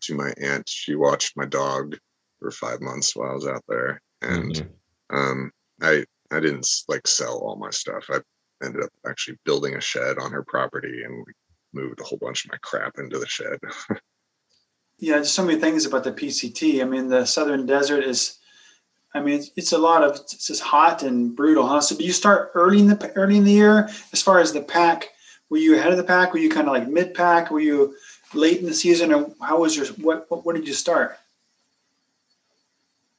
to 0.04 0.15
my 0.15 0.34
aunt. 0.41 0.67
She 0.67 0.96
watched 0.96 1.36
my 1.36 1.46
dog 1.46 1.98
for 2.39 2.52
five 2.52 2.80
months 2.80 3.15
while 3.15 3.32
I 3.32 3.34
was 3.34 3.48
out 3.48 3.63
there, 3.67 4.02
and 4.22 4.54
mm-hmm. 4.54 5.15
um, 5.15 5.52
I 5.82 6.06
I 6.32 6.39
didn't 6.39 6.67
like 6.88 7.06
sell 7.06 7.39
all 7.39 7.58
my 7.58 7.69
stuff. 7.69 8.06
I 8.10 8.19
ended 8.63 8.84
up 8.84 8.91
actually 9.06 9.38
building 9.43 9.76
a 9.76 9.82
shed 9.82 10.17
on 10.17 10.32
her 10.32 10.43
property, 10.43 11.04
and 11.04 11.26
we 11.26 11.34
moved 11.74 12.00
a 12.00 12.04
whole 12.04 12.19
bunch 12.19 12.46
of 12.46 12.52
my 12.52 12.58
crap 12.62 12.98
into 12.98 13.19
the 13.19 13.28
shed. 13.28 13.60
yeah, 15.00 15.17
just 15.17 15.36
so 15.36 15.43
many 15.46 15.60
things 15.60 15.86
about 15.86 16.06
the 16.06 16.13
PCT. 16.13 16.82
I 16.82 16.86
mean, 16.86 17.10
the 17.10 17.26
Southern 17.26 17.65
Desert 17.65 18.06
is. 18.06 18.39
I 19.15 19.21
mean, 19.21 19.36
it's, 19.36 19.52
it's 19.56 19.71
a 19.71 19.78
lot 19.78 20.04
of 20.04 20.15
it's 20.15 20.47
just 20.47 20.62
hot 20.62 21.04
and 21.04 21.36
brutal, 21.36 21.67
huh? 21.67 21.82
So, 21.82 21.95
but 21.95 22.06
you 22.06 22.12
start 22.12 22.52
early 22.56 22.80
in 22.80 22.88
the 22.88 23.12
early 23.15 23.38
in 23.38 23.43
the 23.43 23.52
year 23.52 23.89
as 24.12 24.21
far 24.21 24.39
as 24.39 24.54
the 24.54 24.62
pack 24.62 25.10
were 25.54 25.60
you 25.60 25.78
ahead 25.78 25.91
of 25.91 25.97
the 25.97 26.04
pack? 26.04 26.34
Were 26.34 26.39
you 26.39 26.49
kind 26.49 26.67
of 26.67 26.73
like 26.73 26.88
mid 26.88 27.13
pack? 27.13 27.52
Were 27.52 27.60
you 27.60 27.95
late 28.34 28.60
in 28.60 28.65
the 28.65 28.73
season, 28.73 29.13
or 29.13 29.32
how 29.39 29.60
was 29.60 29.78
your 29.78 29.86
what? 30.02 30.26
What, 30.30 30.43
what 30.43 30.56
did 30.56 30.67
you 30.67 30.73
start? 30.73 31.15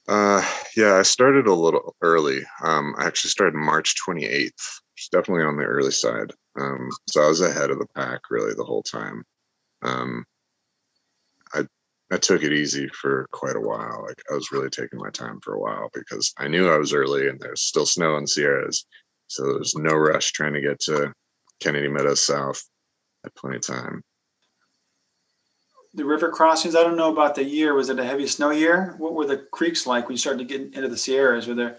Uh, 0.08 0.44
yeah, 0.76 0.94
I 0.94 1.02
started 1.02 1.46
a 1.46 1.54
little 1.54 1.94
early. 2.02 2.40
Um, 2.60 2.96
I 2.98 3.06
actually 3.06 3.30
started 3.30 3.54
March 3.54 3.94
28th, 4.04 4.50
which 4.94 5.10
definitely 5.12 5.44
on 5.44 5.56
the 5.56 5.62
early 5.62 5.92
side. 5.92 6.32
Um, 6.58 6.90
so 7.08 7.22
I 7.22 7.28
was 7.28 7.40
ahead 7.40 7.70
of 7.70 7.78
the 7.78 7.86
pack 7.94 8.22
really 8.30 8.52
the 8.54 8.64
whole 8.64 8.82
time. 8.82 9.24
Um, 9.82 10.24
I 12.12 12.18
took 12.18 12.42
it 12.42 12.52
easy 12.52 12.88
for 12.88 13.26
quite 13.32 13.56
a 13.56 13.60
while. 13.60 14.04
Like 14.06 14.20
I 14.30 14.34
was 14.34 14.52
really 14.52 14.70
taking 14.70 14.98
my 14.98 15.10
time 15.10 15.40
for 15.40 15.54
a 15.54 15.60
while 15.60 15.90
because 15.94 16.32
I 16.38 16.48
knew 16.48 16.68
I 16.68 16.78
was 16.78 16.92
early 16.92 17.28
and 17.28 17.40
there's 17.40 17.62
still 17.62 17.86
snow 17.86 18.16
in 18.16 18.26
Sierras, 18.26 18.86
so 19.26 19.44
there's 19.44 19.74
no 19.74 19.94
rush 19.94 20.32
trying 20.32 20.52
to 20.54 20.60
get 20.60 20.80
to 20.80 21.12
Kennedy 21.60 21.88
Meadows 21.88 22.24
South. 22.24 22.62
I 23.24 23.28
had 23.28 23.34
plenty 23.34 23.56
of 23.56 23.62
time. 23.62 24.02
The 25.94 26.04
river 26.04 26.28
crossings. 26.28 26.74
I 26.74 26.82
don't 26.82 26.96
know 26.96 27.12
about 27.12 27.36
the 27.36 27.44
year. 27.44 27.72
Was 27.74 27.88
it 27.88 28.00
a 28.00 28.04
heavy 28.04 28.26
snow 28.26 28.50
year? 28.50 28.96
What 28.98 29.14
were 29.14 29.26
the 29.26 29.46
creeks 29.52 29.86
like 29.86 30.04
when 30.04 30.14
you 30.14 30.18
started 30.18 30.46
to 30.46 30.58
get 30.58 30.74
into 30.74 30.88
the 30.88 30.96
Sierras? 30.96 31.46
Were 31.46 31.54
there? 31.54 31.78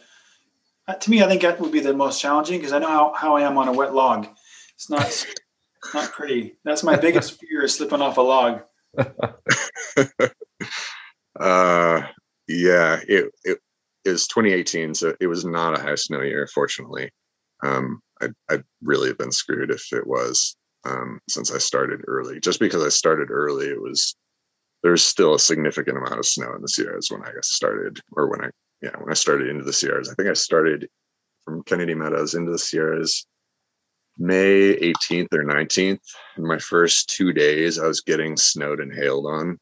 Uh, 0.88 0.94
to 0.94 1.10
me, 1.10 1.22
I 1.22 1.28
think 1.28 1.42
that 1.42 1.60
would 1.60 1.72
be 1.72 1.82
the 1.82 1.94
most 1.94 2.22
challenging 2.22 2.60
because 2.60 2.72
I 2.72 2.80
know 2.80 2.88
how, 2.88 3.14
how 3.14 3.36
I 3.36 3.42
am 3.42 3.58
on 3.58 3.68
a 3.68 3.74
wet 3.74 3.94
log. 3.94 4.28
It's 4.74 4.90
not 4.90 5.26
not 5.94 6.12
pretty. 6.12 6.56
That's 6.64 6.84
my 6.84 6.96
biggest 6.96 7.40
fear 7.40 7.64
is 7.64 7.76
slipping 7.76 8.02
off 8.02 8.18
a 8.18 8.22
log. 8.22 8.62
uh, 11.40 12.02
yeah, 12.48 13.00
it, 13.08 13.32
it 13.44 13.60
is 14.04 14.28
2018, 14.28 14.94
so 14.94 15.16
it 15.20 15.28
was 15.28 15.46
not 15.46 15.78
a 15.78 15.82
high 15.82 15.96
snow 15.96 16.22
year, 16.22 16.48
fortunately. 16.54 17.12
Um, 17.64 18.02
I'd, 18.22 18.34
I'd 18.50 18.64
really 18.84 19.10
have 19.10 19.18
been 19.18 19.32
screwed 19.32 19.72
if 19.72 19.92
it 19.92 20.06
was 20.06 20.56
um, 20.86 21.20
since 21.30 21.52
I 21.52 21.58
started 21.58 22.02
early. 22.08 22.40
Just 22.40 22.60
because 22.60 22.84
I 22.84 22.90
started 22.90 23.32
early, 23.32 23.68
it 23.68 23.82
was 23.82 24.16
there's 24.84 25.04
still 25.04 25.34
a 25.34 25.40
significant 25.40 25.98
amount 25.98 26.20
of 26.20 26.26
snow 26.26 26.54
in 26.56 26.62
the 26.62 26.68
Sierras 26.68 27.10
when 27.10 27.24
I 27.24 27.32
started, 27.42 28.00
or 28.14 28.30
when 28.30 28.42
I 28.42 28.50
yeah 28.82 28.96
when 29.00 29.10
I 29.10 29.16
started 29.16 29.50
into 29.50 29.64
the 29.64 29.74
Sierras. 29.74 30.10
I 30.10 30.14
think 30.14 30.30
I 30.30 30.34
started 30.34 30.88
from 31.44 31.64
Kennedy 31.64 31.96
Meadows 31.96 32.36
into 32.36 32.52
the 32.52 32.60
Sierras 32.60 33.26
May 34.18 34.76
18th 34.76 35.34
or 35.34 35.44
19th. 35.44 36.00
In 36.38 36.48
my 36.48 36.58
first 36.58 37.10
two 37.10 37.34
days, 37.34 37.80
I 37.80 37.88
was 37.88 38.02
getting 38.02 38.38
snowed 38.38 38.80
and 38.80 38.94
hailed 38.94 39.26
on. 39.26 39.60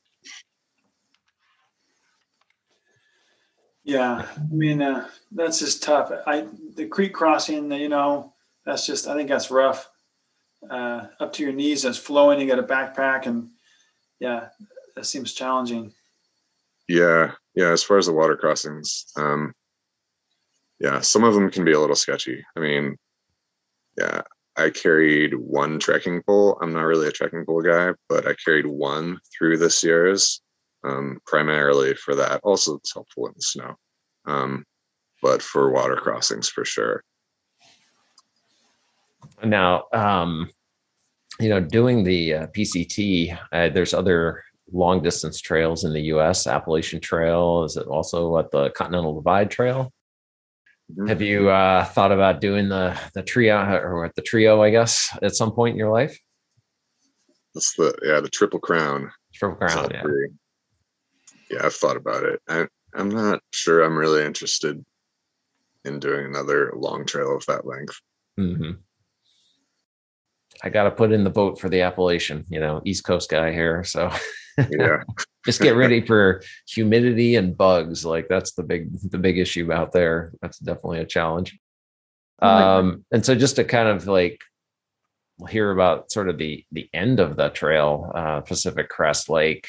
Yeah, 3.84 4.26
I 4.38 4.54
mean 4.54 4.82
uh, 4.82 5.10
that's 5.32 5.60
just 5.60 5.84
tough. 5.84 6.12
I 6.26 6.48
the 6.76 6.86
creek 6.86 7.13
crossing, 7.13 7.70
you 7.72 7.89
know, 7.89 8.34
that's 8.66 8.86
just 8.86 9.08
I 9.08 9.16
think 9.16 9.30
that's 9.30 9.52
rough. 9.52 9.89
Uh, 10.70 11.08
up 11.20 11.34
to 11.34 11.44
your 11.44 11.52
knees, 11.52 11.82
that's 11.84 11.98
flowing. 11.98 12.39
You 12.39 12.48
got 12.48 12.60
a 12.60 12.63
backpack, 12.63 13.26
and 13.26 13.50
yeah, 14.20 14.48
that 14.96 15.06
seems 15.06 15.34
challenging. 15.34 15.94
Yeah, 16.88 17.32
yeah. 17.56 17.72
As 17.72 17.84
far 17.84 17.98
as 17.98 18.06
the 18.06 18.13
water 18.13 18.38
crossings, 18.38 19.08
um, 19.18 19.54
yeah, 20.80 21.02
some 21.02 21.26
of 21.26 21.34
them 21.34 21.52
can 21.52 21.66
be 21.66 21.74
a 21.74 21.80
little 21.80 21.98
sketchy. 21.98 22.42
I 22.56 22.62
mean, 22.62 22.96
yeah, 23.98 24.22
I 24.56 24.70
carried 24.70 25.34
one 25.34 25.80
trekking 25.80 26.22
pole. 26.24 26.58
I'm 26.62 26.74
not 26.74 26.84
really 26.84 27.08
a 27.08 27.12
trekking 27.12 27.46
pole 27.46 27.62
guy, 27.62 27.94
but 28.08 28.28
I 28.28 28.36
carried 28.46 28.68
one 28.68 29.20
through 29.36 29.58
the 29.58 29.70
Sierras, 29.70 30.42
um, 30.84 31.20
primarily 31.26 31.96
for 31.96 32.16
that. 32.16 32.42
Also, 32.44 32.78
it's 32.78 32.94
helpful 32.94 33.28
in 33.28 33.34
the 33.36 33.42
snow, 33.42 33.76
um, 34.26 34.63
but 35.22 35.42
for 35.42 35.72
water 35.72 35.96
crossings 35.96 36.50
for 36.50 36.66
sure. 36.66 37.04
Now, 39.44 39.86
um, 39.92 40.50
you 41.39 41.50
know, 41.50 41.60
doing 41.60 42.04
the 42.04 42.34
uh, 42.34 42.48
PCT, 42.48 43.38
uh, 43.52 43.70
there's 43.70 43.94
other 43.94 44.44
long 44.72 45.02
distance 45.02 45.42
trails 45.42 45.84
in 45.84 45.94
the 45.94 46.02
U.S. 46.02 46.48
Appalachian 46.48 47.00
Trail. 47.00 47.63
Is 47.63 47.76
it 47.76 47.88
also 47.88 48.30
what 48.30 48.52
the 48.52 48.70
Continental 48.72 49.16
Divide 49.16 49.50
Trail? 49.50 49.92
Mm-hmm. 50.91 51.08
Have 51.08 51.22
you 51.22 51.50
uh, 51.50 51.86
thought 51.86 52.12
about 52.12 52.41
doing 52.41 52.69
the 52.69 53.00
the 53.13 53.24
trio 53.24 53.58
or 53.58 54.12
the 54.15 54.22
trio? 54.22 54.62
I 54.62 54.69
guess 54.69 55.17
at 55.22 55.36
some 55.36 55.52
point 55.52 55.74
in 55.74 55.78
your 55.78 55.91
life. 55.91 56.17
That's 57.54 57.74
the 57.76 57.98
yeah 58.04 58.19
the 58.19 58.30
triple 58.30 58.60
crown. 58.60 59.12
Triple 59.34 59.58
crown. 59.58 59.89
Yeah. 59.91 60.04
yeah, 61.50 61.65
I've 61.65 61.74
thought 61.74 61.98
about 61.98 62.24
it. 62.24 62.41
I, 62.48 62.67
I'm 62.96 63.10
not 63.10 63.41
sure. 63.52 63.82
I'm 63.82 63.98
really 63.98 64.26
interested 64.26 64.84
in 65.86 66.00
doing 66.00 66.26
another 66.26 66.74
long 66.76 67.06
trail 67.06 67.36
of 67.36 67.46
that 67.48 67.65
length. 67.65 68.00
Mm-hmm. 68.39 68.72
I 70.63 70.69
got 70.69 70.84
to 70.84 70.91
put 70.91 71.12
in 71.12 71.24
the 71.24 71.30
vote 71.30 71.60
for 71.60 71.69
the 71.69 71.82
Appalachian. 71.82 72.46
You 72.50 72.60
know, 72.60 72.82
East 72.86 73.04
Coast 73.04 73.30
guy 73.30 73.52
here, 73.52 73.84
so 73.84 74.12
yeah. 74.58 75.04
Just 75.46 75.62
get 75.62 75.76
ready 75.76 76.06
for 76.06 76.42
humidity 76.70 77.36
and 77.36 77.58
bugs. 77.58 78.06
Like 78.06 78.30
that's 78.30 78.54
the 78.54 78.63
big 78.63 78.98
the 79.12 79.18
big 79.18 79.38
issue 79.38 79.74
out 79.74 79.92
there. 79.92 80.32
That's 80.42 80.58
definitely 80.58 81.00
a 81.00 81.06
challenge. 81.06 81.60
Um, 82.42 83.06
and 83.12 83.26
so 83.26 83.36
just 83.36 83.58
to 83.58 83.66
kind 83.66 83.89
of 83.89 84.08
like 84.08 84.39
hear 85.50 85.72
about 85.72 86.12
sort 86.12 86.30
of 86.30 86.38
the 86.38 86.63
the 86.72 86.89
end 86.94 87.20
of 87.20 87.36
the 87.36 87.50
trail, 87.50 88.12
uh, 88.16 88.42
Pacific 88.42 88.89
Crest 88.89 89.30
Lake. 89.30 89.68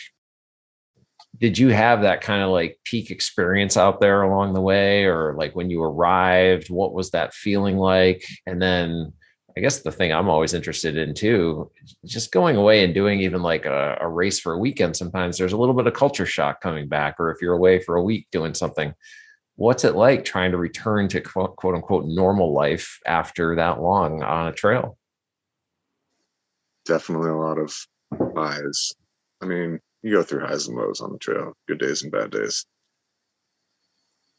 Did 1.40 1.58
you 1.58 1.70
have 1.70 2.02
that 2.02 2.20
kind 2.20 2.44
of 2.44 2.50
like 2.50 2.78
peak 2.84 3.10
experience 3.10 3.76
out 3.76 4.00
there 4.00 4.22
along 4.22 4.54
the 4.54 4.60
way, 4.60 5.04
or 5.04 5.34
like 5.34 5.56
when 5.56 5.70
you 5.70 5.82
arrived? 5.82 6.70
What 6.70 6.94
was 6.94 7.10
that 7.10 7.34
feeling 7.34 7.76
like? 7.76 8.24
And 8.46 8.62
then 8.62 9.12
I 9.56 9.60
guess 9.60 9.80
the 9.80 9.92
thing 9.92 10.12
I'm 10.12 10.28
always 10.28 10.52
interested 10.52 10.96
in 10.96 11.14
too, 11.14 11.70
just 12.04 12.32
going 12.32 12.56
away 12.56 12.84
and 12.84 12.92
doing 12.92 13.20
even 13.20 13.42
like 13.42 13.66
a, 13.66 13.96
a, 14.00 14.08
race 14.08 14.40
for 14.40 14.52
a 14.52 14.58
weekend, 14.58 14.96
sometimes 14.96 15.38
there's 15.38 15.52
a 15.52 15.56
little 15.56 15.76
bit 15.76 15.86
of 15.86 15.94
culture 15.94 16.26
shock 16.26 16.60
coming 16.60 16.88
back, 16.88 17.16
or 17.20 17.30
if 17.30 17.40
you're 17.40 17.54
away 17.54 17.78
for 17.78 17.94
a 17.94 18.02
week 18.02 18.26
doing 18.32 18.52
something, 18.52 18.92
what's 19.54 19.84
it 19.84 19.94
like 19.94 20.24
trying 20.24 20.50
to 20.50 20.56
return 20.56 21.06
to 21.08 21.20
quote, 21.20 21.54
quote 21.54 21.76
unquote 21.76 22.04
normal 22.06 22.52
life 22.52 22.98
after 23.06 23.54
that 23.54 23.80
long 23.80 24.24
on 24.24 24.48
a 24.48 24.52
trail? 24.52 24.98
Definitely 26.84 27.30
a 27.30 27.36
lot 27.36 27.58
of 27.58 27.72
highs. 28.36 28.92
I 29.40 29.46
mean, 29.46 29.78
you 30.02 30.12
go 30.12 30.24
through 30.24 30.46
highs 30.46 30.66
and 30.66 30.76
lows 30.76 31.00
on 31.00 31.12
the 31.12 31.18
trail, 31.18 31.52
good 31.68 31.78
days 31.78 32.02
and 32.02 32.10
bad 32.10 32.32
days. 32.32 32.66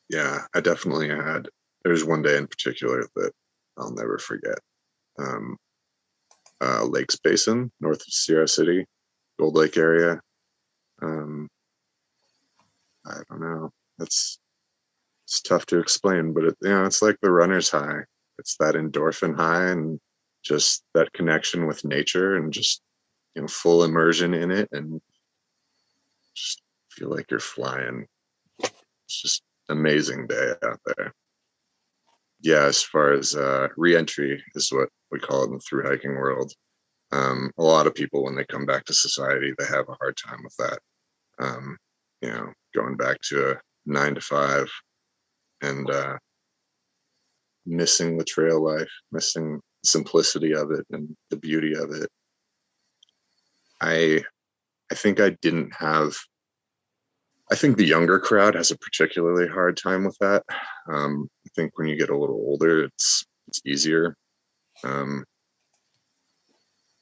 Yeah, 0.10 0.40
I 0.54 0.60
definitely 0.60 1.08
had. 1.08 1.48
There's 1.86 2.04
one 2.04 2.22
day 2.22 2.36
in 2.36 2.48
particular 2.48 3.08
that 3.16 3.32
I'll 3.78 3.92
never 3.92 4.18
forget 4.18 4.60
um, 5.20 5.58
uh, 6.62 6.84
Lakes 6.86 7.18
Basin, 7.18 7.72
north 7.80 8.02
of 8.02 8.14
Sierra 8.14 8.48
City, 8.48 8.86
Gold 9.40 9.56
Lake 9.56 9.78
area. 9.78 10.22
Um, 11.02 11.48
I 13.06 13.22
don't 13.30 13.42
know. 13.42 13.72
It's 14.00 14.40
it's 15.26 15.42
tough 15.42 15.66
to 15.68 15.80
explain, 15.80 16.34
but 16.34 16.46
it, 16.46 16.58
you 16.62 16.70
know, 16.70 16.86
it's 16.86 17.02
like 17.02 17.18
the 17.22 17.32
runner's 17.32 17.70
high. 17.70 18.02
It's 18.38 18.56
that 18.60 18.76
endorphin 18.76 19.36
high 19.36 19.70
and 19.70 20.00
just 20.44 20.84
that 20.94 21.12
connection 21.14 21.68
with 21.68 21.86
nature 21.86 22.36
and 22.36 22.54
just 22.54 22.82
you 23.36 23.42
know 23.42 23.48
full 23.48 23.84
immersion 23.84 24.34
in 24.34 24.52
it 24.52 24.70
and 24.72 25.02
just 26.36 26.62
feel 26.92 27.10
like 27.10 27.30
you're 27.32 27.40
flying. 27.40 28.06
It's 28.60 29.22
just 29.22 29.44
amazing 29.70 30.28
day 30.28 30.54
out 30.64 30.80
there 30.86 31.14
yeah, 32.46 32.66
as 32.66 32.84
far 32.84 33.12
as 33.12 33.36
uh, 33.36 33.70
reentry 33.76 34.42
is 34.54 34.72
what 34.72 34.90
we 35.12 35.20
call 35.20 35.42
it 35.42 35.48
in 35.48 35.54
the 35.54 35.60
through 35.60 35.88
hiking 35.88 36.14
world. 36.16 36.54
Um, 37.12 37.52
a 37.58 37.64
lot 37.64 37.88
of 37.88 37.96
people, 37.96 38.24
when 38.24 38.36
they 38.36 38.46
come 38.46 38.68
back 38.68 38.86
to 38.86 38.94
society, 38.94 39.52
they 39.58 39.66
have 39.66 39.90
a 39.90 39.98
hard 40.00 40.16
time 40.16 40.44
with 40.44 40.56
that. 40.58 40.80
Um, 41.40 41.78
you 42.22 42.30
know, 42.30 42.54
going 42.76 42.98
back 42.98 43.20
to 43.30 43.52
a 43.52 43.56
nine 43.88 44.14
to 44.14 44.22
five 44.22 44.70
and 45.64 45.90
uh, 45.90 46.18
missing 47.66 48.16
the 48.16 48.24
trail 48.24 48.64
life, 48.64 48.92
missing 49.12 49.60
simplicity 49.84 50.54
of 50.54 50.70
it 50.70 50.86
and 50.92 51.16
the 51.32 51.38
beauty 51.38 51.74
of 51.74 51.90
it. 51.92 52.10
I, 53.82 54.24
I 54.92 54.96
think 54.96 55.20
I 55.20 55.32
didn't 55.42 55.74
have 55.74 56.16
I 57.52 57.56
think 57.56 57.78
the 57.78 57.86
younger 57.86 58.20
crowd 58.20 58.56
has 58.56 58.72
a 58.72 58.78
particularly 58.78 59.48
hard 59.48 59.78
time 59.78 60.04
with 60.04 60.18
that. 60.20 60.44
Um, 60.92 61.30
think 61.56 61.78
when 61.78 61.88
you 61.88 61.98
get 61.98 62.10
a 62.10 62.18
little 62.18 62.36
older, 62.36 62.84
it's 62.84 63.26
it's 63.48 63.62
easier. 63.66 64.16
Um, 64.84 65.24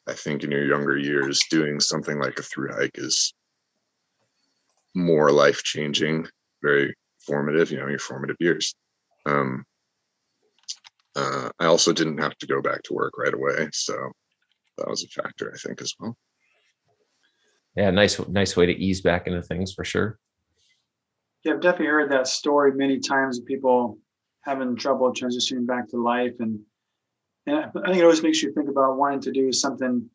I 0.08 0.14
think 0.14 0.44
in 0.44 0.52
your 0.52 0.66
younger 0.66 0.98
years, 0.98 1.40
doing 1.50 1.80
something 1.80 2.20
like 2.20 2.38
a 2.38 2.44
through 2.44 2.74
hike 2.74 2.92
is 2.96 3.34
more 4.94 5.32
life 5.32 5.64
changing, 5.64 6.28
very 6.62 6.94
formative. 7.26 7.72
You 7.72 7.80
know, 7.80 7.88
your 7.88 8.00
formative 8.00 8.38
years. 8.40 8.76
Um, 9.26 9.66
uh, 11.16 11.50
I 11.60 11.66
also 11.66 11.94
didn't 11.94 12.18
have 12.18 12.38
to 12.40 12.48
go 12.48 12.62
back 12.62 12.84
to 12.84 12.94
work 12.94 13.18
right 13.18 13.34
away, 13.34 13.70
so 13.72 13.94
that 14.78 14.88
was 14.88 15.04
a 15.04 15.08
factor, 15.08 15.52
I 15.54 15.58
think, 15.58 15.82
as 15.82 15.94
well. 16.00 16.18
Yeah, 17.76 17.92
nice, 17.92 18.20
nice 18.28 18.56
way 18.56 18.66
to 18.66 18.74
ease 18.74 19.02
back 19.02 19.28
into 19.28 19.42
things 19.42 19.74
for 19.74 19.86
sure. 19.86 20.20
Yeah, 21.44 21.54
I've 21.54 21.62
definitely 21.62 21.88
heard 21.88 22.12
that 22.12 22.28
story 22.28 22.74
many 22.74 23.00
times 23.00 23.40
of 23.40 23.46
people 23.46 23.98
having 24.44 24.76
trouble 24.76 25.14
transitioning 25.14 25.66
back 25.66 25.90
to 25.90 25.98
life. 25.98 26.34
And 26.40 26.60
and 27.46 27.58
I 27.58 27.70
think 27.72 27.98
it 27.98 28.04
always 28.04 28.24
makes 28.24 28.42
you 28.42 28.54
think 28.54 28.70
about 28.70 28.98
wanting 28.98 29.22
to 29.22 29.32
do 29.32 29.52
something, 29.52 30.10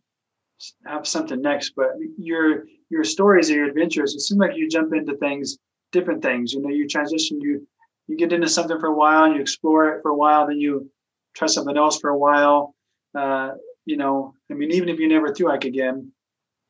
have 0.86 1.06
something 1.06 1.42
next. 1.42 1.72
But 1.76 1.88
your 2.16 2.64
your 2.90 3.04
stories 3.04 3.50
or 3.50 3.54
your 3.54 3.68
adventures, 3.68 4.14
it 4.14 4.20
seems 4.20 4.38
like 4.38 4.56
you 4.56 4.68
jump 4.68 4.94
into 4.94 5.16
things, 5.16 5.58
different 5.92 6.22
things. 6.22 6.52
You 6.52 6.62
know, 6.62 6.70
you 6.70 6.88
transition, 6.88 7.40
you 7.40 7.66
you 8.06 8.16
get 8.16 8.32
into 8.32 8.48
something 8.48 8.78
for 8.80 8.86
a 8.86 8.94
while, 8.94 9.24
and 9.24 9.34
you 9.34 9.40
explore 9.40 9.90
it 9.90 10.02
for 10.02 10.10
a 10.10 10.16
while, 10.16 10.46
then 10.46 10.58
you 10.58 10.90
try 11.34 11.48
something 11.48 11.76
else 11.76 12.00
for 12.00 12.10
a 12.10 12.18
while. 12.18 12.74
Uh, 13.14 13.50
you 13.84 13.96
know, 13.96 14.34
I 14.50 14.54
mean, 14.54 14.70
even 14.72 14.88
if 14.88 14.98
you 14.98 15.08
never 15.08 15.32
through 15.32 15.48
hike 15.50 15.64
again, 15.64 16.12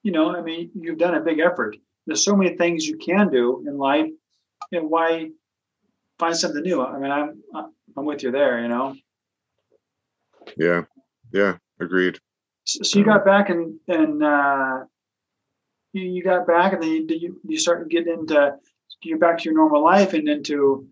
you 0.03 0.13
know, 0.13 0.35
I 0.35 0.43
mean, 0.43 0.71
you've 0.75 0.99
done 0.99 1.15
a 1.15 1.21
big 1.21 1.39
effort. 1.41 1.77
There's 2.07 2.25
so 2.25 2.37
many 2.37 2.57
things 2.57 2.87
you 2.87 2.97
can 2.97 3.31
do 3.31 3.65
in 3.67 3.77
life. 3.77 4.09
and 4.73 4.91
why 4.91 5.31
find 6.19 6.37
something 6.37 6.63
new? 6.63 6.83
I 6.83 6.99
mean, 6.99 7.11
I'm 7.11 7.43
I'm 7.97 8.05
with 8.05 8.23
you 8.23 8.31
there. 8.31 8.61
You 8.61 8.69
know. 8.69 8.97
Yeah, 10.57 10.83
yeah, 11.33 11.57
agreed. 11.81 12.19
So, 12.65 12.83
so 12.83 12.99
you 12.99 13.05
got 13.05 13.25
back 13.25 13.51
and 13.51 13.79
and 13.89 14.23
uh, 14.23 14.85
you, 15.93 16.03
you 16.03 16.23
got 16.23 16.47
back, 16.47 16.73
and 16.73 16.83
then 16.83 16.91
you 16.91 17.07
you, 17.09 17.41
you 17.47 17.59
start 17.59 17.89
getting 17.89 18.13
into 18.13 18.57
you're 19.03 19.19
back 19.19 19.39
to 19.39 19.45
your 19.45 19.55
normal 19.55 19.83
life 19.83 20.13
and 20.13 20.29
into 20.29 20.87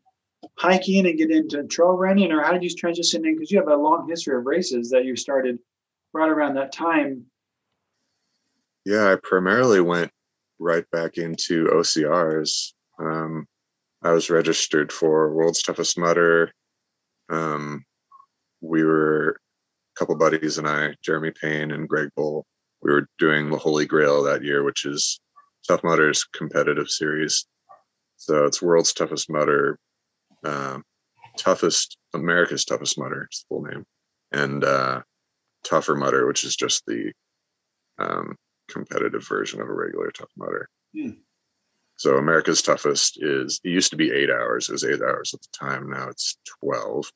hiking 0.59 1.07
and 1.07 1.19
get 1.19 1.31
into 1.31 1.65
trail 1.65 1.97
running, 1.97 2.33
or 2.33 2.43
how 2.43 2.53
did 2.53 2.63
you 2.63 2.71
transition 2.71 3.27
in? 3.27 3.35
Because 3.35 3.51
you 3.51 3.59
have 3.59 3.69
a 3.69 3.77
long 3.77 4.09
history 4.09 4.37
of 4.37 4.47
races 4.47 4.91
that 4.91 5.05
you 5.05 5.17
started 5.17 5.59
right 6.13 6.29
around 6.29 6.55
that 6.55 6.73
time. 6.73 7.25
Yeah, 8.85 9.13
I 9.13 9.17
primarily 9.23 9.81
went 9.81 10.13
right 10.59 10.89
back 10.93 11.19
into 11.19 11.67
OCRs. 11.67 12.73
Um, 12.99 13.47
I 14.07 14.13
was 14.13 14.31
registered 14.31 14.93
for 14.93 15.35
World's 15.35 15.63
Toughest 15.63 15.99
Mudder. 15.99 16.53
Um, 17.29 17.85
we 18.61 18.85
were 18.85 19.31
a 19.31 19.99
couple 19.99 20.17
buddies 20.17 20.59
and 20.59 20.69
I, 20.69 20.95
Jeremy 21.03 21.33
Payne 21.33 21.73
and 21.73 21.89
Greg 21.89 22.11
Bull, 22.15 22.47
we 22.83 22.93
were 22.93 23.09
doing 23.19 23.51
the 23.51 23.59
Holy 23.59 23.85
Grail 23.85 24.23
that 24.23 24.45
year, 24.45 24.63
which 24.63 24.85
is 24.85 25.19
Tough 25.67 25.83
Mudder's 25.83 26.23
competitive 26.23 26.89
series. 26.89 27.47
So 28.17 28.45
it's 28.45 28.63
World's 28.63 28.93
Toughest 28.93 29.29
Mudder, 29.29 29.77
uh, 30.45 30.79
toughest 31.37 31.99
America's 32.15 32.65
Toughest 32.65 32.97
Mudder, 32.97 33.27
is 33.33 33.41
the 33.41 33.55
full 33.57 33.63
name, 33.63 33.85
and 34.31 34.63
uh, 34.63 35.03
Tougher 35.65 35.97
Mudder, 35.97 36.29
which 36.29 36.45
is 36.45 36.55
just 36.55 36.85
the 36.87 37.13
um, 37.99 38.37
competitive 38.69 39.27
version 39.27 39.61
of 39.61 39.69
a 39.69 39.75
regular 39.75 40.13
Tough 40.13 40.31
Mudder. 40.37 40.69
Hmm. 40.95 41.11
So 41.97 42.17
America's 42.17 42.63
Toughest 42.63 43.19
is 43.23 43.61
it 43.65 43.71
used 43.71 43.91
to 43.91 43.97
be 43.97 44.13
eight 44.13 44.31
hours. 44.31 44.69
It 44.69 44.73
was 44.73 44.85
eight 44.85 45.01
hours 45.01 45.33
at 45.35 45.41
the 45.41 45.49
time. 45.59 45.89
Now 45.91 46.09
it's 46.09 46.39
twelve. 46.61 47.11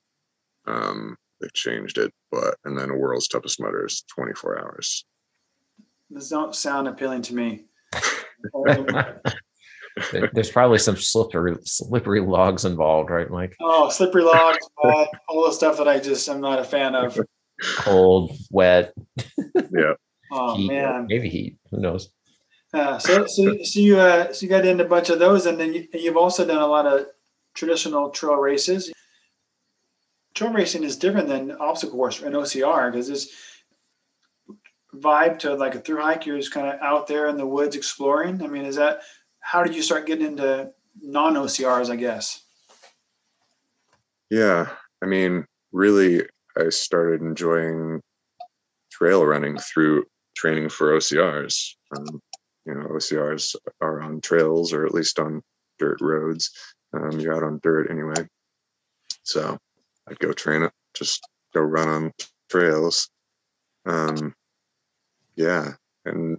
Um, 0.67 1.17
they've 1.41 1.53
changed 1.53 1.99
it, 1.99 2.13
but 2.31 2.57
and 2.65 2.79
then 2.79 2.91
a 2.91 2.97
World's 2.97 3.29
Toughest 3.29 3.61
Mudder 3.61 3.87
is 3.87 4.03
twenty 4.15 4.33
four 4.35 4.59
hours. 4.59 5.05
Does 6.13 6.31
don't 6.31 6.55
sound 6.55 6.89
appealing 6.89 7.23
to 7.23 7.35
me. 7.35 7.65
There's 10.33 10.51
probably 10.51 10.79
some 10.79 10.97
slippery 10.97 11.57
slippery 11.65 12.21
logs 12.21 12.65
involved, 12.65 13.11
right, 13.11 13.29
Mike? 13.31 13.55
Oh, 13.61 13.91
slippery 13.91 14.23
logs, 14.23 14.59
mud, 14.83 15.09
all 15.29 15.45
the 15.45 15.53
stuff 15.53 15.77
that 15.79 15.89
I 15.89 15.99
just 16.01 16.29
I'm 16.29 16.41
not 16.41 16.59
a 16.59 16.65
fan 16.65 16.95
of. 16.95 17.19
Cold, 17.77 18.33
wet. 18.51 18.95
Yeah. 19.55 19.93
Oh 20.33 20.57
heat, 20.57 20.69
man. 20.69 21.07
maybe 21.09 21.29
heat. 21.29 21.59
Who 21.71 21.81
knows? 21.81 22.09
Uh, 22.73 22.99
so, 22.99 23.27
so, 23.27 23.57
so 23.63 23.81
you, 23.81 23.99
uh, 23.99 24.33
so 24.33 24.45
you 24.45 24.49
got 24.49 24.65
into 24.65 24.85
a 24.85 24.89
bunch 24.89 25.11
of 25.11 25.19
those, 25.19 25.47
and 25.47 25.59
then 25.59 25.75
you, 25.75 25.89
you've 25.93 26.17
also 26.17 26.47
done 26.47 26.63
a 26.63 26.67
lot 26.67 26.87
of 26.87 27.07
traditional 27.55 28.11
trail 28.11 28.37
races. 28.37 28.93
Trail 30.35 30.53
racing 30.53 30.85
is 30.85 30.97
different 30.97 31.29
than 31.29 31.53
obstacle 31.53 31.97
course 31.97 32.23
and 32.23 32.35
OCR 32.35 32.93
because 32.93 33.09
it's 33.09 33.29
vibe 34.95 35.39
to 35.41 35.55
like 35.55 35.75
a 35.75 35.81
through 35.81 36.01
hike. 36.01 36.27
You're 36.27 36.39
just 36.39 36.53
kind 36.53 36.69
of 36.69 36.81
out 36.81 37.07
there 37.07 37.29
in 37.29 37.37
the 37.37 37.47
woods 37.47 37.77
exploring. 37.77 38.43
I 38.43 38.47
mean, 38.47 38.65
is 38.65 38.77
that 38.77 39.01
how 39.41 39.63
did 39.63 39.75
you 39.75 39.83
start 39.83 40.07
getting 40.07 40.27
into 40.27 40.71
non 41.01 41.35
OCRs? 41.35 41.91
I 41.91 41.97
guess. 41.97 42.45
Yeah. 44.31 44.69
I 45.03 45.07
mean, 45.07 45.45
really, 45.73 46.23
I 46.57 46.69
started 46.69 47.21
enjoying 47.21 48.01
trail 48.93 49.25
running 49.25 49.59
through 49.59 50.05
training 50.37 50.69
for 50.69 50.97
OCRs. 50.97 51.75
Um, 51.97 52.21
you 52.71 52.77
know, 52.77 52.87
OCRs 52.87 53.57
are 53.81 54.01
on 54.01 54.21
trails 54.21 54.73
or 54.73 54.87
at 54.87 54.95
least 54.95 55.19
on 55.19 55.43
dirt 55.79 56.01
roads. 56.01 56.51
Um, 56.93 57.19
you're 57.19 57.35
out 57.35 57.43
on 57.43 57.61
dirt 57.63 57.91
anyway. 57.91 58.29
So 59.25 59.59
I'd 60.09 60.19
go 60.21 60.33
train 60.33 60.63
it, 60.63 60.73
just 60.95 61.27
go 61.53 61.61
run 61.61 61.89
on 61.89 62.13
trails. 62.49 63.11
Um, 63.87 64.35
yeah. 65.35 65.73
And 66.05 66.39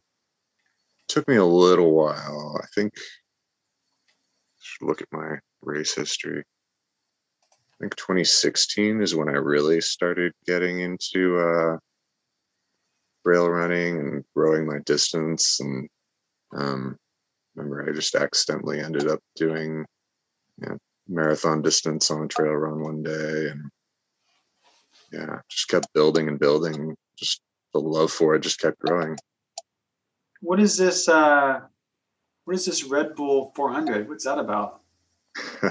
took 1.08 1.28
me 1.28 1.36
a 1.36 1.46
little 1.46 1.92
while. 1.92 2.58
I 2.62 2.66
think, 2.74 2.94
look 4.82 5.02
at 5.02 5.08
my 5.12 5.38
race 5.62 5.94
history. 5.94 6.44
I 7.44 7.76
think 7.82 7.96
2016 7.98 9.02
is 9.02 9.16
when 9.16 9.28
I 9.28 9.34
really 9.34 9.82
started 9.82 10.32
getting 10.46 10.80
into 10.80 11.40
uh, 11.40 11.78
trail 13.26 13.50
running 13.50 14.00
and 14.00 14.24
growing 14.36 14.66
my 14.66 14.80
distance. 14.86 15.60
And 15.60 15.90
um, 16.54 16.98
remember, 17.56 17.88
I 17.88 17.94
just 17.94 18.16
accidentally 18.16 18.80
ended 18.80 19.08
up 19.08 19.20
doing 19.36 19.86
you 20.60 20.70
know, 20.70 20.78
marathon 21.08 21.62
distance 21.62 22.12
on 22.12 22.24
a 22.24 22.28
trail 22.28 22.54
run 22.54 22.82
one 22.82 23.04
day, 23.04 23.50
and 23.50 23.72
yeah, 25.12 25.40
just 25.50 25.68
kept 25.68 25.94
building 25.94 26.28
and 26.28 26.40
building. 26.40 26.96
Just 27.18 27.42
the 27.74 27.80
love 27.80 28.12
for 28.12 28.36
it 28.36 28.42
just 28.42 28.60
kept 28.60 28.80
growing. 28.80 29.18
What 30.42 30.60
is 30.60 30.78
this? 30.78 31.08
Uh, 31.08 31.62
what 32.46 32.56
is 32.56 32.66
this 32.66 32.84
Red 32.84 33.16
Bull 33.16 33.52
400? 33.56 34.10
What's 34.10 34.26
that 34.26 34.40
about? 34.40 34.82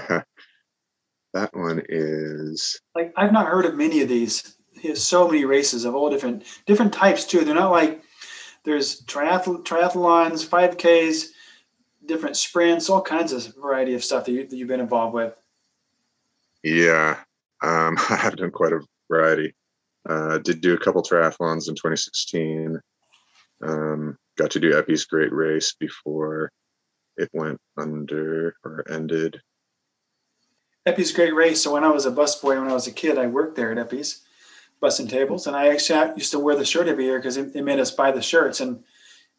that 1.33 1.51
one 1.53 1.83
is 1.88 2.81
Like 2.95 3.12
I've 3.16 3.33
not 3.33 3.49
heard 3.49 3.66
of 3.66 3.77
many 3.77 4.01
of 4.01 4.09
these. 4.09 4.57
He 4.73 4.88
has 4.88 5.05
so 5.05 5.27
many 5.27 5.45
races 5.45 5.85
of 5.85 5.95
all 5.95 6.09
different 6.11 6.45
different 6.66 6.93
types 6.93 7.25
too. 7.25 7.45
They're 7.45 7.55
not 7.55 7.71
like 7.71 8.03
there's 8.64 9.03
triath- 9.03 9.64
triathlons, 9.64 10.46
5Ks, 10.46 11.29
different 12.07 12.37
sprints, 12.37 12.90
all 12.90 13.03
kinds 13.03 13.33
of 13.33 13.55
variety 13.57 13.94
of 13.94 14.05
stuff 14.05 14.25
that, 14.25 14.33
you, 14.33 14.46
that 14.46 14.57
you've 14.57 14.68
been 14.68 14.81
involved 14.81 15.14
with. 15.14 15.35
Yeah, 16.62 17.18
um, 17.62 17.96
I 18.11 18.16
have 18.16 18.37
done 18.37 18.51
quite 18.51 18.73
a 18.73 18.81
variety. 19.11 19.55
Uh, 20.09 20.38
did 20.38 20.61
do 20.61 20.75
a 20.75 20.79
couple 20.79 21.03
triathlons 21.03 21.68
in 21.68 21.75
2016. 21.75 22.81
Um, 23.62 24.16
got 24.37 24.51
to 24.53 24.61
do 24.61 24.77
Eppie's 24.77 25.05
Great 25.05 25.33
Race 25.33 25.75
before 25.79 26.51
it 27.16 27.29
went 27.33 27.59
under 27.77 28.55
or 28.64 28.85
ended. 28.90 29.40
Eppie's 30.87 31.12
Great 31.12 31.35
Race. 31.35 31.62
So 31.62 31.75
when 31.75 31.85
I 31.85 31.90
was 31.90 32.07
a 32.07 32.11
busboy, 32.11 32.59
when 32.59 32.70
I 32.70 32.73
was 32.73 32.87
a 32.87 32.92
kid, 32.92 33.18
I 33.18 33.27
worked 33.27 33.57
there 33.57 33.70
at 33.70 33.79
Eppie's, 33.79 34.23
busing 34.83 35.09
tables, 35.09 35.47
and 35.47 35.57
I 35.57 35.69
actually 35.69 36.12
used 36.16 36.33
to 36.33 36.38
wear 36.38 36.57
the 36.57 36.64
shirt 36.64 36.88
every 36.88 37.05
year 37.05 37.19
because 37.19 37.37
they 37.37 37.61
made 37.61 37.81
us 37.81 37.90
buy 37.90 38.11
the 38.11 38.23
shirts, 38.23 38.61
and 38.61 38.83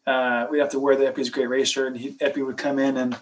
uh, 0.06 0.46
we'd 0.50 0.60
have 0.60 0.70
to 0.70 0.78
wear 0.78 0.96
the 0.96 1.06
Eppie's 1.06 1.30
Great 1.30 1.48
Race 1.48 1.70
shirt. 1.70 1.88
And 1.88 1.96
he, 1.96 2.16
Eppie 2.20 2.44
would 2.44 2.56
come 2.56 2.78
in 2.78 2.96
and 2.96 3.16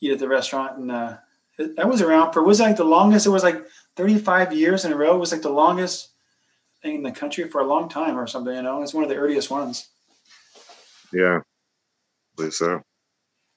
eat 0.00 0.12
at 0.12 0.18
the 0.18 0.28
restaurant, 0.28 0.78
and 0.78 0.90
uh, 0.90 1.16
that 1.58 1.88
was 1.88 2.02
around 2.02 2.32
for 2.32 2.42
was 2.42 2.60
like 2.60 2.76
the 2.76 2.84
longest. 2.84 3.26
It 3.26 3.30
was 3.30 3.42
like 3.42 3.66
35 3.96 4.52
years 4.52 4.84
in 4.84 4.92
a 4.92 4.96
row. 4.96 5.16
It 5.16 5.18
was 5.18 5.32
like 5.32 5.42
the 5.42 5.50
longest 5.50 6.10
thing 6.82 6.96
in 6.96 7.02
the 7.02 7.10
country 7.10 7.48
for 7.48 7.60
a 7.60 7.66
long 7.66 7.88
time 7.88 8.18
or 8.18 8.26
something. 8.26 8.54
You 8.54 8.62
know, 8.62 8.82
it's 8.82 8.94
one 8.94 9.02
of 9.04 9.10
the 9.10 9.16
earliest 9.16 9.50
ones. 9.50 9.88
Yeah, 11.12 11.38
I 11.38 12.36
believe 12.36 12.52
so. 12.52 12.82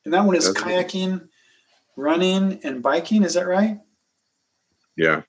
And 0.06 0.14
that 0.14 0.26
one 0.26 0.36
is 0.36 0.52
That's- 0.52 0.64
kayaking, 0.64 1.28
running, 1.96 2.60
and 2.64 2.82
biking. 2.82 3.24
Is 3.24 3.36
that 3.36 3.48
right? 3.48 3.80
Yeah. 4.96 5.22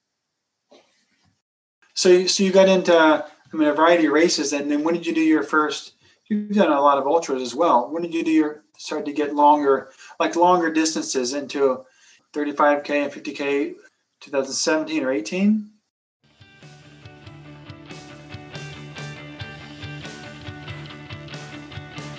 So, 1.95 2.27
so 2.27 2.43
you 2.43 2.53
got 2.53 2.71
into, 2.71 2.97
I 2.97 3.57
mean, 3.57 3.69
a 3.69 3.75
variety 3.75 4.07
of 4.07 4.13
races, 4.13 4.55
and 4.55 4.71
then 4.71 4.83
when 4.83 4.95
did 4.95 5.07
you 5.07 5.15
do 5.15 5.21
your 5.21 5.43
first? 5.43 5.93
You've 6.27 6.53
done 6.53 6.73
a 6.73 6.81
lot 6.81 6.97
of 6.97 7.07
ultras 7.07 7.43
as 7.43 7.55
well. 7.55 7.91
When 7.91 8.03
did 8.03 8.15
you 8.15 8.25
do 8.25 8.31
your 8.31 8.63
start 8.79 9.05
to 9.05 9.13
get 9.13 9.35
longer, 9.35 9.91
like 10.19 10.35
longer 10.35 10.73
distances 10.73 11.35
into 11.35 11.85
35k 12.33 12.91
and 12.91 13.13
50k, 13.13 13.75
2017 14.21 15.05
or 15.05 15.13
18? 15.13 15.69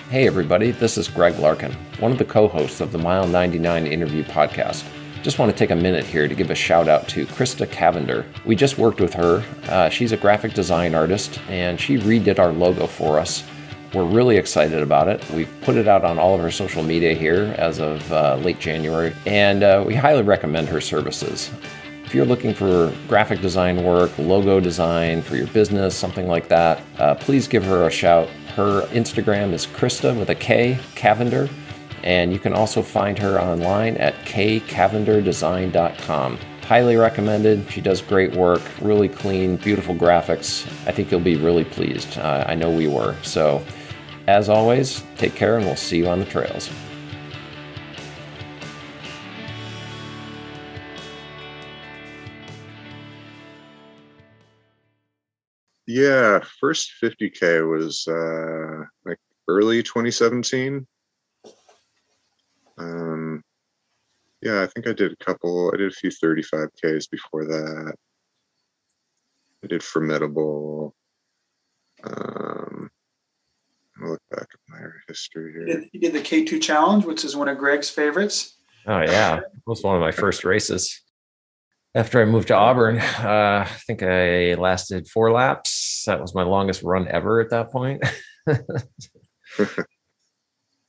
Hey, 0.08 0.28
everybody, 0.28 0.70
this 0.70 0.96
is 0.96 1.08
Greg 1.08 1.36
Larkin, 1.40 1.72
one 1.98 2.12
of 2.12 2.18
the 2.18 2.24
co 2.24 2.46
hosts 2.46 2.80
of 2.80 2.92
the 2.92 2.98
Mile 2.98 3.26
99 3.26 3.88
interview 3.88 4.22
podcast. 4.22 4.84
Just 5.24 5.38
want 5.38 5.50
to 5.50 5.56
take 5.56 5.70
a 5.70 5.76
minute 5.76 6.04
here 6.04 6.28
to 6.28 6.34
give 6.34 6.50
a 6.50 6.54
shout 6.54 6.86
out 6.86 7.08
to 7.08 7.24
Krista 7.24 7.66
Cavender. 7.70 8.26
We 8.44 8.54
just 8.54 8.76
worked 8.76 9.00
with 9.00 9.14
her. 9.14 9.42
Uh, 9.70 9.88
she's 9.88 10.12
a 10.12 10.18
graphic 10.18 10.52
design 10.52 10.94
artist 10.94 11.40
and 11.48 11.80
she 11.80 11.96
redid 11.96 12.38
our 12.38 12.52
logo 12.52 12.86
for 12.86 13.18
us. 13.18 13.42
We're 13.94 14.04
really 14.04 14.36
excited 14.36 14.82
about 14.82 15.08
it. 15.08 15.26
We've 15.30 15.48
put 15.62 15.76
it 15.76 15.88
out 15.88 16.04
on 16.04 16.18
all 16.18 16.34
of 16.34 16.42
our 16.42 16.50
social 16.50 16.82
media 16.82 17.14
here 17.14 17.54
as 17.56 17.80
of 17.80 18.12
uh, 18.12 18.36
late 18.42 18.60
January, 18.60 19.14
and 19.24 19.62
uh, 19.62 19.82
we 19.86 19.94
highly 19.94 20.20
recommend 20.20 20.68
her 20.68 20.82
services. 20.82 21.50
If 22.04 22.14
you're 22.14 22.26
looking 22.26 22.52
for 22.52 22.92
graphic 23.08 23.40
design 23.40 23.82
work, 23.82 24.18
logo 24.18 24.60
design 24.60 25.22
for 25.22 25.36
your 25.36 25.46
business, 25.46 25.96
something 25.96 26.28
like 26.28 26.48
that, 26.48 26.82
uh, 26.98 27.14
please 27.14 27.48
give 27.48 27.64
her 27.64 27.86
a 27.86 27.90
shout. 27.90 28.28
Her 28.56 28.82
Instagram 28.88 29.54
is 29.54 29.66
Krista 29.66 30.14
with 30.18 30.28
a 30.28 30.34
K, 30.34 30.78
Cavender, 30.94 31.48
and 32.04 32.32
you 32.32 32.38
can 32.38 32.52
also 32.52 32.80
find 32.82 33.18
her 33.18 33.40
online 33.40 33.96
at 33.96 34.14
kcavenderdesign.com. 34.26 36.38
Highly 36.62 36.94
recommended. 36.96 37.68
She 37.70 37.80
does 37.80 38.02
great 38.02 38.34
work, 38.34 38.60
really 38.80 39.08
clean, 39.08 39.56
beautiful 39.56 39.94
graphics. 39.94 40.66
I 40.86 40.92
think 40.92 41.10
you'll 41.10 41.20
be 41.20 41.36
really 41.36 41.64
pleased. 41.64 42.18
Uh, 42.18 42.44
I 42.46 42.54
know 42.54 42.70
we 42.70 42.86
were. 42.88 43.16
So, 43.22 43.64
as 44.26 44.50
always, 44.50 45.02
take 45.16 45.34
care 45.34 45.56
and 45.56 45.64
we'll 45.64 45.76
see 45.76 45.96
you 45.98 46.08
on 46.08 46.20
the 46.20 46.26
trails. 46.26 46.70
Yeah, 55.86 56.40
first 56.60 56.92
50K 57.02 57.70
was 57.70 58.08
uh, 58.08 58.84
like 59.04 59.18
early 59.48 59.82
2017. 59.82 60.86
Um, 62.78 63.42
yeah, 64.42 64.62
I 64.62 64.66
think 64.66 64.86
I 64.86 64.92
did 64.92 65.12
a 65.12 65.24
couple. 65.24 65.70
I 65.72 65.76
did 65.76 65.90
a 65.90 65.94
few 65.94 66.10
35Ks 66.10 67.10
before 67.10 67.44
that. 67.46 67.94
I 69.62 69.66
did 69.66 69.82
Formidable. 69.82 70.94
Um, 72.02 72.90
I'll 74.02 74.10
look 74.10 74.22
back 74.30 74.42
at 74.52 74.60
my 74.68 74.78
history 75.08 75.52
You 75.54 75.66
here. 75.66 75.80
did, 75.80 75.88
you 75.92 76.00
did 76.00 76.12
the 76.12 76.20
K2 76.20 76.60
Challenge, 76.60 77.04
which 77.06 77.24
is 77.24 77.34
one 77.36 77.48
of 77.48 77.56
Greg's 77.56 77.88
favorites. 77.88 78.56
Oh 78.86 79.00
yeah, 79.00 79.38
it 79.38 79.44
was 79.66 79.82
one 79.82 79.94
of 79.94 80.02
my 80.02 80.10
first 80.10 80.44
races. 80.44 81.00
After 81.94 82.20
I 82.20 82.24
moved 82.26 82.48
to 82.48 82.54
Auburn, 82.54 82.98
uh, 82.98 83.64
I 83.66 83.72
think 83.86 84.02
I 84.02 84.54
lasted 84.54 85.08
four 85.08 85.30
laps. 85.30 86.02
That 86.06 86.20
was 86.20 86.34
my 86.34 86.42
longest 86.42 86.82
run 86.82 87.08
ever 87.08 87.40
at 87.40 87.50
that 87.50 87.70
point. 87.70 88.02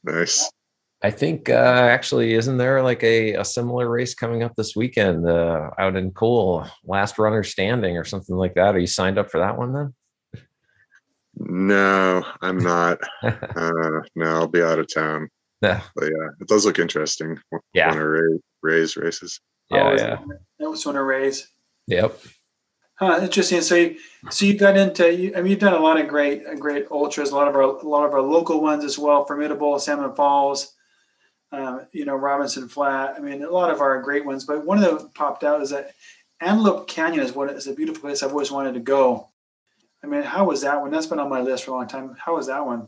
Nice. 0.08 0.52
I 1.06 1.12
think 1.12 1.50
uh, 1.52 1.54
actually, 1.54 2.34
isn't 2.34 2.58
there 2.58 2.82
like 2.82 3.04
a, 3.04 3.36
a 3.36 3.46
similar 3.46 3.88
race 3.88 4.16
coming 4.16 4.42
up 4.42 4.54
this 4.58 4.76
weekend 4.76 5.30
uh, 5.30 5.70
out 5.78 5.96
in 5.96 6.10
Cool, 6.10 6.66
last 6.84 7.20
runner 7.20 7.44
standing 7.44 7.96
or 7.96 8.04
something 8.04 8.36
like 8.36 8.56
that? 8.56 8.74
Are 8.74 8.80
you 8.80 8.88
signed 8.88 9.20
up 9.20 9.30
for 9.30 9.38
that 9.38 9.56
one 9.56 9.72
then? 9.72 9.94
No, 11.38 12.26
I'm 12.42 12.58
not. 12.58 13.02
uh, 13.22 14.02
no, 14.16 14.26
I'll 14.26 14.48
be 14.48 14.64
out 14.64 14.80
of 14.80 14.92
town. 14.92 15.30
Yeah, 15.62 15.82
But 15.96 16.06
yeah, 16.06 16.30
it 16.42 16.48
does 16.48 16.66
look 16.66 16.80
interesting. 16.80 17.38
Yeah. 17.76 17.90
Want 17.90 18.00
to 18.00 18.08
raise, 18.08 18.40
raise 18.64 18.98
races? 18.98 19.40
yeah, 19.70 19.84
Always- 19.84 20.02
yeah. 20.02 20.18
That 20.58 20.72
was 20.72 20.88
one 20.88 20.98
of 20.98 21.06
Ray's. 21.06 21.48
Yep. 21.86 22.20
Huh, 22.96 23.20
interesting. 23.22 23.62
So, 23.62 23.76
you, 23.76 23.98
so 24.32 24.48
you 24.48 24.58
got 24.58 24.76
into. 24.76 25.14
You, 25.14 25.34
I 25.36 25.42
mean, 25.42 25.52
you've 25.52 25.60
done 25.60 25.74
a 25.74 25.80
lot 25.80 26.00
of 26.00 26.08
great, 26.08 26.48
uh, 26.48 26.56
great 26.56 26.88
ultras. 26.90 27.30
A 27.30 27.36
lot 27.36 27.48
of 27.48 27.54
our, 27.54 27.62
a 27.62 27.88
lot 27.88 28.08
of 28.08 28.14
our 28.14 28.22
local 28.22 28.60
ones 28.60 28.84
as 28.84 28.98
well. 28.98 29.24
Formidable, 29.28 29.78
Salmon 29.78 30.16
Falls. 30.16 30.72
Uh, 31.52 31.80
you 31.92 32.06
know, 32.06 32.16
Robinson 32.16 32.68
Flat. 32.68 33.16
I 33.16 33.20
mean, 33.20 33.44
a 33.44 33.50
lot 33.50 33.72
of 33.72 33.82
our 33.82 34.02
great 34.02 34.26
ones. 34.26 34.46
But 34.46 34.66
one 34.66 34.84
of 34.84 35.00
them 35.00 35.10
popped 35.14 35.44
out 35.44 35.62
is 35.62 35.70
that 35.70 35.94
Antelope 36.42 36.88
Canyon 36.88 37.24
is 37.24 37.34
what 37.34 37.50
is 37.52 37.68
a 37.68 37.74
beautiful 37.74 38.02
place 38.02 38.24
I've 38.24 38.32
always 38.32 38.52
wanted 38.52 38.74
to 38.74 38.80
go. 38.80 39.30
I 40.04 40.08
mean, 40.08 40.24
how 40.24 40.46
was 40.46 40.62
that 40.62 40.82
one? 40.82 40.92
That's 40.92 41.08
been 41.08 41.20
on 41.20 41.30
my 41.30 41.42
list 41.42 41.64
for 41.64 41.72
a 41.72 41.76
long 41.76 41.88
time. 41.88 42.16
How 42.20 42.36
was 42.36 42.48
that 42.48 42.66
one? 42.66 42.88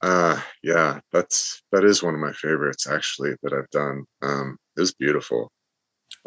Uh 0.00 0.40
yeah, 0.62 1.00
that's 1.12 1.62
that 1.72 1.84
is 1.84 2.02
one 2.02 2.14
of 2.14 2.20
my 2.20 2.32
favorites 2.32 2.86
actually 2.86 3.34
that 3.42 3.52
I've 3.52 3.70
done. 3.70 4.04
Um 4.22 4.56
it 4.76 4.80
was 4.80 4.94
beautiful. 4.94 5.50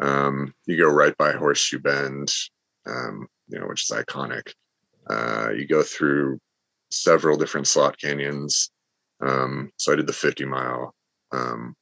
Um 0.00 0.52
you 0.66 0.76
go 0.76 0.88
right 0.90 1.16
by 1.16 1.32
Horseshoe 1.32 1.78
Bend, 1.78 2.30
um, 2.86 3.26
you 3.48 3.58
know, 3.58 3.66
which 3.66 3.84
is 3.84 3.96
iconic. 3.96 4.52
Uh 5.08 5.50
you 5.56 5.66
go 5.66 5.82
through 5.82 6.38
several 6.90 7.38
different 7.38 7.66
slot 7.66 7.98
canyons. 7.98 8.70
Um 9.22 9.70
so 9.76 9.92
I 9.92 9.96
did 9.96 10.06
the 10.06 10.12
50 10.12 10.44
mile. 10.44 10.94
Um 11.32 11.74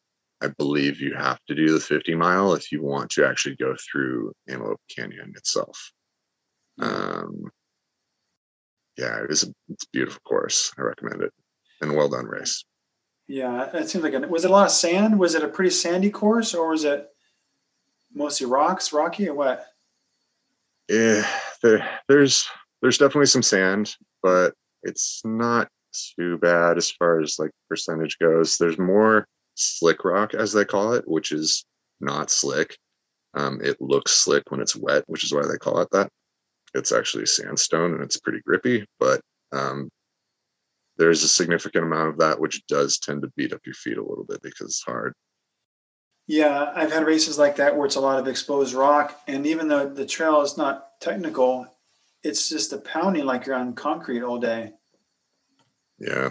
I 0.42 0.48
believe 0.48 1.00
you 1.00 1.14
have 1.14 1.38
to 1.48 1.55
do 1.55 1.72
the 1.72 1.81
50 1.81 2.14
mile 2.14 2.55
if 2.55 2.72
you 2.72 2.83
want 2.83 3.11
to 3.11 3.26
actually 3.26 3.57
go 3.57 3.74
through 3.76 4.33
Antelope 4.48 4.81
Canyon 4.94 5.33
itself. 5.37 5.92
Um 6.81 7.50
yeah, 8.96 9.22
it 9.24 9.31
is 9.31 9.44
a, 9.44 9.55
it's 9.68 9.85
a 9.85 9.90
beautiful 9.92 10.20
course. 10.26 10.72
I 10.79 10.83
recommend 10.83 11.22
it 11.22 11.33
and 11.81 11.96
well 11.96 12.09
done 12.09 12.26
race. 12.26 12.64
Yeah, 13.26 13.70
it 13.74 13.88
seems 13.88 14.03
like 14.05 14.14
a, 14.14 14.20
was 14.20 14.44
it 14.44 14.50
a 14.50 14.53
lot 14.53 14.66
of 14.66 14.72
sand? 14.72 15.18
Was 15.18 15.35
it 15.35 15.44
a 15.44 15.48
pretty 15.48 15.70
sandy 15.70 16.11
course, 16.11 16.53
or 16.53 16.70
was 16.70 16.85
it 16.85 17.09
mostly 18.12 18.46
rocks, 18.46 18.92
rocky, 18.92 19.29
or 19.29 19.35
what? 19.35 19.66
Yeah, 20.88 21.24
there, 21.62 21.88
there's 22.09 22.48
there's 22.83 22.98
definitely 22.98 23.26
some 23.26 23.42
sand, 23.42 23.94
but 24.22 24.55
it's 24.83 25.22
not 25.24 25.68
too 25.92 26.38
bad 26.38 26.76
as 26.76 26.90
far 26.90 27.20
as 27.20 27.38
like 27.38 27.50
percentage 27.68 28.18
goes. 28.18 28.57
There's 28.57 28.79
more 28.79 29.26
slick 29.55 30.05
rock, 30.05 30.35
as 30.35 30.53
they 30.53 30.64
call 30.64 30.94
it, 30.94 31.07
which 31.07 31.33
is 31.33 31.64
not 32.00 32.31
slick. 32.31 32.76
Um, 33.35 33.61
it 33.62 33.81
looks 33.81 34.12
slick 34.12 34.44
when 34.50 34.61
it's 34.61 34.76
wet, 34.76 35.05
which 35.07 35.24
is 35.24 35.33
why 35.33 35.42
they 35.42 35.59
call 35.59 35.81
it 35.81 35.88
that. 35.92 36.09
It's 36.74 36.92
actually 36.92 37.26
sandstone 37.26 37.94
and 37.94 38.03
it's 38.03 38.18
pretty 38.20 38.40
grippy, 38.46 38.87
but 38.98 39.20
um, 39.53 39.88
there's 40.96 41.22
a 41.22 41.29
significant 41.29 41.85
amount 41.85 42.11
of 42.11 42.18
that 42.18 42.38
which 42.38 42.64
does 42.66 42.98
tend 42.98 43.22
to 43.22 43.33
beat 43.37 43.53
up 43.53 43.61
your 43.64 43.74
feet 43.74 43.98
a 43.98 44.03
little 44.03 44.24
bit 44.24 44.42
because 44.42 44.66
it's 44.66 44.83
hard. 44.83 45.14
Yeah, 46.26 46.72
I've 46.76 46.92
had 46.92 47.07
races 47.07 47.38
like 47.38 47.57
that 47.57 47.76
where 47.76 47.87
it's 47.87 47.96
a 47.96 48.00
lot 48.00 48.20
of 48.20 48.29
exposed 48.29 48.74
rock, 48.74 49.20
and 49.26 49.46
even 49.46 49.66
though 49.66 49.88
the 49.88 50.07
trail 50.07 50.42
is 50.42 50.57
not 50.57 51.00
technical, 51.00 51.66
it's 52.22 52.48
just 52.48 52.72
a 52.72 52.79
pounding 52.79 53.24
like 53.24 53.46
you're 53.46 53.57
on 53.57 53.72
concrete 53.72 54.22
all 54.22 54.38
day. 54.38 54.72
Yeah. 56.00 56.30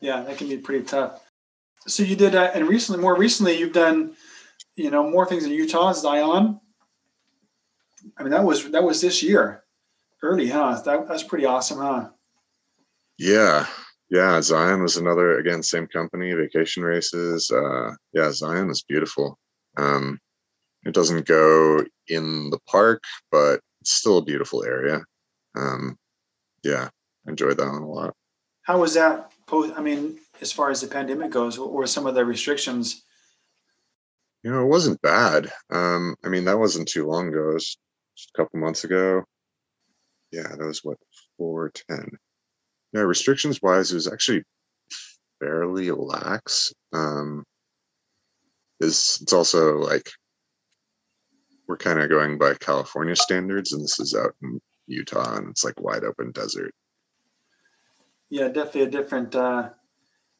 Yeah, 0.00 0.22
that 0.22 0.38
can 0.38 0.48
be 0.48 0.58
pretty 0.58 0.84
tough. 0.84 1.20
So 1.86 2.02
you 2.02 2.16
did 2.16 2.32
that, 2.32 2.56
and 2.56 2.66
recently, 2.66 3.00
more 3.00 3.16
recently, 3.16 3.58
you've 3.58 3.72
done, 3.72 4.14
you 4.74 4.90
know, 4.90 5.08
more 5.08 5.26
things 5.26 5.44
in 5.44 5.50
Utah. 5.50 5.92
Zion. 5.92 6.60
I 8.16 8.22
mean, 8.22 8.32
that 8.32 8.44
was 8.44 8.70
that 8.70 8.82
was 8.82 9.00
this 9.00 9.22
year, 9.22 9.64
early, 10.22 10.48
huh? 10.48 10.80
That, 10.84 11.08
that's 11.08 11.22
pretty 11.22 11.44
awesome, 11.44 11.78
huh? 11.78 12.08
Yeah. 13.18 13.66
Yeah. 14.10 14.40
Zion 14.40 14.82
was 14.82 14.96
another, 14.96 15.38
again, 15.38 15.62
same 15.62 15.86
company, 15.86 16.32
vacation 16.32 16.82
races. 16.82 17.50
Uh, 17.50 17.92
yeah, 18.12 18.30
Zion 18.30 18.68
was 18.68 18.82
beautiful. 18.82 19.38
Um, 19.76 20.18
it 20.84 20.94
doesn't 20.94 21.26
go 21.26 21.84
in 22.08 22.50
the 22.50 22.58
park, 22.68 23.02
but 23.30 23.60
it's 23.80 23.92
still 23.92 24.18
a 24.18 24.24
beautiful 24.24 24.64
area. 24.64 25.02
Um, 25.56 25.96
yeah, 26.62 26.88
enjoyed 27.26 27.56
that 27.58 27.66
one 27.66 27.82
a 27.82 27.90
lot. 27.90 28.14
How 28.64 28.80
was 28.80 28.94
that? 28.94 29.30
Post, 29.46 29.74
I 29.76 29.82
mean, 29.82 30.18
as 30.40 30.52
far 30.52 30.70
as 30.70 30.80
the 30.80 30.86
pandemic 30.86 31.30
goes, 31.30 31.58
what 31.58 31.72
were 31.72 31.86
some 31.86 32.06
of 32.06 32.14
the 32.14 32.24
restrictions? 32.24 33.02
You 34.42 34.50
know, 34.50 34.62
it 34.62 34.68
wasn't 34.68 35.00
bad. 35.02 35.50
Um, 35.70 36.16
I 36.24 36.28
mean, 36.28 36.44
that 36.46 36.58
wasn't 36.58 36.88
too 36.88 37.06
long 37.06 37.28
ago. 37.28 37.50
It 37.50 37.54
was 37.54 37.76
just 38.16 38.30
a 38.34 38.36
couple 38.38 38.60
months 38.60 38.84
ago. 38.84 39.22
Yeah, 40.32 40.48
that 40.48 40.66
was 40.66 40.82
what, 40.82 40.98
410. 41.38 42.10
Yeah, 42.92 43.00
restrictions 43.00 43.60
wise, 43.62 43.90
it 43.90 43.96
was 43.96 44.10
actually 44.10 44.42
fairly 45.40 45.90
lax. 45.90 46.72
Um, 46.92 47.44
is 48.80 49.18
it's 49.22 49.32
also 49.32 49.78
like 49.78 50.10
we're 51.68 51.76
kind 51.76 52.00
of 52.00 52.10
going 52.10 52.38
by 52.38 52.54
California 52.54 53.16
standards, 53.16 53.72
and 53.72 53.82
this 53.82 54.00
is 54.00 54.14
out 54.14 54.34
in 54.42 54.60
Utah, 54.86 55.36
and 55.36 55.48
it's 55.48 55.64
like 55.64 55.80
wide 55.80 56.04
open 56.04 56.32
desert. 56.32 56.72
Yeah, 58.30 58.48
definitely 58.48 58.82
a 58.82 58.90
different 58.90 59.34
uh, 59.34 59.70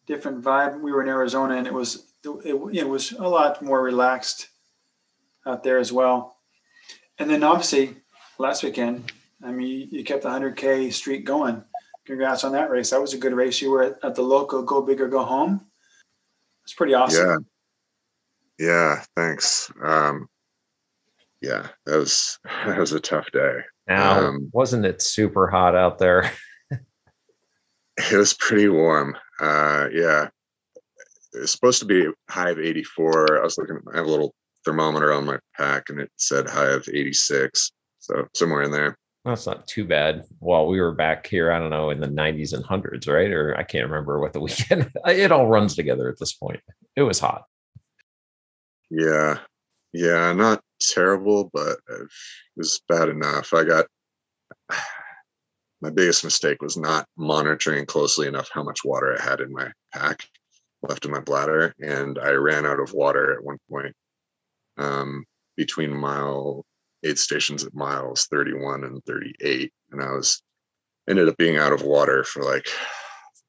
different 0.06 0.42
vibe. 0.42 0.80
We 0.80 0.92
were 0.92 1.02
in 1.02 1.08
Arizona, 1.08 1.56
and 1.56 1.66
it 1.66 1.72
was 1.72 2.06
it, 2.24 2.54
it 2.72 2.88
was 2.88 3.12
a 3.12 3.28
lot 3.28 3.62
more 3.62 3.82
relaxed 3.82 4.48
out 5.46 5.62
there 5.62 5.78
as 5.78 5.92
well. 5.92 6.36
And 7.18 7.30
then 7.30 7.44
obviously 7.44 7.96
last 8.38 8.62
weekend, 8.62 9.12
I 9.42 9.52
mean, 9.52 9.68
you, 9.68 9.98
you 9.98 10.04
kept 10.04 10.22
the 10.22 10.30
100k 10.30 10.92
streak 10.92 11.24
going. 11.24 11.62
Congrats 12.06 12.44
on 12.44 12.52
that 12.52 12.70
race. 12.70 12.90
That 12.90 13.00
was 13.00 13.14
a 13.14 13.18
good 13.18 13.34
race. 13.34 13.60
You 13.62 13.70
were 13.70 13.82
at, 13.82 13.96
at 14.02 14.14
the 14.14 14.22
local 14.22 14.62
Go 14.62 14.82
Big 14.82 15.00
or 15.00 15.08
Go 15.08 15.22
Home. 15.22 15.60
It's 16.64 16.74
pretty 16.74 16.94
awesome. 16.94 17.46
Yeah, 18.58 18.66
yeah. 18.66 19.02
Thanks. 19.16 19.70
Um, 19.82 20.28
yeah, 21.40 21.68
that 21.86 21.96
was 21.96 22.38
that 22.66 22.78
was 22.78 22.92
a 22.92 23.00
tough 23.00 23.30
day. 23.32 23.58
Now, 23.86 24.28
Um, 24.28 24.50
wasn't 24.52 24.86
it 24.86 25.02
super 25.02 25.46
hot 25.48 25.74
out 25.74 25.98
there? 25.98 26.30
It 27.96 28.16
was 28.16 28.34
pretty 28.34 28.68
warm. 28.68 29.16
Uh, 29.40 29.86
yeah, 29.92 30.28
it 31.32 31.40
was 31.40 31.52
supposed 31.52 31.80
to 31.80 31.86
be 31.86 32.06
high 32.30 32.50
of 32.50 32.58
84. 32.58 33.40
I 33.40 33.44
was 33.44 33.58
looking. 33.58 33.78
I 33.92 33.96
have 33.98 34.06
a 34.06 34.10
little 34.10 34.34
thermometer 34.64 35.12
on 35.12 35.26
my 35.26 35.38
pack, 35.56 35.84
and 35.88 36.00
it 36.00 36.10
said 36.16 36.48
high 36.48 36.70
of 36.70 36.88
86. 36.88 37.70
So 38.00 38.26
somewhere 38.34 38.62
in 38.62 38.70
there. 38.70 38.96
That's 39.24 39.46
not 39.46 39.66
too 39.66 39.86
bad. 39.86 40.24
Well, 40.40 40.66
we 40.66 40.80
were 40.80 40.92
back 40.92 41.26
here, 41.26 41.50
I 41.50 41.58
don't 41.58 41.70
know, 41.70 41.88
in 41.88 42.00
the 42.00 42.08
90s 42.08 42.52
and 42.52 42.62
hundreds, 42.64 43.06
right? 43.06 43.30
Or 43.30 43.56
I 43.56 43.62
can't 43.62 43.88
remember 43.88 44.20
what 44.20 44.34
the 44.34 44.40
weekend. 44.40 44.90
It 45.06 45.32
all 45.32 45.46
runs 45.46 45.74
together 45.74 46.10
at 46.10 46.18
this 46.18 46.34
point. 46.34 46.60
It 46.96 47.02
was 47.02 47.18
hot. 47.18 47.44
Yeah, 48.90 49.38
yeah, 49.92 50.32
not 50.34 50.60
terrible, 50.80 51.50
but 51.54 51.78
it 51.88 52.08
was 52.56 52.80
bad 52.88 53.08
enough. 53.08 53.54
I 53.54 53.64
got 53.64 53.86
my 55.84 55.90
biggest 55.90 56.24
mistake 56.24 56.62
was 56.62 56.78
not 56.78 57.06
monitoring 57.18 57.84
closely 57.84 58.26
enough 58.26 58.48
how 58.50 58.62
much 58.62 58.86
water 58.86 59.14
I 59.14 59.22
had 59.22 59.40
in 59.40 59.52
my 59.52 59.70
pack 59.92 60.26
left 60.82 61.04
in 61.04 61.10
my 61.10 61.20
bladder, 61.20 61.74
and 61.78 62.18
I 62.18 62.30
ran 62.30 62.64
out 62.64 62.80
of 62.80 62.94
water 62.94 63.34
at 63.34 63.44
one 63.44 63.58
point 63.70 63.94
um, 64.78 65.24
between 65.58 65.94
mile 65.94 66.64
eight 67.04 67.18
stations 67.18 67.64
at 67.64 67.74
miles 67.74 68.26
31 68.30 68.84
and 68.84 69.04
38, 69.04 69.70
and 69.90 70.02
I 70.02 70.12
was 70.12 70.40
ended 71.06 71.28
up 71.28 71.36
being 71.36 71.58
out 71.58 71.74
of 71.74 71.82
water 71.82 72.24
for 72.24 72.42
like 72.42 72.66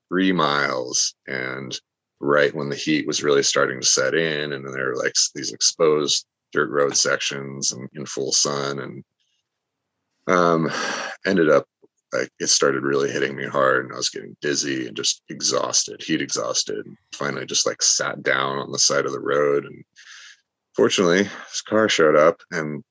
three 0.09 0.33
miles, 0.33 1.15
and 1.27 1.79
right 2.19 2.53
when 2.53 2.67
the 2.67 2.75
heat 2.75 3.07
was 3.07 3.23
really 3.23 3.43
starting 3.43 3.79
to 3.79 3.87
set 3.87 4.13
in, 4.13 4.51
and 4.51 4.65
there 4.67 4.87
were 4.87 4.97
like 4.97 5.13
these 5.35 5.53
exposed 5.53 6.25
dirt 6.51 6.69
road 6.69 6.97
sections 6.97 7.71
and 7.71 7.87
in 7.93 8.05
full 8.05 8.33
sun, 8.33 8.79
and 8.79 9.05
um, 10.27 10.69
ended 11.25 11.49
up 11.49 11.65
like 12.19 12.29
it 12.39 12.47
started 12.47 12.83
really 12.83 13.11
hitting 13.11 13.35
me 13.35 13.45
hard 13.45 13.85
and 13.85 13.93
I 13.93 13.97
was 13.97 14.09
getting 14.09 14.35
dizzy 14.41 14.87
and 14.87 14.95
just 14.95 15.21
exhausted, 15.29 16.01
heat 16.01 16.21
exhausted. 16.21 16.85
Finally, 17.13 17.45
just 17.45 17.65
like 17.65 17.81
sat 17.81 18.23
down 18.23 18.57
on 18.57 18.71
the 18.71 18.79
side 18.79 19.05
of 19.05 19.11
the 19.11 19.19
road. 19.19 19.65
And 19.65 19.83
fortunately, 20.75 21.23
this 21.23 21.61
car 21.61 21.89
showed 21.89 22.15
up 22.15 22.41
and 22.51 22.83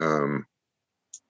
um, 0.00 0.46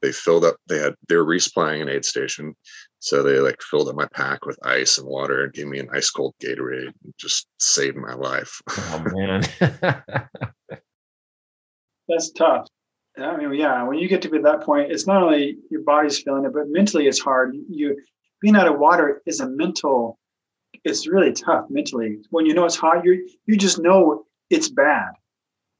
they 0.03 0.13
filled 0.13 0.45
up, 0.45 0.57
they 0.69 0.79
had, 0.79 0.95
they 1.09 1.17
were 1.17 1.25
resupplying 1.25 1.83
an 1.83 1.89
aid 1.89 2.05
station. 2.05 2.55
So 2.99 3.23
they 3.23 3.39
like 3.39 3.61
filled 3.63 3.89
up 3.89 3.95
my 3.95 4.09
pack 4.13 4.47
with 4.47 4.59
ice 4.65 4.99
and 4.99 5.07
water 5.07 5.45
and 5.45 5.53
gave 5.53 5.67
me 5.67 5.79
an 5.79 5.89
ice 5.93 6.11
cold 6.11 6.35
Gatorade 6.43 6.93
and 7.05 7.15
just 7.19 7.47
saved 7.59 7.97
my 7.97 8.15
life. 8.15 8.61
Oh, 8.69 9.05
man. 9.13 9.43
That's 12.09 12.31
tough. 12.33 12.67
I 13.19 13.37
mean, 13.37 13.55
yeah, 13.55 13.83
when 13.85 13.99
you 13.99 14.09
get 14.09 14.21
to 14.23 14.29
be 14.29 14.37
at 14.37 14.43
that 14.45 14.63
point, 14.63 14.93
it's 14.93 15.07
not 15.07 15.23
only 15.23 15.57
your 15.71 15.83
body's 15.83 16.19
feeling 16.19 16.45
it, 16.45 16.53
but 16.53 16.69
mentally 16.69 17.07
it's 17.07 17.19
hard. 17.19 17.57
You 17.69 17.97
being 18.43 18.57
out 18.57 18.69
of 18.69 18.79
water 18.79 19.23
is 19.27 19.41
a 19.41 19.49
mental, 19.49 20.19
it's 20.85 21.07
really 21.07 21.33
tough 21.33 21.67
mentally. 21.71 22.19
When 22.31 22.47
you 22.47 22.55
know 22.55 22.67
it's 22.67 22.77
hot, 22.77 23.05
you 23.05 23.29
you 23.47 23.57
just 23.57 23.79
know 23.79 24.27
it's 24.51 24.69
bad. 24.69 25.09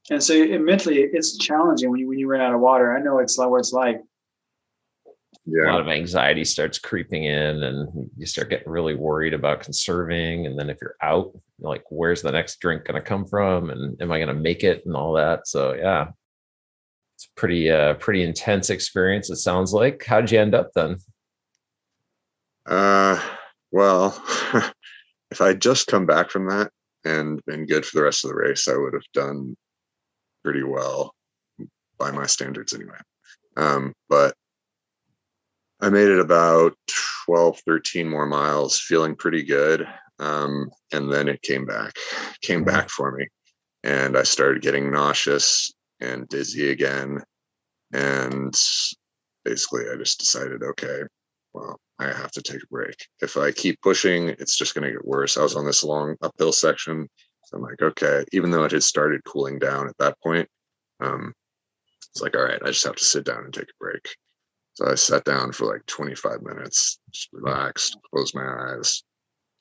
And 0.09 0.23
so 0.23 0.33
it, 0.33 0.61
mentally 0.61 0.99
it's 0.99 1.37
challenging 1.37 1.91
when 1.91 1.99
you 1.99 2.07
when 2.07 2.17
you 2.19 2.27
run 2.27 2.41
out 2.41 2.55
of 2.55 2.61
water. 2.61 2.95
I 2.95 3.01
know 3.01 3.19
it's 3.19 3.37
like 3.37 3.49
what 3.49 3.59
it's 3.59 3.73
like. 3.73 4.01
Yeah. 5.45 5.69
A 5.69 5.71
lot 5.71 5.81
of 5.81 5.87
anxiety 5.87 6.43
starts 6.43 6.77
creeping 6.77 7.23
in 7.23 7.63
and 7.63 8.09
you 8.17 8.25
start 8.25 8.49
getting 8.49 8.69
really 8.69 8.95
worried 8.95 9.33
about 9.33 9.61
conserving. 9.61 10.45
And 10.45 10.59
then 10.59 10.69
if 10.69 10.77
you're 10.81 10.95
out, 11.01 11.31
like 11.59 11.83
where's 11.89 12.21
the 12.21 12.31
next 12.31 12.59
drink 12.59 12.83
gonna 12.85 13.01
come 13.01 13.25
from? 13.25 13.69
And 13.69 14.01
am 14.01 14.11
I 14.11 14.19
gonna 14.19 14.33
make 14.33 14.63
it 14.63 14.85
and 14.85 14.95
all 14.95 15.13
that? 15.13 15.47
So 15.47 15.73
yeah, 15.73 16.07
it's 17.17 17.29
pretty 17.35 17.71
uh 17.71 17.95
pretty 17.95 18.21
intense 18.21 18.69
experience 18.69 19.31
it 19.31 19.37
sounds 19.37 19.73
like. 19.73 20.05
How 20.05 20.21
did 20.21 20.31
you 20.31 20.39
end 20.39 20.53
up 20.53 20.69
then? 20.75 20.97
Uh 22.67 23.19
well 23.71 24.23
if 25.31 25.41
I'd 25.41 25.59
just 25.59 25.87
come 25.87 26.05
back 26.05 26.29
from 26.29 26.47
that 26.49 26.71
and 27.05 27.43
been 27.45 27.65
good 27.65 27.87
for 27.87 27.97
the 27.97 28.03
rest 28.03 28.23
of 28.23 28.29
the 28.29 28.35
race 28.35 28.67
i 28.67 28.75
would 28.75 28.93
have 28.93 29.11
done 29.13 29.55
pretty 30.43 30.61
well 30.61 31.15
by 31.97 32.11
my 32.11 32.27
standards 32.27 32.73
anyway. 32.73 32.99
Um 33.55 33.93
but 34.09 34.35
i 35.81 35.89
made 35.89 36.09
it 36.09 36.19
about 36.19 36.75
12 37.25 37.61
13 37.65 38.07
more 38.07 38.27
miles 38.27 38.79
feeling 38.79 39.15
pretty 39.15 39.41
good 39.41 39.87
um 40.19 40.69
and 40.93 41.11
then 41.11 41.27
it 41.27 41.41
came 41.41 41.65
back 41.65 41.93
came 42.43 42.59
mm-hmm. 42.59 42.69
back 42.69 42.89
for 42.89 43.11
me 43.11 43.27
and 43.83 44.17
i 44.17 44.23
started 44.23 44.61
getting 44.61 44.91
nauseous 44.91 45.71
and 45.99 46.27
dizzy 46.29 46.69
again. 46.71 47.21
And 47.93 48.53
basically, 49.45 49.85
I 49.91 49.95
just 49.97 50.19
decided, 50.19 50.63
okay, 50.63 51.01
well, 51.53 51.79
I 51.99 52.05
have 52.05 52.31
to 52.31 52.41
take 52.41 52.61
a 52.63 52.67
break. 52.69 52.95
If 53.21 53.37
I 53.37 53.51
keep 53.51 53.81
pushing, 53.81 54.29
it's 54.29 54.57
just 54.57 54.75
going 54.75 54.85
to 54.85 54.91
get 54.91 55.07
worse. 55.07 55.37
I 55.37 55.43
was 55.43 55.55
on 55.55 55.65
this 55.65 55.83
long 55.83 56.15
uphill 56.21 56.51
section. 56.51 57.07
So 57.45 57.57
I'm 57.57 57.63
like, 57.63 57.81
okay, 57.81 58.23
even 58.33 58.51
though 58.51 58.65
it 58.65 58.71
had 58.71 58.83
started 58.83 59.23
cooling 59.23 59.57
down 59.57 59.87
at 59.87 59.97
that 59.99 60.17
point, 60.21 60.47
um, 60.99 61.33
it's 62.11 62.21
like, 62.21 62.35
all 62.35 62.43
right, 62.43 62.61
I 62.61 62.67
just 62.67 62.85
have 62.85 62.95
to 62.95 63.05
sit 63.05 63.25
down 63.25 63.45
and 63.45 63.53
take 63.53 63.69
a 63.69 63.79
break. 63.79 64.07
So 64.73 64.91
I 64.91 64.95
sat 64.95 65.23
down 65.23 65.53
for 65.53 65.65
like 65.65 65.85
25 65.87 66.41
minutes, 66.43 66.99
just 67.11 67.29
relaxed, 67.31 67.97
closed 68.13 68.35
my 68.35 68.75
eyes. 68.75 69.03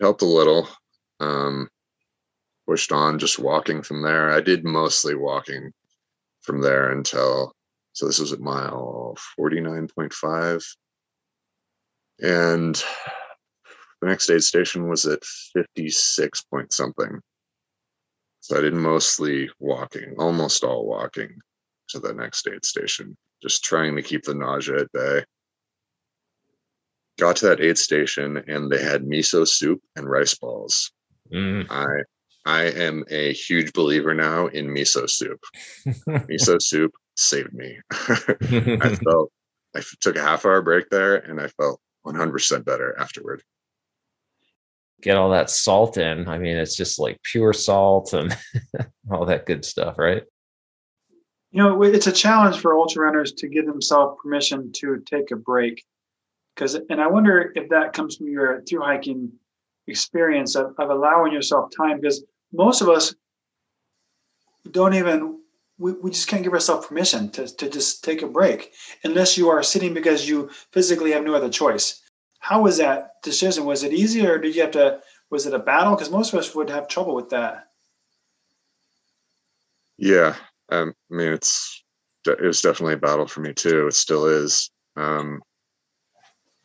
Helped 0.00 0.22
a 0.22 0.26
little. 0.26 0.68
Um, 1.20 1.68
pushed 2.66 2.92
on, 2.92 3.18
just 3.18 3.38
walking 3.38 3.82
from 3.82 4.02
there. 4.02 4.30
I 4.30 4.40
did 4.40 4.64
mostly 4.64 5.14
walking 5.14 5.72
from 6.46 6.62
there 6.62 6.92
until 6.92 7.52
so 7.92 8.06
this 8.06 8.20
was 8.20 8.32
at 8.32 8.40
mile 8.40 9.16
49.5 9.38 10.64
and 12.20 12.82
the 14.00 14.06
next 14.08 14.30
aid 14.30 14.44
station 14.44 14.88
was 14.88 15.06
at 15.06 15.24
56 15.24 16.42
point 16.42 16.72
something. 16.72 17.20
So 18.40 18.58
i 18.58 18.60
did 18.60 18.74
mostly 18.74 19.50
walking 19.58 20.14
almost 20.18 20.62
all 20.62 20.86
walking 20.86 21.36
to 21.88 21.98
the 21.98 22.14
next 22.14 22.46
aid 22.46 22.64
station 22.64 23.16
just 23.42 23.64
trying 23.64 23.96
to 23.96 24.02
keep 24.02 24.24
the 24.24 24.34
nausea 24.34 24.80
at 24.80 24.92
bay. 24.92 25.24
Got 27.18 27.36
to 27.36 27.46
that 27.46 27.60
aid 27.60 27.78
station 27.78 28.42
and 28.46 28.70
they 28.70 28.82
had 28.82 29.04
miso 29.04 29.46
soup 29.46 29.80
and 29.96 30.08
rice 30.08 30.34
balls. 30.34 30.92
Mm. 31.32 31.66
i 31.70 31.86
I 32.46 32.62
am 32.62 33.04
a 33.10 33.32
huge 33.32 33.72
believer 33.72 34.14
now 34.14 34.46
in 34.46 34.68
miso 34.68 35.10
soup. 35.10 35.40
miso 36.06 36.62
soup 36.62 36.92
saved 37.16 37.52
me. 37.52 37.78
I 37.90 38.96
felt 39.04 39.32
I 39.74 39.82
took 40.00 40.16
a 40.16 40.22
half 40.22 40.46
hour 40.46 40.62
break 40.62 40.88
there 40.88 41.16
and 41.16 41.40
I 41.40 41.48
felt 41.48 41.80
100% 42.06 42.64
better 42.64 42.96
afterward. 42.98 43.42
Get 45.02 45.16
all 45.16 45.30
that 45.30 45.50
salt 45.50 45.98
in. 45.98 46.28
I 46.28 46.38
mean, 46.38 46.56
it's 46.56 46.76
just 46.76 47.00
like 47.00 47.20
pure 47.24 47.52
salt 47.52 48.12
and 48.12 48.34
all 49.10 49.26
that 49.26 49.46
good 49.46 49.64
stuff, 49.64 49.98
right? 49.98 50.22
You 51.50 51.62
know, 51.62 51.82
it's 51.82 52.06
a 52.06 52.12
challenge 52.12 52.60
for 52.60 52.78
ultra 52.78 53.04
runners 53.04 53.32
to 53.32 53.48
give 53.48 53.66
themselves 53.66 54.18
permission 54.22 54.70
to 54.76 55.02
take 55.04 55.32
a 55.32 55.36
break. 55.36 55.84
Because, 56.54 56.76
and 56.88 57.00
I 57.00 57.08
wonder 57.08 57.52
if 57.56 57.68
that 57.70 57.92
comes 57.92 58.16
from 58.16 58.28
your 58.28 58.62
through 58.62 58.82
hiking 58.82 59.32
experience 59.88 60.54
of, 60.54 60.74
of 60.78 60.90
allowing 60.90 61.32
yourself 61.32 61.70
time. 61.76 62.00
Because 62.00 62.24
most 62.52 62.80
of 62.80 62.88
us 62.88 63.14
don't 64.70 64.94
even 64.94 65.40
we, 65.78 65.92
we 65.92 66.10
just 66.10 66.28
can't 66.28 66.42
give 66.42 66.52
ourselves 66.52 66.86
permission 66.86 67.30
to, 67.30 67.54
to 67.56 67.68
just 67.68 68.02
take 68.02 68.22
a 68.22 68.26
break 68.26 68.72
unless 69.04 69.36
you 69.36 69.50
are 69.50 69.62
sitting 69.62 69.92
because 69.92 70.28
you 70.28 70.50
physically 70.72 71.12
have 71.12 71.24
no 71.24 71.34
other 71.34 71.50
choice. 71.50 72.00
How 72.38 72.62
was 72.62 72.78
that 72.78 73.10
decision? 73.22 73.64
Was 73.66 73.82
it 73.82 73.92
easy 73.92 74.26
or 74.26 74.38
did 74.38 74.54
you 74.54 74.62
have 74.62 74.70
to 74.72 75.00
was 75.30 75.44
it 75.46 75.54
a 75.54 75.58
battle? 75.58 75.94
Because 75.94 76.10
most 76.10 76.32
of 76.32 76.38
us 76.38 76.54
would 76.54 76.70
have 76.70 76.88
trouble 76.88 77.14
with 77.14 77.30
that. 77.30 77.66
Yeah 79.98 80.34
um, 80.70 80.94
i 81.12 81.14
mean 81.14 81.32
it's 81.32 81.82
it 82.26 82.40
was 82.40 82.60
definitely 82.60 82.94
a 82.94 82.98
battle 82.98 83.26
for 83.26 83.40
me 83.40 83.52
too. 83.52 83.86
It 83.86 83.94
still 83.94 84.26
is. 84.26 84.70
Um, 84.96 85.42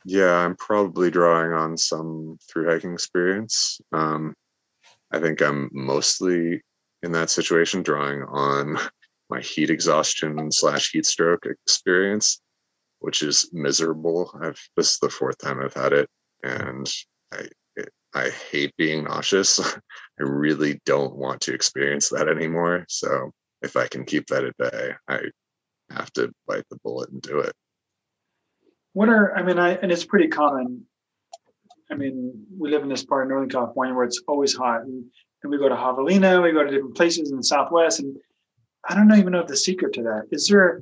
yeah 0.03 0.37
i'm 0.37 0.55
probably 0.55 1.11
drawing 1.11 1.53
on 1.53 1.77
some 1.77 2.39
through 2.49 2.69
hiking 2.69 2.93
experience. 2.93 3.79
Um, 3.91 4.33
I 5.11 5.19
think 5.19 5.41
I'm 5.41 5.69
mostly 5.73 6.61
in 7.03 7.11
that 7.11 7.29
situation 7.29 7.83
drawing 7.83 8.23
on 8.23 8.77
my 9.29 9.41
heat 9.41 9.69
exhaustion 9.69 10.51
slash 10.51 10.91
heat 10.91 11.05
stroke 11.05 11.45
experience, 11.45 12.41
which 12.99 13.23
is 13.23 13.49
miserable. 13.53 14.31
I've 14.41 14.61
this 14.75 14.93
is 14.93 14.99
the 14.99 15.09
fourth 15.09 15.37
time 15.37 15.61
I've 15.61 15.73
had 15.73 15.93
it, 15.93 16.09
and 16.43 16.91
I 17.33 17.47
it, 17.75 17.89
I 18.13 18.29
hate 18.29 18.75
being 18.77 19.05
nauseous. 19.05 19.59
I 20.19 20.23
really 20.23 20.79
don't 20.85 21.15
want 21.15 21.41
to 21.41 21.53
experience 21.53 22.09
that 22.09 22.27
anymore. 22.27 22.85
So 22.89 23.31
if 23.61 23.77
I 23.77 23.87
can 23.87 24.05
keep 24.05 24.27
that 24.27 24.43
at 24.43 24.57
bay, 24.57 24.91
I 25.07 25.21
have 25.89 26.11
to 26.13 26.31
bite 26.47 26.65
the 26.69 26.77
bullet 26.83 27.09
and 27.09 27.21
do 27.21 27.39
it. 27.39 27.53
What 28.93 29.07
are 29.07 29.35
I 29.35 29.43
mean, 29.43 29.59
I 29.59 29.75
and 29.75 29.91
it's 29.91 30.05
pretty 30.05 30.27
common 30.27 30.85
I 31.91 31.95
mean, 31.95 32.45
we 32.57 32.71
live 32.71 32.83
in 32.83 32.89
this 32.89 33.03
part 33.03 33.23
of 33.23 33.29
Northern 33.29 33.49
California 33.49 33.93
where 33.93 34.05
it's 34.05 34.21
always 34.27 34.55
hot, 34.55 34.81
and, 34.81 35.03
and 35.43 35.51
we 35.51 35.57
go 35.57 35.67
to 35.67 35.75
Javelina, 35.75 36.41
we 36.41 36.53
go 36.53 36.63
to 36.63 36.71
different 36.71 36.95
places 36.95 37.31
in 37.31 37.37
the 37.37 37.43
Southwest, 37.43 37.99
and 37.99 38.15
I 38.87 38.95
don't 38.95 39.13
even 39.13 39.33
know 39.33 39.45
the 39.45 39.57
secret 39.57 39.93
to 39.93 40.03
that. 40.03 40.27
Is 40.31 40.47
there, 40.47 40.81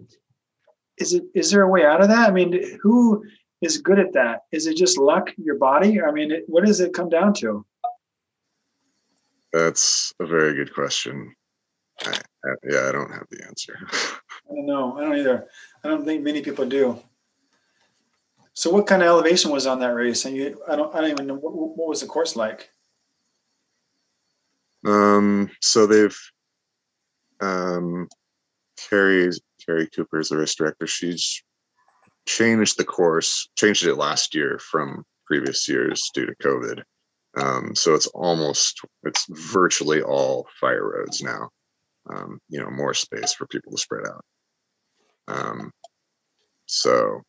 is 0.97 1.13
it, 1.13 1.23
is 1.33 1.49
there 1.51 1.63
a 1.63 1.69
way 1.69 1.83
out 1.83 2.01
of 2.01 2.09
that? 2.09 2.29
I 2.29 2.31
mean, 2.31 2.77
who 2.81 3.23
is 3.61 3.79
good 3.79 3.99
at 3.99 4.13
that? 4.13 4.43
Is 4.51 4.67
it 4.67 4.77
just 4.77 4.99
luck, 4.99 5.31
your 5.37 5.55
body? 5.55 6.01
I 6.01 6.11
mean, 6.11 6.31
it, 6.31 6.43
what 6.47 6.65
does 6.65 6.79
it 6.79 6.93
come 6.93 7.09
down 7.09 7.33
to? 7.35 7.65
That's 9.51 10.13
a 10.19 10.27
very 10.27 10.53
good 10.53 10.73
question. 10.73 11.33
I, 12.05 12.11
I, 12.45 12.49
yeah, 12.69 12.85
I 12.87 12.91
don't 12.91 13.11
have 13.11 13.25
the 13.31 13.43
answer. 13.47 13.77
I 13.91 14.55
don't 14.55 14.67
know. 14.67 14.97
I 14.97 15.01
don't 15.01 15.17
either. 15.17 15.47
I 15.83 15.87
don't 15.87 16.05
think 16.05 16.23
many 16.23 16.41
people 16.41 16.65
do. 16.65 17.01
So 18.59 18.69
what 18.69 18.87
kind 18.87 19.01
of 19.01 19.07
elevation 19.07 19.51
was 19.51 19.65
on 19.65 19.79
that 19.79 19.95
race? 19.95 20.25
And 20.25 20.35
you, 20.35 20.61
I 20.67 20.75
don't, 20.75 20.93
I 20.93 20.99
don't 20.99 21.11
even 21.11 21.27
know 21.27 21.35
what, 21.35 21.53
what 21.77 21.87
was 21.87 22.01
the 22.01 22.07
course 22.07 22.35
like. 22.35 22.69
Um, 24.85 25.49
so 25.61 25.87
they've 25.87 26.19
um, 27.39 28.09
carried 28.89 29.35
Carrie 29.65 29.87
Cooper 29.87 30.19
is 30.19 30.27
the 30.27 30.35
race 30.35 30.55
director. 30.55 30.87
She's 30.87 31.41
changed 32.27 32.77
the 32.77 32.83
course, 32.83 33.47
changed 33.57 33.85
it 33.85 33.95
last 33.95 34.35
year 34.35 34.59
from 34.59 35.05
previous 35.25 35.69
years 35.69 36.09
due 36.13 36.25
to 36.25 36.35
COVID. 36.43 36.83
Um, 37.37 37.73
so 37.75 37.95
it's 37.95 38.07
almost, 38.07 38.81
it's 39.03 39.25
virtually 39.53 40.01
all 40.01 40.49
fire 40.59 40.97
roads 40.97 41.21
now. 41.21 41.47
Um, 42.13 42.41
you 42.49 42.59
know, 42.59 42.69
more 42.69 42.93
space 42.93 43.31
for 43.31 43.47
people 43.47 43.71
to 43.71 43.77
spread 43.77 44.05
out. 44.05 44.25
Um, 45.29 45.71
so, 46.65 47.21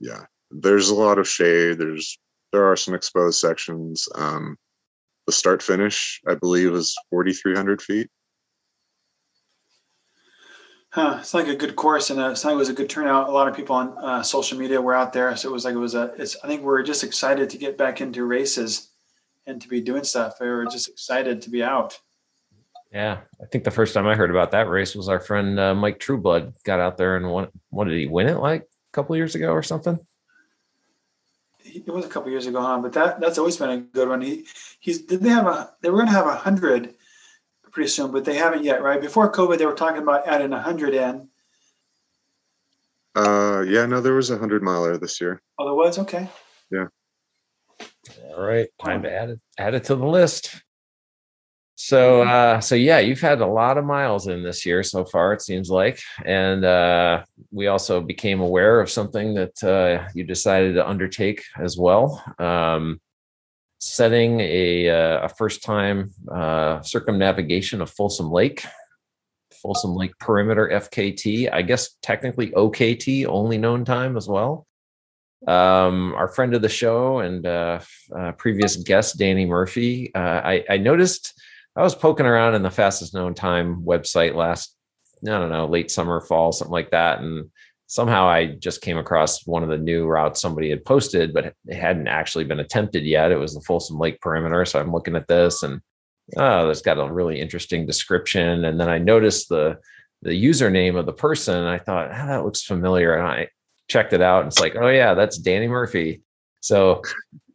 yeah, 0.00 0.22
there's 0.54 0.88
a 0.88 0.94
lot 0.94 1.18
of 1.18 1.28
shade. 1.28 1.78
There's 1.78 2.18
there 2.52 2.64
are 2.64 2.76
some 2.76 2.94
exposed 2.94 3.40
sections. 3.40 4.08
Um, 4.14 4.56
the 5.26 5.32
start 5.32 5.62
finish, 5.62 6.20
I 6.28 6.34
believe, 6.34 6.72
is 6.74 6.94
4,300 7.10 7.82
feet. 7.82 8.08
Huh. 10.90 11.16
It's 11.18 11.34
like 11.34 11.48
a 11.48 11.56
good 11.56 11.74
course, 11.74 12.10
and 12.10 12.20
it's 12.20 12.44
like 12.44 12.52
it 12.52 12.56
was 12.56 12.68
a 12.68 12.74
good 12.74 12.88
turnout. 12.88 13.28
A 13.28 13.32
lot 13.32 13.48
of 13.48 13.56
people 13.56 13.74
on 13.74 13.98
uh, 13.98 14.22
social 14.22 14.56
media 14.56 14.80
were 14.80 14.94
out 14.94 15.12
there, 15.12 15.34
so 15.34 15.48
it 15.48 15.52
was 15.52 15.64
like 15.64 15.74
it 15.74 15.78
was 15.78 15.96
a. 15.96 16.14
It's. 16.16 16.36
I 16.44 16.46
think 16.46 16.62
we 16.62 16.72
are 16.72 16.84
just 16.84 17.02
excited 17.02 17.50
to 17.50 17.58
get 17.58 17.76
back 17.76 18.00
into 18.00 18.24
races, 18.24 18.90
and 19.44 19.60
to 19.60 19.68
be 19.68 19.80
doing 19.80 20.04
stuff. 20.04 20.34
We 20.40 20.46
were 20.46 20.66
just 20.66 20.88
excited 20.88 21.42
to 21.42 21.50
be 21.50 21.64
out. 21.64 21.98
Yeah, 22.92 23.22
I 23.42 23.46
think 23.46 23.64
the 23.64 23.72
first 23.72 23.92
time 23.92 24.06
I 24.06 24.14
heard 24.14 24.30
about 24.30 24.52
that 24.52 24.68
race 24.68 24.94
was 24.94 25.08
our 25.08 25.18
friend 25.18 25.58
uh, 25.58 25.74
Mike 25.74 25.98
Trueblood 25.98 26.54
got 26.62 26.78
out 26.78 26.96
there 26.96 27.16
and 27.16 27.28
won. 27.28 27.48
What 27.70 27.88
did 27.88 27.98
he 27.98 28.06
win 28.06 28.28
it 28.28 28.38
like 28.38 28.62
a 28.62 28.92
couple 28.92 29.16
years 29.16 29.34
ago 29.34 29.50
or 29.50 29.64
something? 29.64 29.98
It 31.64 31.88
was 31.88 32.04
a 32.04 32.08
couple 32.08 32.30
years 32.30 32.46
ago, 32.46 32.60
huh? 32.60 32.78
But 32.78 32.92
that 32.92 33.20
that's 33.20 33.38
always 33.38 33.56
been 33.56 33.70
a 33.70 33.78
good 33.78 34.08
one. 34.08 34.20
He 34.20 34.46
he's 34.80 35.02
did 35.02 35.20
they 35.20 35.30
have 35.30 35.46
a 35.46 35.72
they 35.80 35.90
were 35.90 35.96
going 35.96 36.08
to 36.08 36.12
have 36.12 36.26
a 36.26 36.34
hundred 36.34 36.94
pretty 37.72 37.88
soon, 37.88 38.12
but 38.12 38.24
they 38.24 38.34
haven't 38.34 38.64
yet, 38.64 38.82
right? 38.82 39.00
Before 39.00 39.30
COVID, 39.30 39.58
they 39.58 39.66
were 39.66 39.74
talking 39.74 40.02
about 40.02 40.26
adding 40.26 40.52
a 40.52 40.60
hundred 40.60 40.94
in. 40.94 41.28
Uh, 43.16 43.64
yeah, 43.66 43.86
no, 43.86 44.00
there 44.00 44.14
was 44.14 44.30
a 44.30 44.38
hundred 44.38 44.62
miler 44.62 44.98
this 44.98 45.20
year. 45.20 45.40
Oh, 45.58 45.64
there 45.64 45.74
was 45.74 45.98
okay. 45.98 46.28
Yeah. 46.70 46.86
All 48.28 48.42
right, 48.42 48.68
time 48.82 49.02
to 49.02 49.12
add 49.12 49.30
it 49.30 49.40
add 49.58 49.74
it 49.74 49.84
to 49.84 49.96
the 49.96 50.06
list. 50.06 50.62
So, 51.76 52.22
uh, 52.22 52.60
so 52.60 52.76
yeah, 52.76 53.00
you've 53.00 53.20
had 53.20 53.40
a 53.40 53.46
lot 53.46 53.78
of 53.78 53.84
miles 53.84 54.28
in 54.28 54.44
this 54.44 54.64
year 54.64 54.82
so 54.84 55.04
far, 55.04 55.32
it 55.32 55.42
seems 55.42 55.70
like, 55.70 56.00
and 56.24 56.64
uh, 56.64 57.24
we 57.50 57.66
also 57.66 58.00
became 58.00 58.40
aware 58.40 58.80
of 58.80 58.90
something 58.90 59.34
that 59.34 59.64
uh, 59.64 60.08
you 60.14 60.22
decided 60.22 60.74
to 60.74 60.88
undertake 60.88 61.42
as 61.58 61.76
well, 61.76 62.22
um, 62.38 63.00
setting 63.80 64.38
a, 64.38 64.88
uh, 64.88 65.24
a 65.24 65.28
first-time 65.28 66.12
uh, 66.32 66.80
circumnavigation 66.82 67.80
of 67.80 67.90
Folsom 67.90 68.30
Lake, 68.30 68.64
Folsom 69.52 69.96
Lake 69.96 70.16
Perimeter 70.20 70.70
FKT. 70.72 71.52
I 71.52 71.62
guess 71.62 71.96
technically 72.02 72.50
OKT, 72.50 73.26
only 73.26 73.58
known 73.58 73.84
time 73.84 74.16
as 74.16 74.28
well. 74.28 74.66
Um, 75.48 76.14
our 76.14 76.28
friend 76.28 76.54
of 76.54 76.62
the 76.62 76.68
show 76.68 77.18
and 77.18 77.44
uh, 77.44 77.80
previous 78.38 78.76
guest 78.76 79.18
Danny 79.18 79.44
Murphy, 79.44 80.12
I, 80.14 80.64
I 80.70 80.76
noticed 80.76 81.34
I 81.76 81.82
was 81.82 81.94
poking 81.94 82.26
around 82.26 82.54
in 82.54 82.62
the 82.62 82.70
fastest 82.70 83.14
known 83.14 83.34
time 83.34 83.82
website 83.82 84.34
last, 84.34 84.76
I 85.24 85.30
don't 85.30 85.50
know, 85.50 85.66
late 85.66 85.90
summer, 85.90 86.20
fall, 86.20 86.52
something 86.52 86.72
like 86.72 86.90
that. 86.90 87.20
And 87.20 87.50
somehow 87.86 88.26
I 88.26 88.46
just 88.46 88.80
came 88.80 88.98
across 88.98 89.46
one 89.46 89.62
of 89.62 89.68
the 89.68 89.78
new 89.78 90.06
routes 90.06 90.40
somebody 90.40 90.70
had 90.70 90.84
posted, 90.84 91.34
but 91.34 91.46
it 91.46 91.74
hadn't 91.74 92.08
actually 92.08 92.44
been 92.44 92.60
attempted 92.60 93.04
yet. 93.04 93.32
It 93.32 93.38
was 93.38 93.54
the 93.54 93.60
Folsom 93.60 93.98
Lake 93.98 94.20
perimeter. 94.20 94.64
So 94.64 94.80
I'm 94.80 94.92
looking 94.92 95.16
at 95.16 95.28
this 95.28 95.62
and 95.62 95.80
oh, 96.36 96.66
that's 96.66 96.82
got 96.82 96.98
a 96.98 97.12
really 97.12 97.40
interesting 97.40 97.86
description. 97.86 98.64
And 98.64 98.80
then 98.80 98.88
I 98.88 98.98
noticed 98.98 99.48
the 99.48 99.78
the 100.24 100.30
username 100.30 100.98
of 100.98 101.06
the 101.06 101.12
person. 101.12 101.56
And 101.56 101.68
I 101.68 101.78
thought, 101.78 102.10
oh, 102.10 102.26
that 102.26 102.44
looks 102.44 102.62
familiar. 102.62 103.14
And 103.14 103.26
I 103.26 103.48
checked 103.88 104.12
it 104.12 104.22
out. 104.22 104.40
And 104.40 104.48
it's 104.48 104.58
like, 104.58 104.74
oh 104.74 104.88
yeah, 104.88 105.14
that's 105.14 105.38
Danny 105.38 105.68
Murphy. 105.68 106.22
So 106.60 107.02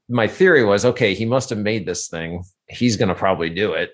my 0.07 0.27
theory 0.27 0.63
was, 0.63 0.85
okay, 0.85 1.15
he 1.15 1.25
must 1.25 1.49
have 1.49 1.59
made 1.59 1.85
this 1.85 2.07
thing. 2.07 2.43
He's 2.67 2.95
to 2.95 3.15
probably 3.15 3.49
do 3.49 3.73
it. 3.73 3.91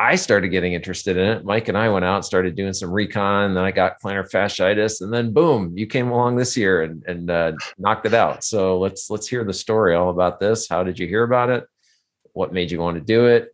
I 0.00 0.16
started 0.16 0.48
getting 0.48 0.72
interested 0.72 1.18
in 1.18 1.28
it. 1.28 1.44
Mike 1.44 1.68
and 1.68 1.76
I 1.76 1.90
went 1.90 2.06
out, 2.06 2.24
started 2.24 2.56
doing 2.56 2.72
some 2.72 2.90
recon, 2.90 3.44
and 3.44 3.56
then 3.56 3.64
I 3.64 3.70
got 3.70 4.00
plantar 4.00 4.26
fasciitis, 4.26 5.02
and 5.02 5.12
then 5.12 5.34
boom, 5.34 5.76
you 5.76 5.86
came 5.86 6.10
along 6.10 6.36
this 6.36 6.56
year 6.56 6.80
and, 6.80 7.04
and 7.04 7.30
uh, 7.30 7.52
knocked 7.76 8.06
it 8.06 8.14
out. 8.14 8.42
So 8.42 8.78
let's 8.78 9.10
let's 9.10 9.28
hear 9.28 9.44
the 9.44 9.52
story 9.52 9.94
all 9.94 10.08
about 10.08 10.40
this. 10.40 10.66
How 10.66 10.82
did 10.82 10.98
you 10.98 11.06
hear 11.06 11.22
about 11.22 11.50
it? 11.50 11.66
What 12.32 12.54
made 12.54 12.70
you 12.70 12.80
want 12.80 12.94
to 12.94 13.02
do 13.02 13.26
it? 13.26 13.52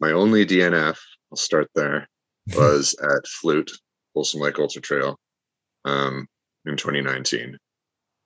My 0.00 0.10
only 0.10 0.44
DNF, 0.44 0.98
I'll 1.30 1.36
start 1.36 1.68
there, 1.76 2.08
was 2.56 2.96
at 3.00 3.24
Flute, 3.28 3.70
Folsom 4.12 4.40
Lake 4.40 4.58
Ultra 4.58 4.82
Trail, 4.82 5.20
um, 5.84 6.26
in 6.66 6.76
2019. 6.76 7.56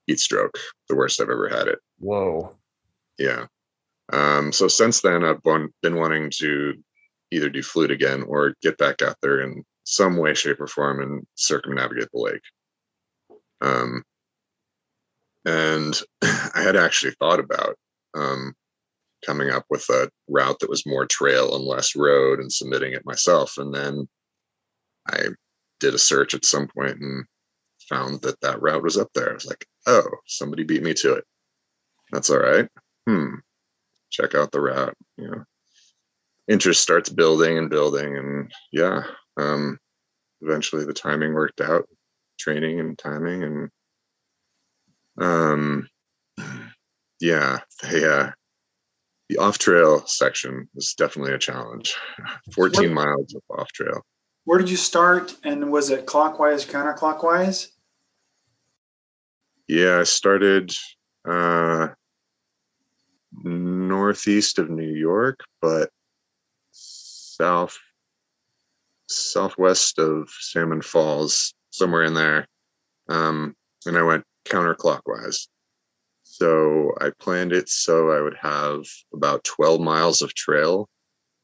Heat 0.07 0.18
stroke, 0.18 0.59
the 0.89 0.97
worst 0.97 1.20
I've 1.20 1.28
ever 1.28 1.51
had 1.51 1.68
it. 1.68 1.78
Whoa. 1.99 2.57
Yeah. 3.18 3.49
Um, 4.12 4.52
so 4.52 4.68
since 4.68 5.00
then, 5.00 5.24
I've 5.24 5.42
been 5.42 5.96
wanting 5.96 6.30
to 6.38 6.74
either 7.30 7.48
do 7.48 7.62
flute 7.62 7.90
again 7.90 8.22
or 8.22 8.55
get 8.62 8.78
back 8.78 9.02
out 9.02 9.16
there 9.22 9.40
in 9.40 9.64
some 9.84 10.16
way, 10.16 10.34
shape, 10.34 10.61
or 10.61 10.66
form 10.66 11.00
and 11.00 11.26
circumnavigate 11.34 12.09
the 12.12 12.20
lake. 12.20 12.42
Um, 13.61 14.02
and 15.44 16.00
I 16.22 16.62
had 16.62 16.76
actually 16.76 17.14
thought 17.18 17.40
about 17.40 17.76
um, 18.14 18.55
coming 19.24 19.50
up 19.50 19.64
with 19.70 19.88
a 19.90 20.11
route 20.28 20.59
that 20.61 20.70
was 20.70 20.86
more 20.86 21.07
trail 21.07 21.55
and 21.57 21.64
less 21.64 21.96
road 21.96 22.40
and 22.40 22.52
submitting 22.52 22.92
it 22.92 23.07
myself. 23.07 23.57
And 23.57 23.74
then 23.74 24.09
I 25.09 25.28
did 25.80 25.94
a 25.94 25.98
search 25.98 26.34
at 26.34 26.44
some 26.44 26.68
point 26.68 27.00
and 27.00 27.24
found 27.88 28.22
that 28.22 28.40
that 28.40 28.62
route 28.62 28.82
was 28.82 28.96
up 28.96 29.09
there. 29.14 29.30
I 29.30 29.34
was 29.34 29.46
like, 29.46 29.66
oh, 29.86 30.07
somebody 30.26 30.64
beat 30.64 30.82
me 30.82 30.94
to 30.94 31.14
it. 31.14 31.24
That's 32.12 32.30
all 32.30 32.38
right. 32.38 32.68
Hmm 33.09 33.34
check 34.14 34.34
out 34.34 34.52
the 34.52 34.60
route 34.60 34.94
you 35.16 35.28
know. 35.28 35.44
Interest 36.46 36.80
starts 36.80 37.08
building 37.08 37.58
and 37.58 37.70
building 37.70 38.16
and 38.16 38.52
yeah 38.72 39.02
um 39.38 39.78
eventually 40.40 40.84
the 40.84 40.92
timing 40.92 41.32
worked 41.34 41.60
out 41.60 41.88
training 42.38 42.80
and 42.80 42.98
timing 42.98 43.42
and 43.42 43.70
um 45.20 45.88
yeah 47.20 47.58
the 47.82 48.14
uh 48.14 48.30
the 49.28 49.38
off 49.38 49.58
trail 49.58 50.06
section 50.06 50.68
was 50.74 50.92
definitely 50.92 51.32
a 51.32 51.38
challenge. 51.38 51.94
14 52.52 52.92
miles 52.92 53.34
of 53.34 53.42
off 53.58 53.72
trail. 53.72 54.02
Where 54.44 54.58
did 54.58 54.68
you 54.68 54.76
start 54.76 55.34
and 55.44 55.72
was 55.72 55.88
it 55.88 56.04
clockwise 56.04 56.66
counterclockwise? 56.66 57.68
Yeah 59.66 60.00
i 60.00 60.02
started 60.02 60.74
uh 61.26 61.88
northeast 63.89 64.59
of 64.59 64.70
New 64.70 64.93
York, 64.93 65.41
but 65.61 65.91
south 66.72 67.78
southwest 69.09 69.99
of 69.99 70.28
Salmon 70.41 70.82
Falls, 70.82 71.55
somewhere 71.70 72.05
in 72.05 72.14
there. 72.14 72.47
Um, 73.09 73.55
and 73.87 73.99
I 73.99 74.03
went 74.03 74.24
counterclockwise. 74.47 75.49
So 76.22 76.93
I 77.01 77.11
planned 77.18 77.53
it 77.53 77.68
so 77.68 78.11
I 78.11 78.20
would 78.20 78.37
have 78.41 78.85
about 79.12 79.45
12 79.45 79.80
miles 79.80 80.22
of 80.22 80.35
trail 80.35 80.89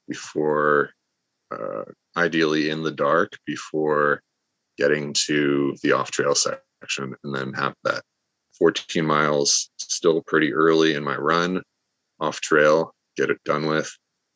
before, 0.08 0.90
uh, 1.50 1.84
ideally 2.16 2.70
in 2.70 2.82
the 2.82 2.90
dark, 2.90 3.38
before 3.46 4.22
getting 4.78 5.12
to 5.26 5.76
the 5.82 5.92
off 5.92 6.10
trail 6.10 6.34
section, 6.34 7.14
and 7.22 7.34
then 7.34 7.52
have 7.52 7.74
that 7.84 8.02
14 8.58 9.04
miles 9.04 9.70
still 9.78 10.22
pretty 10.22 10.52
early 10.52 10.94
in 10.94 11.04
my 11.04 11.16
run 11.16 11.62
off 12.20 12.40
trail, 12.40 12.94
get 13.16 13.30
it 13.30 13.42
done 13.44 13.66
with. 13.66 13.90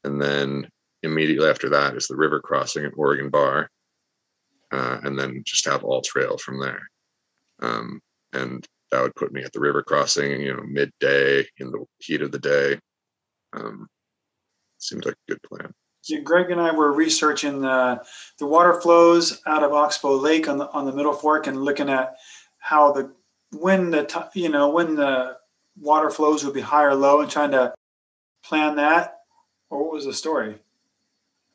And 0.04 0.20
then 0.20 0.68
immediately 1.02 1.48
after 1.48 1.68
that 1.70 1.96
is 1.96 2.06
the 2.06 2.16
river 2.16 2.40
crossing 2.40 2.84
at 2.84 2.92
Oregon 2.96 3.30
Bar. 3.30 3.70
Uh, 4.72 4.98
and 5.04 5.18
then 5.18 5.42
just 5.46 5.66
have 5.66 5.84
all 5.84 6.00
trail 6.00 6.36
from 6.36 6.58
there. 6.58 6.80
Um, 7.62 8.00
and 8.32 8.66
that 8.90 9.02
would 9.02 9.14
put 9.14 9.32
me 9.32 9.42
at 9.44 9.52
the 9.52 9.60
river 9.60 9.82
crossing, 9.82 10.40
you 10.40 10.54
know, 10.54 10.62
midday 10.64 11.46
in 11.58 11.70
the 11.70 11.84
heat 11.98 12.22
of 12.22 12.32
the 12.32 12.38
day. 12.38 12.78
Um, 13.52 13.88
seems 14.78 15.04
like 15.04 15.14
a 15.14 15.32
good 15.32 15.42
plan. 15.42 15.72
Yeah, 16.08 16.20
Greg 16.20 16.50
and 16.50 16.60
I 16.60 16.72
were 16.72 16.92
researching 16.92 17.60
the, 17.60 18.04
the 18.38 18.46
water 18.46 18.80
flows 18.80 19.40
out 19.46 19.62
of 19.62 19.72
Oxbow 19.72 20.16
Lake 20.16 20.48
on 20.48 20.58
the 20.58 20.68
on 20.70 20.84
the 20.84 20.92
Middle 20.92 21.14
Fork 21.14 21.46
and 21.46 21.64
looking 21.64 21.88
at 21.88 22.16
how 22.58 22.92
the 22.92 23.12
when 23.52 23.90
the 23.90 24.28
you 24.34 24.48
know 24.48 24.68
when 24.68 24.96
the 24.96 25.36
water 25.78 26.10
flows 26.10 26.44
would 26.44 26.54
be 26.54 26.60
high 26.60 26.84
or 26.84 26.94
low 26.94 27.20
and 27.20 27.30
trying 27.30 27.50
to 27.52 27.74
plan 28.44 28.76
that? 28.76 29.18
Or 29.70 29.82
what 29.84 29.92
was 29.92 30.04
the 30.04 30.12
story? 30.12 30.58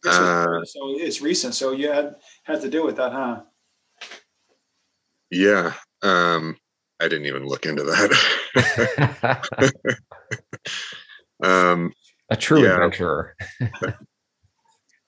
Uh, 0.05 0.63
so 0.63 0.79
it's 0.97 1.21
recent. 1.21 1.53
So 1.53 1.71
you 1.71 1.89
had 1.89 2.15
had 2.43 2.61
to 2.61 2.69
deal 2.69 2.85
with 2.85 2.95
that, 2.97 3.11
huh? 3.11 3.41
Yeah. 5.29 5.73
Um, 6.01 6.57
I 6.99 7.07
didn't 7.07 7.27
even 7.27 7.45
look 7.45 7.65
into 7.65 7.83
that. 7.83 9.41
um, 11.43 11.93
a 12.29 12.35
true 12.35 12.63
yeah. 12.63 12.73
adventurer. 12.73 13.35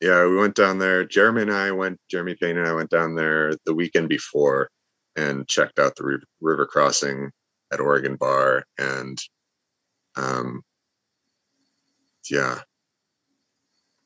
yeah, 0.01 0.25
we 0.25 0.35
went 0.37 0.55
down 0.55 0.79
there. 0.79 1.05
Jeremy 1.05 1.43
and 1.43 1.53
I 1.53 1.71
went. 1.71 1.99
Jeremy 2.09 2.35
Payne 2.39 2.57
and 2.57 2.67
I 2.67 2.73
went 2.73 2.89
down 2.89 3.15
there 3.15 3.53
the 3.65 3.73
weekend 3.73 4.09
before 4.09 4.69
and 5.15 5.47
checked 5.47 5.79
out 5.79 5.95
the 5.95 6.19
river 6.39 6.65
crossing 6.65 7.31
at 7.71 7.79
Oregon 7.79 8.15
Bar, 8.15 8.65
and 8.77 9.17
um, 10.15 10.61
yeah, 12.29 12.59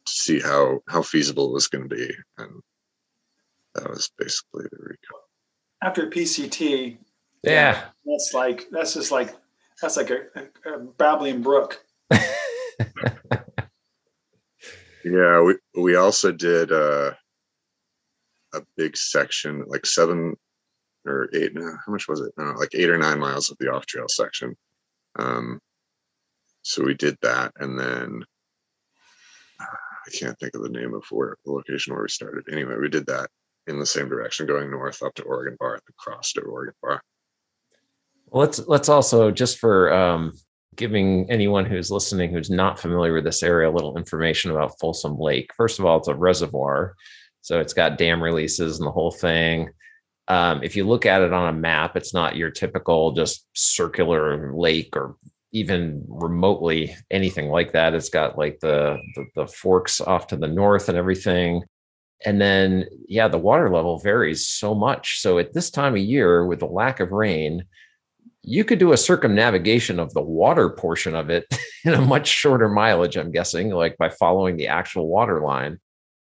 to 0.05 0.11
see 0.11 0.39
how 0.39 0.79
how 0.87 1.01
feasible 1.01 1.49
it 1.49 1.53
was 1.53 1.67
going 1.67 1.89
to 1.89 1.95
be, 1.95 2.11
and 2.37 2.61
that 3.75 3.89
was 3.89 4.09
basically 4.17 4.65
the 4.71 4.77
recon. 4.79 5.19
After 5.83 6.09
PCT, 6.09 6.97
yeah, 7.43 7.85
that's 8.05 8.31
like 8.33 8.67
that's 8.71 8.93
just 8.93 9.11
like 9.11 9.35
that's 9.81 9.97
like 9.97 10.09
a, 10.09 10.21
a, 10.35 10.73
a 10.73 10.79
babbling 10.79 11.41
brook. 11.41 11.83
yeah, 15.03 15.41
we 15.41 15.55
we 15.75 15.95
also 15.95 16.31
did 16.31 16.71
uh, 16.71 17.11
a 18.53 18.61
big 18.77 18.95
section, 18.95 19.63
like 19.67 19.85
seven 19.85 20.35
or 21.05 21.29
eight. 21.33 21.53
How 21.55 21.91
much 21.91 22.07
was 22.07 22.21
it? 22.21 22.33
Know, 22.37 22.53
like 22.57 22.73
eight 22.73 22.89
or 22.89 22.97
nine 22.97 23.19
miles 23.19 23.49
of 23.49 23.57
the 23.59 23.71
off 23.71 23.85
trail 23.85 24.07
section. 24.07 24.55
Um, 25.17 25.59
so 26.61 26.83
we 26.83 26.93
did 26.93 27.17
that, 27.21 27.51
and 27.59 27.79
then 27.79 28.23
I 29.59 30.09
can't 30.11 30.37
think 30.39 30.55
of 30.55 30.63
the 30.63 30.69
name 30.69 30.93
of 30.93 31.03
where 31.11 31.37
the 31.45 31.51
location 31.51 31.93
where 31.93 32.03
we 32.03 32.09
started. 32.09 32.45
Anyway, 32.51 32.75
we 32.79 32.89
did 32.89 33.05
that 33.07 33.29
in 33.67 33.79
the 33.79 33.85
same 33.85 34.09
direction, 34.09 34.45
going 34.45 34.69
north 34.69 35.01
up 35.01 35.13
to 35.15 35.23
Oregon 35.23 35.57
Bar, 35.59 35.73
then 35.73 35.93
crossed 35.97 36.35
to 36.35 36.41
Oregon 36.41 36.75
Bar. 36.81 37.01
Let's 38.31 38.59
let's 38.67 38.89
also 38.89 39.31
just 39.31 39.59
for 39.59 39.93
um, 39.93 40.33
giving 40.75 41.29
anyone 41.29 41.65
who's 41.65 41.91
listening 41.91 42.31
who's 42.31 42.49
not 42.49 42.79
familiar 42.79 43.13
with 43.13 43.23
this 43.23 43.43
area 43.43 43.69
a 43.69 43.71
little 43.71 43.97
information 43.97 44.51
about 44.51 44.77
Folsom 44.79 45.17
Lake. 45.17 45.51
First 45.55 45.79
of 45.79 45.85
all, 45.85 45.97
it's 45.97 46.07
a 46.07 46.15
reservoir, 46.15 46.95
so 47.41 47.59
it's 47.59 47.73
got 47.73 47.97
dam 47.97 48.21
releases 48.21 48.79
and 48.79 48.87
the 48.87 48.91
whole 48.91 49.11
thing. 49.11 49.69
Um, 50.27 50.63
if 50.63 50.75
you 50.75 50.85
look 50.85 51.05
at 51.05 51.21
it 51.21 51.33
on 51.33 51.47
a 51.47 51.57
map, 51.57 51.95
it's 51.95 52.13
not 52.13 52.35
your 52.35 52.49
typical 52.49 53.11
just 53.11 53.45
circular 53.53 54.53
lake 54.55 54.95
or 54.95 55.15
even 55.51 56.03
remotely 56.07 56.95
anything 57.11 57.49
like 57.49 57.73
that. 57.73 57.93
It's 57.93 58.09
got 58.09 58.37
like 58.37 58.59
the, 58.59 58.97
the, 59.15 59.25
the 59.35 59.47
forks 59.47 60.01
off 60.01 60.27
to 60.27 60.35
the 60.35 60.47
north 60.47 60.89
and 60.89 60.97
everything. 60.97 61.63
And 62.25 62.41
then, 62.41 62.85
yeah, 63.07 63.27
the 63.27 63.37
water 63.37 63.69
level 63.69 63.99
varies 63.99 64.47
so 64.47 64.73
much. 64.73 65.21
So 65.21 65.37
at 65.37 65.53
this 65.53 65.69
time 65.69 65.93
of 65.93 66.01
year, 66.01 66.45
with 66.45 66.59
the 66.59 66.65
lack 66.65 66.99
of 66.99 67.11
rain, 67.11 67.65
you 68.41 68.63
could 68.63 68.79
do 68.79 68.93
a 68.93 68.97
circumnavigation 68.97 69.99
of 69.99 70.13
the 70.13 70.21
water 70.21 70.69
portion 70.69 71.15
of 71.15 71.29
it 71.29 71.45
in 71.85 71.93
a 71.93 72.01
much 72.01 72.27
shorter 72.27 72.69
mileage, 72.69 73.15
I'm 73.17 73.31
guessing, 73.31 73.69
like 73.69 73.97
by 73.97 74.09
following 74.09 74.57
the 74.57 74.67
actual 74.67 75.07
water 75.07 75.41
line. 75.41 75.79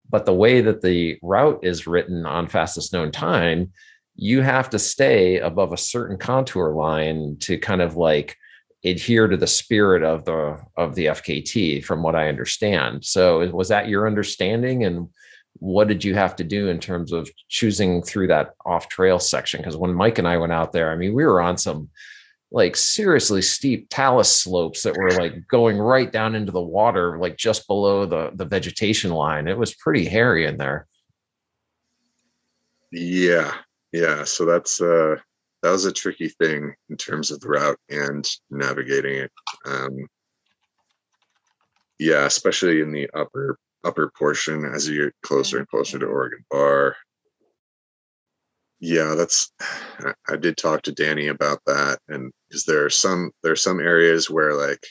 But 0.09 0.27
the 0.27 0.35
way 0.35 0.61
that 0.61 0.83
the 0.83 1.19
route 1.23 1.61
is 1.63 1.87
written 1.87 2.27
on 2.27 2.49
fastest 2.49 2.93
known 2.93 3.13
time, 3.13 3.73
you 4.15 4.43
have 4.43 4.71
to 4.71 4.79
stay 4.79 5.39
above 5.39 5.73
a 5.73 5.79
certain 5.79 6.19
contour 6.19 6.71
line 6.71 7.37
to 7.41 7.59
kind 7.59 7.81
of 7.81 7.97
like 7.97 8.37
adhere 8.85 9.29
to 9.29 9.37
the 9.37 9.47
spirit 9.47 10.03
of 10.03 10.25
the 10.25 10.59
of 10.77 10.95
the 10.95 11.07
FKT 11.07 11.85
from 11.85 12.03
what 12.03 12.17
I 12.17 12.29
understand. 12.29 13.05
So 13.05 13.49
was 13.51 13.69
that 13.69 13.89
your 13.89 14.07
understanding? 14.07 14.85
And 14.85 15.09
what 15.59 15.89
did 15.89 16.05
you 16.05 16.15
have 16.15 16.35
to 16.37 16.45
do 16.45 16.69
in 16.69 16.81
terms 16.81 17.13
of 17.13 17.31
choosing 17.49 18.03
through 18.03 18.27
that 18.29 18.55
off 18.67 18.89
trail 18.89 19.19
section? 19.19 19.61
Because 19.61 19.77
when 19.77 19.95
Mike 19.95 20.19
and 20.19 20.29
I 20.29 20.37
went 20.37 20.53
out 20.53 20.73
there 20.73 20.91
I 20.91 20.97
mean 20.97 21.15
we 21.15 21.25
were 21.25 21.41
on 21.41 21.57
some 21.57 21.89
like 22.51 22.77
seriously 22.77 23.41
steep 23.41 23.87
talus 23.89 24.31
slopes 24.31 24.83
that 24.83 24.97
were 24.97 25.13
like 25.13 25.49
going 25.49 25.79
right 25.79 26.13
down 26.13 26.35
into 26.35 26.53
the 26.53 26.61
water 26.61 27.19
like 27.19 27.39
just 27.39 27.67
below 27.67 28.05
the 28.05 28.31
the 28.35 28.45
vegetation 28.45 29.11
line. 29.11 29.49
It 29.49 29.57
was 29.57 29.75
pretty 29.75 30.05
hairy 30.05 30.45
in 30.45 30.59
there. 30.59 30.87
Yeah 32.91 33.55
yeah 33.93 34.25
so 34.25 34.45
that's 34.45 34.81
uh 34.81 35.17
that 35.63 35.71
was 35.71 35.85
a 35.85 35.93
tricky 35.93 36.29
thing 36.29 36.75
in 36.91 36.97
terms 36.97 37.31
of 37.31 37.41
the 37.41 37.49
route 37.49 37.79
and 37.89 38.29
navigating 38.51 39.15
it 39.15 39.31
um 39.67 39.97
yeah 41.99 42.25
especially 42.25 42.81
in 42.81 42.91
the 42.91 43.09
upper 43.15 43.59
upper 43.85 44.11
portion 44.19 44.65
as 44.65 44.89
you 44.89 45.05
get 45.05 45.15
closer 45.23 45.59
and 45.59 45.69
closer 45.69 45.99
to 45.99 46.07
oregon 46.07 46.45
bar. 46.51 46.97
Yeah 48.81 49.15
that's 49.15 49.53
i 50.29 50.37
did 50.37 50.57
talk 50.57 50.83
to 50.83 50.93
danny 50.93 51.29
about 51.29 51.61
that 51.67 51.99
and 52.09 52.33
because 52.49 52.65
there 52.65 52.85
are 52.85 52.91
some 52.91 53.31
there 53.43 53.53
are 53.53 53.57
some 53.57 53.81
areas 53.81 54.31
where 54.31 54.55
like 54.55 54.85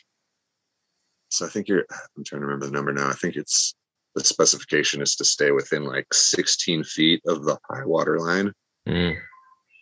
so 1.29 1.45
i 1.45 1.49
think 1.49 1.67
you're 1.67 1.85
i'm 2.17 2.23
trying 2.23 2.41
to 2.41 2.45
remember 2.45 2.67
the 2.67 2.71
number 2.71 2.93
now 2.93 3.09
i 3.09 3.13
think 3.13 3.35
it's 3.35 3.75
the 4.15 4.23
specification 4.23 5.01
is 5.01 5.15
to 5.15 5.23
stay 5.23 5.51
within 5.51 5.85
like 5.85 6.13
16 6.13 6.83
feet 6.83 7.21
of 7.27 7.45
the 7.45 7.57
high 7.69 7.85
water 7.85 8.19
line 8.19 8.51
mm. 8.87 9.15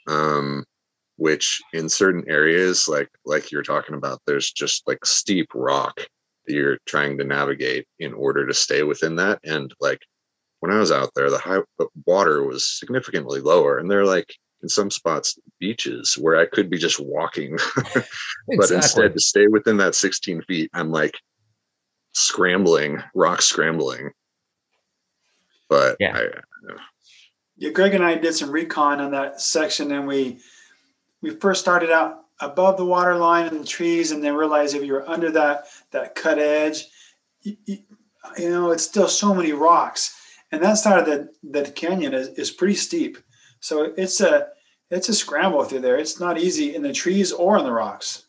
um 0.08 0.64
which 1.18 1.62
in 1.74 1.90
certain 1.90 2.24
areas 2.28 2.88
like 2.88 3.10
like 3.26 3.52
you're 3.52 3.62
talking 3.64 3.96
about 3.96 4.22
there's 4.26 4.52
just 4.52 4.88
like 4.88 5.06
steep 5.06 5.48
rock 5.54 6.00
that 6.46 6.54
you're 6.54 6.78
trying 6.88 7.18
to 7.18 7.24
navigate 7.24 7.86
in 8.00 8.14
order 8.14 8.48
to 8.48 8.54
stay 8.54 8.84
within 8.84 9.16
that 9.18 9.40
and 9.44 9.74
like 9.80 10.00
when 10.62 10.72
i 10.72 10.78
was 10.78 10.92
out 10.92 11.10
there 11.16 11.30
the 11.30 11.38
high 11.38 11.60
water 12.06 12.44
was 12.44 12.66
significantly 12.80 13.42
lower 13.42 13.78
and 13.78 13.92
they're 13.92 14.06
like 14.06 14.34
in 14.64 14.70
some 14.70 14.90
spots 14.90 15.38
beaches 15.60 16.18
where 16.18 16.38
i 16.38 16.46
could 16.46 16.70
be 16.70 16.78
just 16.78 17.00
walking 17.00 17.58
but 17.94 18.06
exactly. 18.50 18.78
instead 18.78 19.14
to 19.14 19.20
stay 19.20 19.48
within 19.48 19.78
that 19.78 19.96
16 19.96 20.42
feet 20.44 20.70
i'm 20.74 20.90
like 20.92 21.18
scrambling 22.14 23.02
rock 23.14 23.42
scrambling 23.42 24.12
but 25.70 25.98
yeah. 26.00 26.18
I, 26.18 26.74
yeah 27.60 27.70
greg 27.70 27.94
and 27.94 28.04
i 28.04 28.16
did 28.16 28.34
some 28.34 28.52
recon 28.52 29.00
on 29.00 29.12
that 29.12 29.40
section 29.40 29.92
and 29.92 30.08
we 30.08 30.40
we 31.22 31.30
first 31.30 31.62
started 31.62 31.92
out 31.92 32.22
above 32.42 32.78
the 32.78 32.86
water 32.86 33.16
line 33.16 33.46
and 33.48 33.60
the 33.60 33.66
trees 33.66 34.12
and 34.12 34.24
then 34.24 34.34
realized 34.34 34.76
if 34.76 34.84
you 34.84 34.94
were 34.94 35.08
under 35.08 35.30
that 35.30 35.68
that 35.92 36.16
cut 36.16 36.40
edge 36.40 36.88
you, 37.42 37.58
you, 37.66 38.50
know 38.50 38.72
it's 38.72 38.84
still 38.84 39.08
so 39.08 39.34
many 39.34 39.54
rocks. 39.54 40.16
And 40.52 40.64
that 40.64 40.76
side 40.76 41.00
of 41.00 41.06
the, 41.06 41.30
the 41.44 41.72
canyon 41.72 42.14
is, 42.14 42.30
is 42.30 42.52
pretty 42.52 42.76
steep. 42.76 43.18
So 43.60 43.94
it's 43.98 44.22
a 44.22 44.48
it's 44.90 45.10
a 45.10 45.14
scramble 45.14 45.64
through 45.64 45.82
there. 45.82 45.98
It's 45.98 46.20
not 46.20 46.40
easy 46.40 46.74
in 46.76 46.82
the 46.82 46.94
trees 46.94 47.32
or 47.32 47.58
in 47.58 47.64
the 47.64 47.72
rocks. 47.72 48.26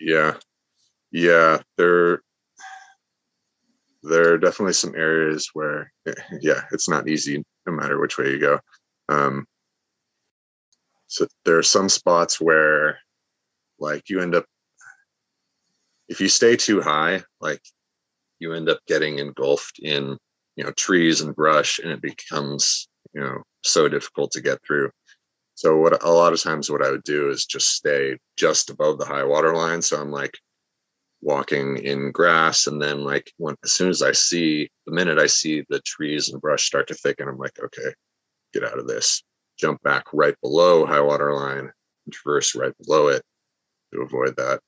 Yeah. 0.00 0.36
Yeah 1.10 1.58
there 1.76 2.22
there 4.02 4.32
are 4.32 4.38
definitely 4.38 4.74
some 4.74 4.94
areas 4.94 5.50
where 5.54 5.92
yeah 6.40 6.62
it's 6.72 6.88
not 6.88 7.08
easy 7.08 7.44
no 7.66 7.72
matter 7.72 7.98
which 7.98 8.18
way 8.18 8.30
you 8.30 8.40
go. 8.40 8.60
Um, 9.08 9.46
so 11.06 11.26
there 11.44 11.58
are 11.58 11.62
some 11.62 11.88
spots 11.88 12.40
where 12.40 12.98
like 13.78 14.08
you 14.10 14.20
end 14.20 14.34
up 14.34 14.44
if 16.08 16.20
you 16.20 16.28
stay 16.28 16.56
too 16.56 16.80
high 16.80 17.22
like 17.40 17.62
you 18.38 18.52
end 18.52 18.68
up 18.68 18.78
getting 18.86 19.18
engulfed 19.18 19.78
in 19.80 20.16
you 20.56 20.64
know 20.64 20.72
trees 20.72 21.20
and 21.20 21.34
brush 21.34 21.78
and 21.78 21.90
it 21.90 22.02
becomes 22.02 22.88
you 23.14 23.20
know 23.20 23.42
so 23.64 23.88
difficult 23.88 24.30
to 24.32 24.40
get 24.40 24.58
through. 24.66 24.90
So 25.54 25.76
what 25.76 26.04
a 26.04 26.10
lot 26.10 26.32
of 26.32 26.40
times 26.40 26.70
what 26.70 26.84
i 26.84 26.90
would 26.90 27.02
do 27.02 27.30
is 27.30 27.44
just 27.44 27.72
stay 27.72 28.16
just 28.36 28.70
above 28.70 28.98
the 28.98 29.04
high 29.04 29.24
water 29.24 29.54
line 29.54 29.82
so 29.82 30.00
i'm 30.00 30.12
like 30.12 30.38
walking 31.20 31.78
in 31.78 32.12
grass 32.12 32.66
and 32.66 32.80
then 32.80 33.02
like 33.02 33.32
when 33.38 33.56
as 33.64 33.72
soon 33.72 33.88
as 33.88 34.02
i 34.02 34.12
see 34.12 34.68
the 34.86 34.92
minute 34.92 35.18
i 35.18 35.26
see 35.26 35.64
the 35.68 35.80
trees 35.80 36.28
and 36.28 36.40
brush 36.40 36.64
start 36.64 36.86
to 36.86 36.94
thicken 36.94 37.28
i'm 37.28 37.38
like 37.38 37.58
okay 37.62 37.92
get 38.54 38.64
out 38.64 38.78
of 38.78 38.86
this 38.86 39.24
jump 39.58 39.82
back 39.82 40.04
right 40.12 40.40
below 40.40 40.86
high 40.86 41.00
water 41.00 41.34
line 41.34 41.70
and 42.06 42.12
traverse 42.12 42.54
right 42.54 42.72
below 42.84 43.08
it 43.08 43.22
to 43.92 44.00
avoid 44.02 44.36
that. 44.36 44.60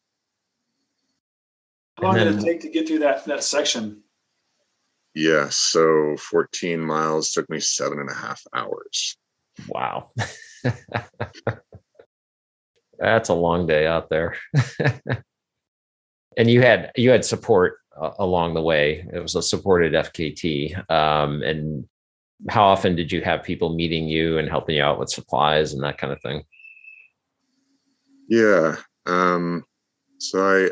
How 1.96 2.05
long 2.05 2.14
then, 2.14 2.26
did 2.26 2.38
it 2.38 2.44
take 2.44 2.61
to 2.62 2.68
get 2.68 2.88
through 2.88 3.01
that 3.01 3.24
that 3.26 3.44
section? 3.44 4.03
Yeah, 5.14 5.48
so 5.51 6.16
14 6.18 6.80
miles 6.80 7.32
took 7.32 7.51
me 7.51 7.61
seven 7.61 7.98
and 7.98 8.09
a 8.09 8.14
half 8.14 8.40
hours. 8.55 9.16
Wow. 9.68 10.11
That's 12.98 13.28
a 13.28 13.34
long 13.34 13.66
day 13.66 13.86
out 13.86 14.09
there. 14.09 14.36
and 16.37 16.51
you 16.51 16.61
had 16.62 16.93
you 16.97 17.11
had 17.11 17.24
support 17.24 17.78
uh, 18.01 18.12
along 18.18 18.55
the 18.55 18.62
way. 18.62 19.07
It 19.12 19.20
was 19.20 19.35
a 19.35 19.43
supported 19.43 19.93
FKT, 19.93 20.91
um, 20.91 21.43
and 21.43 21.89
how 22.49 22.64
often 22.64 22.97
did 22.97 23.12
you 23.12 23.20
have 23.22 23.43
people 23.43 23.74
meeting 23.74 24.09
you 24.09 24.39
and 24.39 24.49
helping 24.49 24.76
you 24.76 24.83
out 24.83 24.99
with 24.99 25.11
supplies 25.11 25.72
and 25.72 25.83
that 25.85 25.99
kind 25.99 26.12
of 26.12 26.20
thing? 26.22 26.43
Yeah. 28.28 28.76
Um, 29.07 29.64
so 30.18 30.43
I 30.43 30.70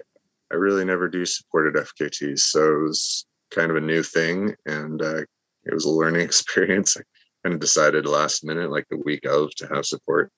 I 0.53 0.57
really 0.57 0.85
never 0.85 1.09
do 1.09 1.27
supported 1.27 1.75
FKTs, 1.75 2.41
so 2.41 2.73
it 2.73 2.83
was 2.83 3.27
kind 3.51 3.71
of 3.71 3.77
a 3.77 3.81
new 3.81 4.03
thing, 4.03 4.55
and 4.67 5.03
uh, 5.03 5.23
it 5.65 5.75
was 5.75 5.85
a 5.85 5.91
learning 5.91 6.21
experience. 6.23 6.97
I 6.97 7.03
kind 7.45 7.55
of 7.55 7.61
decided 7.61 8.07
last 8.07 8.45
minute, 8.45 8.71
like 8.71 8.87
the 8.91 9.03
week 9.05 9.27
of, 9.27 9.55
to 9.57 9.67
have 9.69 9.87
support. 9.87 10.31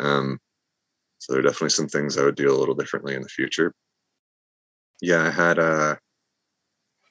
Um, 0.00 0.38
so 1.18 1.32
there 1.32 1.40
are 1.40 1.44
definitely 1.44 1.70
some 1.70 1.88
things 1.88 2.18
I 2.18 2.24
would 2.24 2.36
do 2.36 2.52
a 2.52 2.58
little 2.58 2.74
differently 2.74 3.14
in 3.14 3.22
the 3.22 3.28
future. 3.28 3.72
Yeah, 5.00 5.26
I 5.26 5.30
had 5.30 5.58
uh, 5.58 5.96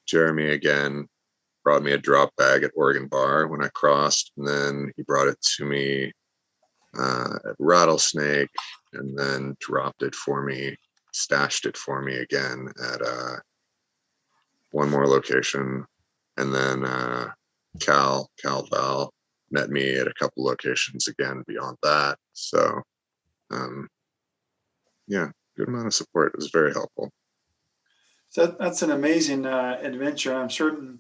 Jeremy 0.08 0.50
again 0.50 1.08
brought 1.64 1.84
me 1.84 1.92
a 1.94 1.98
drop 1.98 2.36
bag 2.36 2.64
at 2.64 2.72
Oregon 2.76 3.08
Bar 3.08 3.48
when 3.48 3.64
I 3.64 3.70
crossed, 3.70 4.32
and 4.38 4.48
then 4.48 4.92
he 4.96 5.04
brought 5.04 5.28
it 5.28 5.42
to 5.58 5.66
me 5.66 6.12
uh, 6.98 7.36
at 7.50 7.56
Rattlesnake, 7.60 8.50
and 8.94 9.18
then 9.18 9.56
dropped 9.60 10.04
it 10.04 10.16
for 10.16 10.44
me, 10.44 10.76
stashed 11.14 11.66
it 11.66 11.76
for 11.76 12.02
me 12.02 12.18
again 12.18 12.72
at 12.94 13.02
uh, 13.02 13.36
one 14.72 14.90
more 14.90 15.08
location, 15.08 15.86
and 16.38 16.54
then 16.54 16.86
uh, 16.86 17.30
Cal 17.82 18.30
Cal 18.42 18.68
Val 18.72 19.14
met 19.52 19.70
me 19.70 19.96
at 19.96 20.08
a 20.08 20.14
couple 20.20 20.44
locations 20.44 21.08
again 21.08 21.44
beyond 21.48 21.78
that. 21.84 22.18
So, 22.34 22.82
um, 23.52 23.88
yeah, 25.08 25.30
good 25.56 25.68
amount 25.68 25.88
of 25.88 25.94
support. 25.94 26.34
It 26.34 26.38
was 26.38 26.50
very 26.50 26.74
helpful. 26.74 27.12
So 28.36 28.48
that's 28.48 28.82
an 28.82 28.92
amazing 28.92 29.46
uh, 29.46 29.80
adventure. 29.82 30.36
I'm 30.36 30.50
certain 30.50 31.00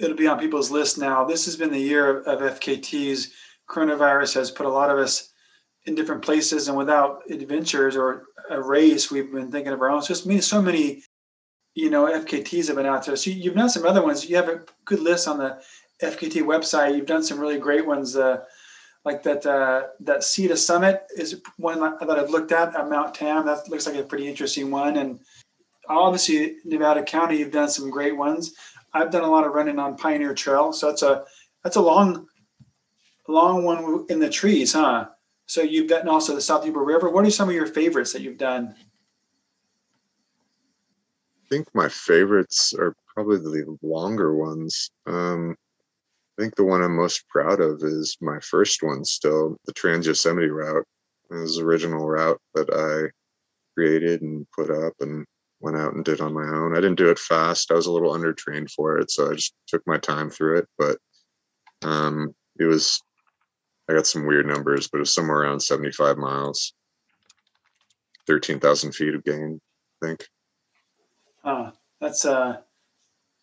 it'll 0.00 0.16
be 0.16 0.26
on 0.26 0.40
people's 0.40 0.68
list 0.68 0.98
now. 0.98 1.24
This 1.24 1.44
has 1.44 1.54
been 1.54 1.70
the 1.70 1.78
year 1.78 2.18
of, 2.18 2.26
of 2.26 2.58
FKTs. 2.58 3.28
Coronavirus 3.70 4.34
has 4.34 4.50
put 4.50 4.66
a 4.66 4.68
lot 4.68 4.90
of 4.90 4.98
us 4.98 5.32
in 5.86 5.94
different 5.94 6.22
places, 6.22 6.66
and 6.66 6.76
without 6.76 7.20
adventures 7.30 7.94
or 7.94 8.24
a 8.50 8.60
race, 8.60 9.12
we've 9.12 9.30
been 9.30 9.52
thinking 9.52 9.72
of 9.72 9.80
our 9.80 9.90
own. 9.90 9.98
It's 9.98 10.08
just 10.08 10.26
me, 10.26 10.40
so 10.40 10.60
many, 10.60 11.04
you 11.76 11.88
know, 11.88 12.06
FKTs 12.06 12.66
have 12.66 12.74
been 12.74 12.86
out 12.86 13.06
there. 13.06 13.14
So 13.14 13.30
you've 13.30 13.54
done 13.54 13.70
some 13.70 13.86
other 13.86 14.02
ones. 14.02 14.28
You 14.28 14.34
have 14.34 14.48
a 14.48 14.64
good 14.86 14.98
list 14.98 15.28
on 15.28 15.38
the 15.38 15.62
FKT 16.02 16.42
website. 16.42 16.96
You've 16.96 17.06
done 17.06 17.22
some 17.22 17.38
really 17.38 17.60
great 17.60 17.86
ones. 17.86 18.16
Uh, 18.16 18.42
like 19.04 19.22
that 19.22 19.46
uh, 19.46 19.84
that 20.00 20.24
Cedar 20.24 20.56
Summit 20.56 21.04
is 21.16 21.40
one 21.58 21.78
that 21.78 22.10
I've 22.10 22.30
looked 22.30 22.50
at 22.50 22.74
at 22.74 22.90
Mount 22.90 23.14
Tam. 23.14 23.46
That 23.46 23.68
looks 23.68 23.86
like 23.86 23.94
a 23.94 24.02
pretty 24.02 24.26
interesting 24.26 24.72
one. 24.72 24.96
And 24.96 25.20
obviously 25.96 26.56
Nevada 26.64 27.02
County, 27.02 27.38
you've 27.38 27.52
done 27.52 27.68
some 27.68 27.90
great 27.90 28.16
ones. 28.16 28.54
I've 28.92 29.10
done 29.10 29.24
a 29.24 29.30
lot 29.30 29.44
of 29.44 29.52
running 29.52 29.78
on 29.78 29.96
Pioneer 29.96 30.34
Trail, 30.34 30.72
so 30.72 30.88
that's 30.88 31.02
a 31.02 31.24
that's 31.64 31.76
a 31.76 31.80
long, 31.80 32.26
long 33.26 33.64
one 33.64 34.06
in 34.08 34.18
the 34.18 34.30
trees, 34.30 34.72
huh? 34.72 35.06
So 35.46 35.62
you've 35.62 35.88
done 35.88 36.08
also 36.08 36.34
the 36.34 36.40
South 36.40 36.64
Yuba 36.64 36.80
River. 36.80 37.10
What 37.10 37.24
are 37.24 37.30
some 37.30 37.48
of 37.48 37.54
your 37.54 37.66
favorites 37.66 38.12
that 38.12 38.22
you've 38.22 38.38
done? 38.38 38.74
I 41.44 41.48
think 41.48 41.68
my 41.74 41.88
favorites 41.88 42.74
are 42.78 42.94
probably 43.14 43.38
the 43.38 43.78
longer 43.82 44.34
ones. 44.34 44.90
Um, 45.06 45.56
I 46.38 46.42
think 46.42 46.54
the 46.54 46.64
one 46.64 46.82
I'm 46.82 46.94
most 46.94 47.26
proud 47.28 47.60
of 47.60 47.82
is 47.82 48.16
my 48.20 48.38
first 48.40 48.82
one 48.82 49.04
still, 49.04 49.56
the 49.64 49.72
Trans 49.72 50.06
Yosemite 50.06 50.48
route. 50.48 50.84
It 51.30 51.34
was 51.34 51.58
original 51.58 52.06
route 52.06 52.40
that 52.54 52.70
I 52.72 53.10
created 53.74 54.22
and 54.22 54.46
put 54.54 54.70
up 54.70 54.92
and 55.00 55.26
went 55.60 55.76
out 55.76 55.94
and 55.94 56.04
did 56.04 56.20
on 56.20 56.32
my 56.32 56.46
own. 56.46 56.72
I 56.72 56.80
didn't 56.80 56.98
do 56.98 57.10
it 57.10 57.18
fast. 57.18 57.70
I 57.70 57.74
was 57.74 57.86
a 57.86 57.92
little 57.92 58.14
undertrained 58.14 58.70
for 58.70 58.98
it, 58.98 59.10
so 59.10 59.30
I 59.30 59.34
just 59.34 59.54
took 59.66 59.82
my 59.86 59.98
time 59.98 60.30
through 60.30 60.58
it. 60.58 60.68
But 60.78 60.98
um, 61.82 62.34
it 62.58 62.64
was, 62.64 63.00
I 63.88 63.94
got 63.94 64.06
some 64.06 64.26
weird 64.26 64.46
numbers, 64.46 64.88
but 64.88 64.98
it 64.98 65.00
was 65.00 65.14
somewhere 65.14 65.38
around 65.38 65.60
75 65.60 66.16
miles, 66.16 66.74
13,000 68.26 68.92
feet 68.92 69.14
of 69.14 69.24
gain, 69.24 69.60
I 70.02 70.06
think. 70.06 70.26
Oh, 71.44 71.72
that's 72.00 72.24
a, 72.24 72.62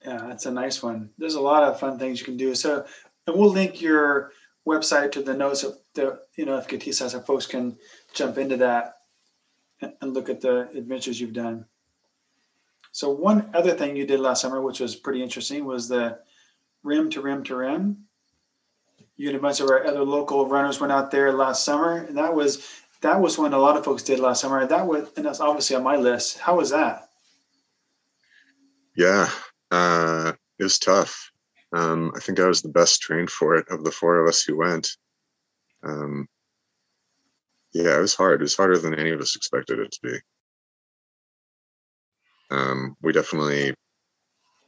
yeah, 0.05 0.25
that's 0.27 0.45
a 0.45 0.51
nice 0.51 0.81
one. 0.83 1.09
There's 1.17 1.35
a 1.35 1.41
lot 1.41 1.63
of 1.63 1.79
fun 1.79 1.99
things 1.99 2.19
you 2.19 2.25
can 2.25 2.37
do. 2.37 2.55
So, 2.55 2.85
and 3.27 3.35
we'll 3.35 3.51
link 3.51 3.81
your 3.81 4.31
website 4.67 5.11
to 5.11 5.21
the 5.21 5.33
notes 5.33 5.63
of 5.63 5.77
the 5.93 6.19
you 6.37 6.45
know 6.45 6.57
if 6.57 6.95
site 6.95 7.11
so 7.11 7.19
folks 7.21 7.45
can 7.45 7.77
jump 8.13 8.37
into 8.37 8.57
that 8.57 8.95
and 9.81 10.13
look 10.13 10.29
at 10.29 10.41
the 10.41 10.69
adventures 10.75 11.19
you've 11.19 11.33
done. 11.33 11.65
So 12.95 13.09
one 13.09 13.49
other 13.53 13.73
thing 13.73 13.97
you 13.97 14.07
did 14.07 14.21
last 14.21 14.41
summer, 14.41 14.61
which 14.61 14.79
was 14.79 14.95
pretty 14.95 15.21
interesting, 15.21 15.65
was 15.65 15.89
the 15.89 16.17
rim 16.81 17.09
to 17.09 17.19
rim 17.19 17.43
to 17.43 17.57
rim. 17.57 18.05
You 19.17 19.27
and 19.27 19.37
a 19.37 19.41
bunch 19.41 19.59
of 19.59 19.69
our 19.69 19.85
other 19.85 20.05
local 20.05 20.47
runners 20.47 20.79
went 20.79 20.93
out 20.93 21.11
there 21.11 21.33
last 21.33 21.65
summer, 21.65 21.97
and 21.97 22.17
that 22.17 22.33
was 22.33 22.65
that 23.01 23.19
was 23.19 23.37
one 23.37 23.53
a 23.53 23.57
lot 23.57 23.75
of 23.75 23.83
folks 23.83 24.01
did 24.01 24.21
last 24.21 24.39
summer. 24.39 24.59
And 24.59 24.71
That 24.71 24.87
was 24.87 25.09
and 25.17 25.25
that's 25.25 25.41
obviously 25.41 25.75
on 25.75 25.83
my 25.83 25.97
list. 25.97 26.39
How 26.39 26.55
was 26.55 26.69
that? 26.69 27.09
Yeah, 28.95 29.29
uh, 29.71 30.31
it 30.57 30.63
was 30.63 30.79
tough. 30.79 31.31
Um, 31.73 32.13
I 32.15 32.21
think 32.21 32.39
I 32.39 32.47
was 32.47 32.61
the 32.61 32.69
best 32.69 33.01
trained 33.01 33.29
for 33.29 33.57
it 33.57 33.67
of 33.69 33.83
the 33.83 33.91
four 33.91 34.23
of 34.23 34.29
us 34.29 34.41
who 34.41 34.55
went. 34.55 34.87
Um, 35.83 36.29
yeah, 37.73 37.97
it 37.97 38.01
was 38.01 38.15
hard. 38.15 38.39
It 38.39 38.45
was 38.45 38.55
harder 38.55 38.77
than 38.77 38.97
any 38.97 39.09
of 39.09 39.19
us 39.19 39.35
expected 39.35 39.79
it 39.79 39.91
to 39.91 39.99
be 40.01 40.17
um, 42.55 42.95
we 43.01 43.11
definitely 43.11 43.73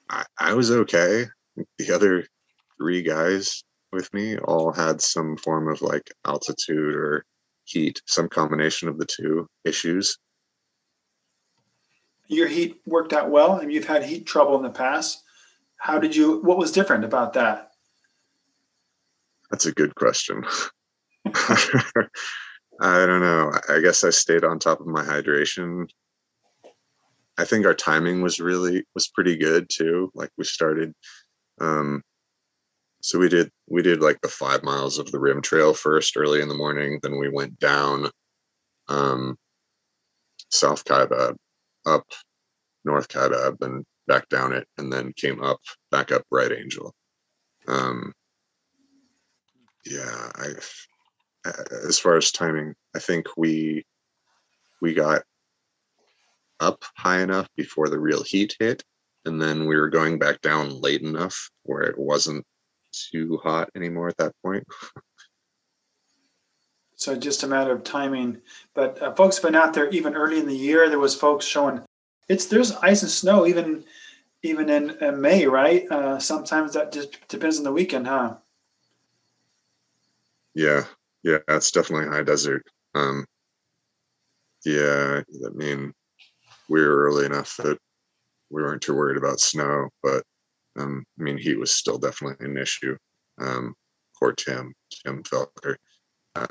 I, 0.09 0.25
I 0.39 0.53
was 0.53 0.71
okay. 0.71 1.25
The 1.77 1.91
other 1.91 2.25
three 2.77 3.01
guys 3.01 3.63
with 3.91 4.13
me 4.13 4.37
all 4.37 4.71
had 4.71 5.01
some 5.01 5.37
form 5.37 5.67
of 5.67 5.81
like 5.81 6.11
altitude 6.25 6.95
or 6.95 7.25
heat 7.65 8.01
some 8.05 8.29
combination 8.29 8.87
of 8.89 8.97
the 8.97 9.05
two 9.05 9.47
issues. 9.65 10.17
Your 12.27 12.47
heat 12.47 12.81
worked 12.85 13.13
out 13.13 13.29
well 13.29 13.57
and 13.57 13.71
you've 13.71 13.87
had 13.87 14.03
heat 14.03 14.25
trouble 14.25 14.57
in 14.57 14.63
the 14.63 14.69
past. 14.69 15.23
How 15.77 15.99
did 15.99 16.15
you 16.15 16.41
what 16.41 16.57
was 16.57 16.71
different 16.71 17.05
about 17.05 17.33
that? 17.33 17.71
That's 19.49 19.65
a 19.65 19.71
good 19.71 19.95
question. 19.95 20.43
I 21.35 23.05
don't 23.05 23.21
know. 23.21 23.51
I 23.69 23.79
guess 23.79 24.03
i 24.03 24.09
stayed 24.09 24.43
on 24.43 24.59
top 24.59 24.81
of 24.81 24.87
my 24.87 25.03
hydration 25.03 25.87
I 27.37 27.45
think 27.45 27.65
our 27.65 27.73
timing 27.73 28.21
was 28.21 28.39
really 28.39 28.83
was 28.95 29.07
pretty 29.07 29.37
good 29.37 29.69
too. 29.69 30.11
Like 30.15 30.31
we 30.37 30.43
started 30.43 30.93
um 31.61 32.01
so 33.01 33.19
we 33.19 33.29
did 33.29 33.51
we 33.69 33.81
did 33.81 34.01
like 34.01 34.19
the 34.21 34.27
5 34.27 34.63
miles 34.63 34.97
of 34.97 35.11
the 35.11 35.19
rim 35.19 35.41
trail 35.41 35.73
first 35.73 36.17
early 36.17 36.41
in 36.41 36.47
the 36.49 36.55
morning, 36.55 36.99
then 37.03 37.17
we 37.17 37.29
went 37.29 37.59
down 37.59 38.09
um 38.89 39.37
South 40.49 40.83
Kaibab, 40.85 41.35
up 41.85 42.05
North 42.85 43.09
Kaibab, 43.09 43.61
and 43.61 43.85
back 44.07 44.29
down 44.29 44.53
it 44.53 44.67
and 44.77 44.91
then 44.91 45.13
came 45.15 45.43
up 45.43 45.59
back 45.91 46.11
up 46.11 46.23
Bright 46.31 46.51
Angel. 46.51 46.93
Um 47.67 48.13
yeah, 49.85 50.31
I 50.35 50.53
as 51.87 51.99
far 51.99 52.17
as 52.17 52.31
timing, 52.31 52.73
I 52.95 52.99
think 52.99 53.27
we 53.37 53.85
we 54.81 54.93
got 54.93 55.23
up 56.59 56.83
high 56.95 57.21
enough 57.21 57.47
before 57.55 57.89
the 57.89 57.99
real 57.99 58.23
heat 58.23 58.55
hit. 58.59 58.83
And 59.25 59.41
then 59.41 59.67
we 59.67 59.75
were 59.75 59.89
going 59.89 60.19
back 60.19 60.41
down 60.41 60.69
late 60.81 61.01
enough 61.01 61.49
where 61.63 61.81
it 61.81 61.97
wasn't 61.97 62.45
too 62.91 63.39
hot 63.43 63.69
anymore 63.75 64.07
at 64.07 64.17
that 64.17 64.33
point. 64.43 64.65
so 66.95 67.15
just 67.15 67.43
a 67.43 67.47
matter 67.47 67.71
of 67.71 67.83
timing. 67.83 68.37
But 68.73 69.01
uh, 69.01 69.13
folks 69.13 69.37
have 69.37 69.43
been 69.43 69.55
out 69.55 69.73
there 69.73 69.89
even 69.89 70.15
early 70.15 70.39
in 70.39 70.47
the 70.47 70.55
year. 70.55 70.89
There 70.89 70.99
was 70.99 71.15
folks 71.15 71.45
showing 71.45 71.81
it's 72.27 72.45
there's 72.45 72.71
ice 72.73 73.01
and 73.03 73.11
snow 73.11 73.45
even 73.45 73.83
even 74.43 74.69
in, 74.69 74.91
in 75.01 75.19
May, 75.19 75.45
right? 75.47 75.89
Uh, 75.91 76.19
sometimes 76.19 76.73
that 76.73 76.91
just 76.91 77.27
depends 77.27 77.57
on 77.57 77.63
the 77.63 77.71
weekend, 77.71 78.07
huh? 78.07 78.35
Yeah, 80.53 80.85
yeah, 81.23 81.39
that's 81.47 81.71
definitely 81.71 82.07
high 82.07 82.23
desert. 82.23 82.63
Um, 82.95 83.25
yeah, 84.63 85.21
I 85.45 85.49
mean, 85.53 85.93
we 86.69 86.81
were 86.81 87.03
early 87.05 87.25
enough 87.25 87.55
that 87.57 87.77
we 88.49 88.61
weren't 88.61 88.81
too 88.81 88.93
worried 88.93 89.17
about 89.17 89.39
snow, 89.39 89.89
but 90.03 90.23
um, 90.77 91.05
I 91.19 91.23
mean, 91.23 91.37
heat 91.37 91.59
was 91.59 91.71
still 91.71 91.97
definitely 91.97 92.45
an 92.45 92.57
issue 92.57 92.95
um, 93.39 93.73
for 94.17 94.33
Tim, 94.33 94.73
Tim 94.91 95.23
Felker. 95.23 95.75
Uh, 96.35 96.47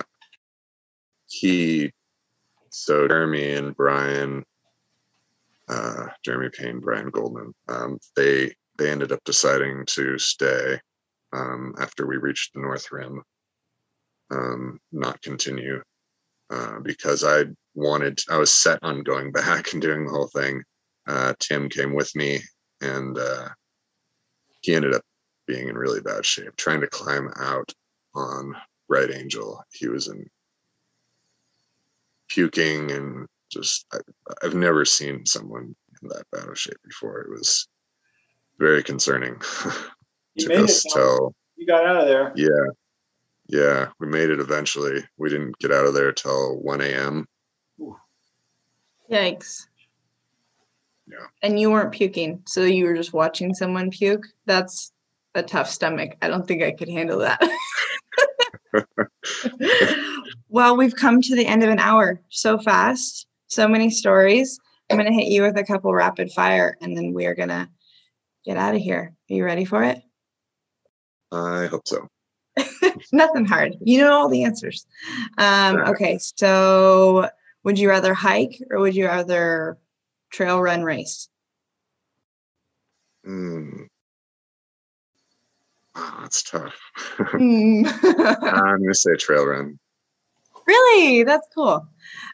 he, 1.29 1.93
so 2.71 3.07
Jeremy 3.09 3.53
and 3.53 3.77
Brian, 3.77 4.45
uh, 5.69 6.07
Jeremy 6.25 6.51
Payne, 6.51 6.81
Brian 6.81 7.11
Goldman, 7.11 7.53
um, 7.69 7.99
they 8.15 8.53
they 8.79 8.91
ended 8.91 9.11
up 9.11 9.21
deciding 9.25 9.85
to 9.87 10.19
stay 10.19 10.79
um, 11.33 11.75
after 11.81 12.07
we 12.07 12.19
reached 12.19 12.53
the 12.53 12.61
North 12.61 12.93
Rim, 12.93 13.23
um, 14.31 14.79
not 14.93 15.23
continue 15.23 15.83
uh, 16.51 16.81
because 16.81 17.25
I 17.25 17.45
wanted, 17.75 18.21
I 18.31 18.39
was 18.39 18.53
set 18.53 18.79
on 18.83 19.03
going 19.03 19.33
back 19.41 19.73
and 19.73 19.83
doing 19.83 20.05
the 20.05 20.13
whole 20.13 20.29
thing. 20.29 20.63
Uh, 21.07 21.35
Tim 21.39 21.69
came 21.69 21.95
with 21.95 22.15
me 22.17 22.41
and 22.81 23.17
uh, 23.17 23.49
he 24.61 24.75
ended 24.75 24.95
up 24.95 25.03
being 25.47 25.69
in 25.69 25.79
really 25.79 26.01
bad 26.01 26.27
shape, 26.27 26.57
trying 26.57 26.81
to 26.81 26.89
climb 26.89 27.31
out 27.37 27.73
on 28.15 28.57
Bright 28.89 29.13
Angel. 29.13 29.63
He 29.73 29.89
was 29.89 30.09
in 30.09 30.29
puking 32.29 32.91
and 32.91 33.27
just, 33.51 33.87
I, 33.93 33.99
I've 34.43 34.55
never 34.55 34.85
seen 34.85 35.25
someone 35.25 35.77
in 36.03 36.09
that 36.09 36.25
bad 36.33 36.49
of 36.49 36.59
shape 36.59 36.79
before. 36.85 37.21
It 37.21 37.31
was 37.31 37.69
very 38.59 38.83
concerning. 38.83 39.41
You 40.39 40.49
made 40.49 40.69
it. 40.69 40.83
Till, 40.93 41.35
you 41.57 41.67
got 41.67 41.87
out 41.87 41.97
of 41.97 42.07
there. 42.07 42.33
Yeah. 42.37 42.71
Yeah, 43.49 43.89
we 44.01 44.09
made 44.09 44.31
it 44.31 44.41
eventually. 44.41 45.05
We 45.19 45.31
didn't 45.31 45.59
get 45.59 45.73
out 45.73 45.87
of 45.87 45.95
there 45.95 46.13
till 46.13 46.57
1 46.59 46.81
a.m. 46.81 47.27
Yikes. 49.11 49.67
Yeah. 51.07 51.27
And 51.43 51.59
you 51.59 51.71
weren't 51.71 51.93
puking, 51.93 52.43
so 52.47 52.65
you 52.65 52.87
were 52.87 52.97
just 52.97 53.13
watching 53.13 53.55
someone 53.55 53.91
puke. 53.91 54.27
That's 54.47 54.93
a 55.37 55.43
tough 55.43 55.71
stomach. 55.71 56.17
I 56.21 56.29
don't 56.29 56.47
think 56.47 56.63
I 56.63 56.73
could 56.73 56.89
handle 56.89 57.21
that. 57.21 57.41
well, 60.49 60.77
we've 60.77 60.97
come 60.97 61.23
to 61.23 61.37
the 61.37 61.47
end 61.47 61.63
of 61.63 61.71
an 61.71 61.79
hour 61.79 62.21
so 62.31 62.59
fast. 62.59 63.27
So 63.47 63.69
many 63.69 63.91
stories. 63.91 64.59
I'm 64.91 64.97
going 64.97 65.09
to 65.09 65.17
hit 65.17 65.31
you 65.31 65.43
with 65.43 65.57
a 65.57 65.65
couple 65.65 65.95
rapid 65.95 66.33
fire 66.33 66.77
and 66.81 66.97
then 66.97 67.13
we 67.13 67.27
are 67.27 67.35
going 67.35 67.51
to 67.51 67.69
get 68.45 68.57
out 68.57 68.75
of 68.75 68.81
here. 68.81 69.15
Are 69.31 69.35
you 69.35 69.45
ready 69.45 69.65
for 69.65 69.85
it? 69.85 70.03
I 71.31 71.67
hope 71.67 71.87
so. 71.87 72.09
Nothing 73.13 73.45
hard. 73.45 73.77
You 73.81 74.01
know 74.01 74.13
all 74.13 74.29
the 74.29 74.45
answers. 74.45 74.87
Um, 75.39 75.77
okay, 75.89 76.19
so 76.19 77.29
would 77.65 77.79
you 77.79 77.89
rather 77.89 78.15
hike 78.15 78.63
or 78.71 78.81
would 78.81 78.95
you 78.95 79.07
rather 79.07 79.79
trail 80.31 80.61
run 80.61 80.83
race? 80.83 81.29
Hmm. 83.25 83.85
Wow, 85.95 86.19
that's 86.21 86.43
tough. 86.43 86.79
Hmm. 87.19 87.85
I'm 88.03 88.83
gonna 88.83 88.95
say 88.95 89.15
trail 89.17 89.47
run. 89.47 89.79
really? 90.67 91.23
That's 91.25 91.49
cool. 91.55 91.87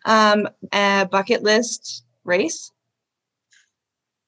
Um, 0.05 0.49
a 0.73 1.07
bucket 1.11 1.43
list 1.43 2.05
race? 2.25 2.73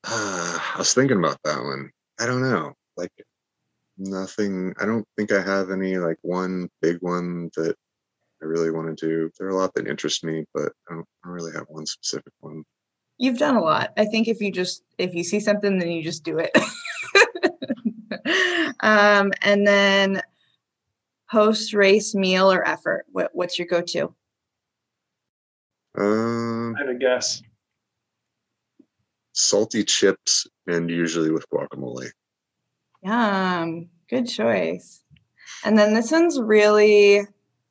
Ah, 0.05 0.73
I 0.75 0.79
was 0.79 0.95
thinking 0.95 1.19
about 1.19 1.39
that 1.45 1.63
one. 1.63 1.91
I 2.21 2.27
don't 2.27 2.43
know. 2.43 2.75
Like 2.97 3.13
nothing. 3.99 4.75
I 4.81 4.87
don't 4.87 5.07
think 5.17 5.33
I 5.33 5.43
have 5.43 5.71
any 5.71 5.99
like 5.99 6.19
one 6.23 6.69
big 6.81 6.99
one 7.01 7.51
that 7.57 7.75
I 8.43 8.45
really 8.45 8.71
want 8.71 8.97
to 8.97 9.07
do. 9.07 9.31
There 9.39 9.49
are 9.49 9.51
a 9.51 9.57
lot 9.57 9.75
that 9.75 9.87
interest 9.87 10.25
me, 10.25 10.45
but 10.53 10.73
I 10.89 10.95
don't, 10.95 11.07
I 11.25 11.29
don't 11.29 11.35
really 11.35 11.53
have 11.53 11.67
one 11.69 11.87
specific 11.87 12.33
one. 12.41 12.65
You've 13.19 13.39
done 13.39 13.57
a 13.57 13.63
lot. 13.63 13.93
I 13.97 14.07
think 14.07 14.29
if 14.29 14.41
you 14.41 14.51
just 14.51 14.83
if 14.99 15.15
you 15.15 15.23
see 15.23 15.41
something, 15.41 15.79
then 15.79 15.91
you 15.91 16.03
just 16.03 16.25
do 16.25 16.39
it. 16.39 16.51
um, 18.81 19.33
and 19.43 19.67
then 19.67 20.23
post 21.31 21.75
race 21.75 22.15
meal 22.15 22.51
or 22.51 22.67
effort. 22.67 23.07
What, 23.13 23.31
what's 23.33 23.59
your 23.59 23.69
go 23.69 23.81
to? 23.81 24.15
Um, 25.97 26.75
I 26.77 26.81
have 26.81 26.89
a 26.89 26.95
guess. 26.95 27.41
salty 29.33 29.85
chips 29.85 30.47
and 30.67 30.91
usually 30.91 31.31
with 31.31 31.49
guacamole. 31.51 32.11
Yum. 33.05 33.89
Good 34.09 34.27
choice. 34.29 35.03
And 35.65 35.79
then 35.79 35.95
this 35.95 36.11
one's 36.11 36.41
really 36.41 37.21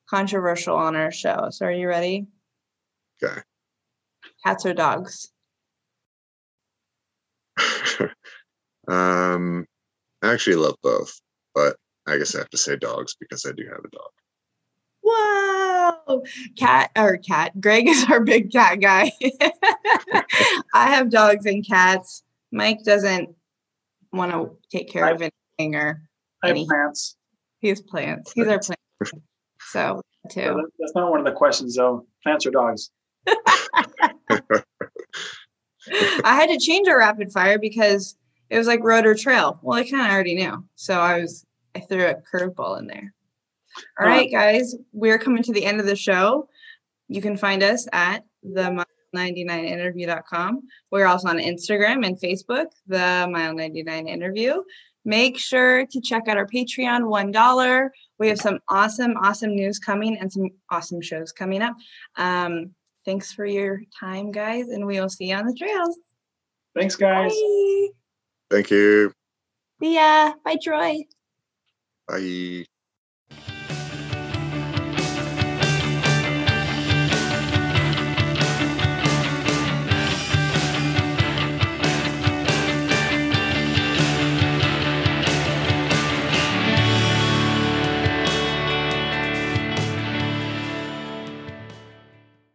controversial 0.07 0.75
on 0.75 0.95
our 0.95 1.11
show. 1.11 1.47
So 1.49 1.65
are 1.65 1.71
you 1.71 1.87
ready? 1.87 2.27
Okay. 3.23 3.41
Cats 4.45 4.65
or 4.65 4.73
dogs? 4.73 5.31
um, 8.87 9.65
I 10.21 10.33
actually 10.33 10.55
love 10.55 10.75
both, 10.83 11.19
but 11.55 11.77
I 12.07 12.17
guess 12.17 12.35
I 12.35 12.39
have 12.39 12.49
to 12.49 12.57
say 12.57 12.75
dogs 12.75 13.15
because 13.19 13.45
I 13.45 13.51
do 13.53 13.63
have 13.69 13.83
a 13.83 13.89
dog. 13.89 14.11
Whoa. 15.01 16.23
Cat 16.57 16.91
or 16.97 17.17
cat. 17.17 17.59
Greg 17.59 17.87
is 17.87 18.05
our 18.09 18.21
big 18.21 18.51
cat 18.51 18.79
guy. 18.79 19.11
I 20.73 20.87
have 20.87 21.09
dogs 21.09 21.45
and 21.45 21.65
cats. 21.67 22.23
Mike 22.51 22.83
doesn't 22.83 23.35
want 24.13 24.31
to 24.31 24.51
take 24.75 24.89
care 24.89 25.09
of 25.11 25.21
anything 25.21 25.75
or 25.75 26.01
I 26.43 26.47
have 26.47 26.55
Any- 26.55 26.65
plants. 26.67 27.17
he 27.59 27.69
has 27.69 27.81
plants. 27.81 28.31
He's 28.33 28.47
our 28.47 28.59
plant. 28.59 28.79
So 29.71 30.01
too. 30.29 30.41
that- 30.41 30.69
That's 30.79 30.95
not 30.95 31.09
one 31.09 31.19
of 31.19 31.25
the 31.25 31.31
questions 31.33 31.75
though. 31.75 32.05
Plants 32.23 32.45
or 32.45 32.51
dogs? 32.51 32.91
I 36.23 36.35
had 36.35 36.49
to 36.49 36.57
change 36.59 36.87
our 36.87 36.97
rapid 36.99 37.31
fire 37.31 37.59
because 37.59 38.15
it 38.49 38.57
was 38.57 38.67
like 38.67 38.83
road 38.83 39.05
or 39.05 39.15
trail. 39.15 39.59
Well, 39.61 39.77
I 39.79 39.83
kind 39.89 40.05
of 40.05 40.11
already 40.11 40.35
knew. 40.35 40.63
So 40.75 40.99
I 40.99 41.19
was, 41.19 41.45
I 41.75 41.79
threw 41.81 42.05
a 42.05 42.15
curveball 42.33 42.79
in 42.79 42.87
there. 42.87 43.13
All 43.99 44.07
right, 44.07 44.31
guys, 44.31 44.75
we're 44.91 45.17
coming 45.17 45.41
to 45.43 45.51
the 45.51 45.65
end 45.65 45.79
of 45.79 45.85
the 45.87 45.95
show. 45.95 46.47
You 47.07 47.21
can 47.21 47.35
find 47.35 47.63
us 47.63 47.87
at 47.91 48.23
the 48.43 48.71
mile99interview.com. 49.13 50.61
We're 50.91 51.05
also 51.05 51.29
on 51.29 51.37
Instagram 51.37 52.05
and 52.05 52.19
Facebook, 52.19 52.67
the 52.87 53.27
Mile 53.31 53.53
99 53.53 54.07
Interview. 54.07 54.61
Make 55.05 55.37
sure 55.37 55.85
to 55.85 56.01
check 56.01 56.27
out 56.27 56.37
our 56.37 56.47
Patreon, 56.47 57.01
$1. 57.01 57.89
We 58.19 58.29
have 58.29 58.39
some 58.39 58.59
awesome, 58.69 59.17
awesome 59.17 59.55
news 59.55 59.79
coming 59.79 60.17
and 60.17 60.31
some 60.31 60.49
awesome 60.71 61.01
shows 61.01 61.31
coming 61.31 61.61
up. 61.61 61.75
Um, 62.15 62.71
thanks 63.05 63.33
for 63.33 63.45
your 63.45 63.81
time, 63.99 64.31
guys, 64.31 64.69
and 64.69 64.85
we 64.85 64.99
will 64.99 65.09
see 65.09 65.29
you 65.29 65.35
on 65.35 65.45
the 65.45 65.53
trails. 65.53 65.97
Thanks, 66.75 66.95
guys. 66.95 67.31
Bye. 67.31 67.87
Thank 68.49 68.71
you. 68.71 69.11
See 69.81 69.95
ya. 69.95 70.33
Bye, 70.45 70.57
Troy. 70.63 71.03
Bye. 72.07 72.65